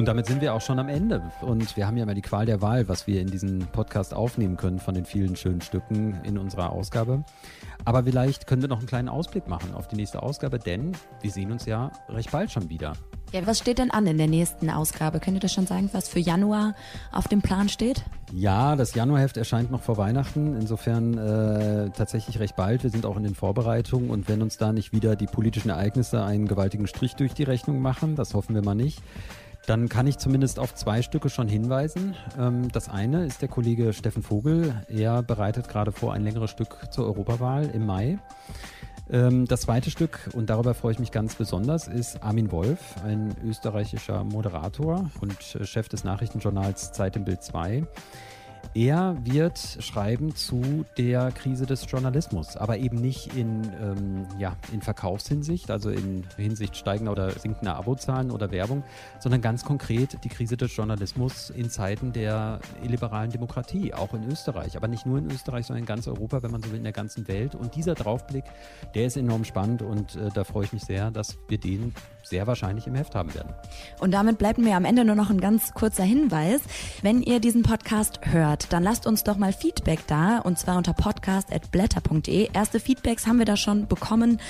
Und 0.00 0.06
damit 0.06 0.24
sind 0.24 0.40
wir 0.40 0.54
auch 0.54 0.62
schon 0.62 0.78
am 0.78 0.88
Ende. 0.88 1.20
Und 1.42 1.76
wir 1.76 1.86
haben 1.86 1.98
ja 1.98 2.04
immer 2.04 2.14
die 2.14 2.22
Qual 2.22 2.46
der 2.46 2.62
Wahl, 2.62 2.88
was 2.88 3.06
wir 3.06 3.20
in 3.20 3.30
diesem 3.30 3.66
Podcast 3.66 4.14
aufnehmen 4.14 4.56
können 4.56 4.78
von 4.78 4.94
den 4.94 5.04
vielen 5.04 5.36
schönen 5.36 5.60
Stücken 5.60 6.18
in 6.24 6.38
unserer 6.38 6.72
Ausgabe. 6.72 7.22
Aber 7.84 8.02
vielleicht 8.02 8.46
können 8.46 8.62
wir 8.62 8.70
noch 8.70 8.78
einen 8.78 8.86
kleinen 8.86 9.10
Ausblick 9.10 9.46
machen 9.46 9.74
auf 9.74 9.88
die 9.88 9.96
nächste 9.96 10.22
Ausgabe, 10.22 10.58
denn 10.58 10.92
wir 11.20 11.30
sehen 11.30 11.52
uns 11.52 11.66
ja 11.66 11.92
recht 12.08 12.30
bald 12.30 12.50
schon 12.50 12.70
wieder. 12.70 12.94
Ja, 13.32 13.46
was 13.46 13.58
steht 13.58 13.78
denn 13.78 13.90
an 13.90 14.06
in 14.06 14.16
der 14.16 14.26
nächsten 14.26 14.70
Ausgabe? 14.70 15.20
Könnt 15.20 15.36
ihr 15.36 15.40
das 15.40 15.52
schon 15.52 15.66
sagen, 15.66 15.90
was 15.92 16.08
für 16.08 16.18
Januar 16.18 16.74
auf 17.12 17.28
dem 17.28 17.42
Plan 17.42 17.68
steht? 17.68 18.02
Ja, 18.32 18.76
das 18.76 18.94
Januarheft 18.94 19.36
erscheint 19.36 19.70
noch 19.70 19.82
vor 19.82 19.98
Weihnachten. 19.98 20.56
Insofern 20.56 21.18
äh, 21.18 21.90
tatsächlich 21.90 22.40
recht 22.40 22.56
bald. 22.56 22.82
Wir 22.82 22.90
sind 22.90 23.06
auch 23.06 23.16
in 23.16 23.22
den 23.22 23.34
Vorbereitungen 23.34 24.10
und 24.10 24.28
wenn 24.28 24.40
uns 24.40 24.56
da 24.56 24.72
nicht 24.72 24.92
wieder 24.92 25.14
die 25.14 25.26
politischen 25.26 25.68
Ereignisse 25.68 26.24
einen 26.24 26.48
gewaltigen 26.48 26.86
Strich 26.86 27.14
durch 27.16 27.34
die 27.34 27.44
Rechnung 27.44 27.80
machen, 27.80 28.16
das 28.16 28.34
hoffen 28.34 28.54
wir 28.54 28.64
mal 28.64 28.74
nicht, 28.74 29.00
dann 29.66 29.88
kann 29.88 30.06
ich 30.06 30.18
zumindest 30.18 30.58
auf 30.58 30.74
zwei 30.74 31.02
Stücke 31.02 31.30
schon 31.30 31.48
hinweisen. 31.48 32.14
Ähm, 32.38 32.70
das 32.72 32.88
eine 32.88 33.26
ist 33.26 33.42
der 33.42 33.48
Kollege 33.48 33.92
Steffen 33.92 34.22
Vogel. 34.22 34.74
Er 34.88 35.22
bereitet 35.22 35.68
gerade 35.68 35.92
vor 35.92 36.12
ein 36.12 36.22
längeres 36.22 36.50
Stück 36.50 36.76
zur 36.90 37.06
Europawahl 37.06 37.70
im 37.70 37.86
Mai. 37.86 38.18
Ähm, 39.10 39.46
das 39.46 39.62
zweite 39.62 39.90
Stück, 39.90 40.30
und 40.34 40.50
darüber 40.50 40.74
freue 40.74 40.92
ich 40.92 40.98
mich 40.98 41.10
ganz 41.10 41.34
besonders, 41.34 41.88
ist 41.88 42.22
Armin 42.22 42.52
Wolf, 42.52 42.96
ein 43.04 43.34
österreichischer 43.44 44.24
Moderator 44.24 45.10
und 45.20 45.42
Chef 45.42 45.88
des 45.88 46.04
Nachrichtenjournals 46.04 46.92
Zeit 46.92 47.16
im 47.16 47.24
Bild 47.24 47.42
2. 47.42 47.84
Er 48.72 49.16
wird 49.24 49.58
schreiben 49.80 50.36
zu 50.36 50.84
der 50.96 51.32
Krise 51.32 51.66
des 51.66 51.90
Journalismus, 51.90 52.56
aber 52.56 52.78
eben 52.78 53.00
nicht 53.00 53.34
in, 53.34 53.64
ähm, 53.82 54.26
ja, 54.38 54.56
in 54.72 54.80
Verkaufshinsicht, 54.80 55.72
also 55.72 55.90
in 55.90 56.24
Hinsicht 56.36 56.76
steigender 56.76 57.10
oder 57.10 57.32
sinkender 57.32 57.74
Abozahlen 57.74 58.30
oder 58.30 58.52
Werbung, 58.52 58.84
sondern 59.18 59.40
ganz 59.40 59.64
konkret 59.64 60.18
die 60.22 60.28
Krise 60.28 60.56
des 60.56 60.76
Journalismus 60.76 61.50
in 61.50 61.68
Zeiten 61.68 62.12
der 62.12 62.60
illiberalen 62.84 63.32
Demokratie, 63.32 63.92
auch 63.92 64.14
in 64.14 64.30
Österreich, 64.30 64.76
aber 64.76 64.86
nicht 64.86 65.04
nur 65.04 65.18
in 65.18 65.28
Österreich, 65.32 65.66
sondern 65.66 65.82
in 65.82 65.86
ganz 65.86 66.06
Europa, 66.06 66.44
wenn 66.44 66.52
man 66.52 66.62
so 66.62 66.70
will, 66.70 66.78
in 66.78 66.84
der 66.84 66.92
ganzen 66.92 67.26
Welt. 67.26 67.56
Und 67.56 67.74
dieser 67.74 67.94
Draufblick, 67.94 68.44
der 68.94 69.06
ist 69.06 69.16
enorm 69.16 69.44
spannend 69.44 69.82
und 69.82 70.14
äh, 70.14 70.28
da 70.32 70.44
freue 70.44 70.66
ich 70.66 70.72
mich 70.72 70.84
sehr, 70.84 71.10
dass 71.10 71.38
wir 71.48 71.58
den 71.58 71.92
sehr 72.22 72.46
wahrscheinlich 72.46 72.86
im 72.86 72.94
Heft 72.94 73.16
haben 73.16 73.34
werden. 73.34 73.52
Und 73.98 74.12
damit 74.12 74.38
bleibt 74.38 74.58
mir 74.58 74.76
am 74.76 74.84
Ende 74.84 75.04
nur 75.04 75.16
noch 75.16 75.30
ein 75.30 75.40
ganz 75.40 75.74
kurzer 75.74 76.04
Hinweis. 76.04 76.60
Wenn 77.02 77.22
ihr 77.22 77.40
diesen 77.40 77.62
Podcast 77.62 78.20
hört, 78.26 78.59
dann 78.68 78.82
lasst 78.82 79.06
uns 79.06 79.24
doch 79.24 79.36
mal 79.36 79.52
Feedback 79.52 80.06
da 80.06 80.38
und 80.38 80.58
zwar 80.58 80.76
unter 80.76 80.92
podcast.blätter.de. 80.92 82.50
Erste 82.52 82.80
Feedbacks 82.80 83.26
haben 83.26 83.38
wir 83.38 83.46
da 83.46 83.56
schon 83.56 83.86
bekommen 83.86 84.40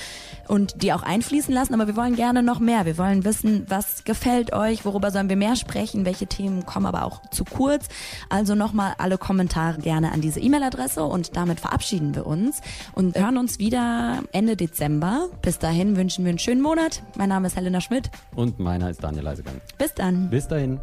und 0.48 0.82
die 0.82 0.92
auch 0.92 1.02
einfließen 1.02 1.54
lassen, 1.54 1.74
aber 1.74 1.86
wir 1.86 1.96
wollen 1.96 2.16
gerne 2.16 2.42
noch 2.42 2.60
mehr. 2.60 2.84
Wir 2.86 2.98
wollen 2.98 3.24
wissen, 3.24 3.66
was 3.68 4.04
gefällt 4.04 4.52
euch, 4.52 4.84
worüber 4.84 5.10
sollen 5.10 5.28
wir 5.28 5.36
mehr 5.36 5.56
sprechen, 5.56 6.04
welche 6.04 6.26
Themen 6.26 6.66
kommen 6.66 6.86
aber 6.86 7.04
auch 7.04 7.22
zu 7.30 7.44
kurz. 7.44 7.88
Also 8.28 8.54
nochmal 8.54 8.94
alle 8.98 9.18
Kommentare 9.18 9.78
gerne 9.78 10.12
an 10.12 10.20
diese 10.20 10.40
E-Mail-Adresse 10.40 11.04
und 11.04 11.36
damit 11.36 11.60
verabschieden 11.60 12.14
wir 12.14 12.26
uns 12.26 12.60
und 12.94 13.16
hören 13.16 13.38
uns 13.38 13.58
wieder 13.58 14.22
Ende 14.32 14.56
Dezember. 14.56 15.28
Bis 15.42 15.58
dahin 15.58 15.96
wünschen 15.96 16.24
wir 16.24 16.30
einen 16.30 16.38
schönen 16.38 16.60
Monat. 16.60 17.02
Mein 17.16 17.28
Name 17.28 17.46
ist 17.46 17.56
Helena 17.56 17.80
Schmidt. 17.80 18.10
Und 18.34 18.58
meiner 18.58 18.90
ist 18.90 19.02
Daniel 19.02 19.24
Leisegang. 19.24 19.60
Bis 19.78 19.94
dann. 19.94 20.30
Bis 20.30 20.48
dahin. 20.48 20.80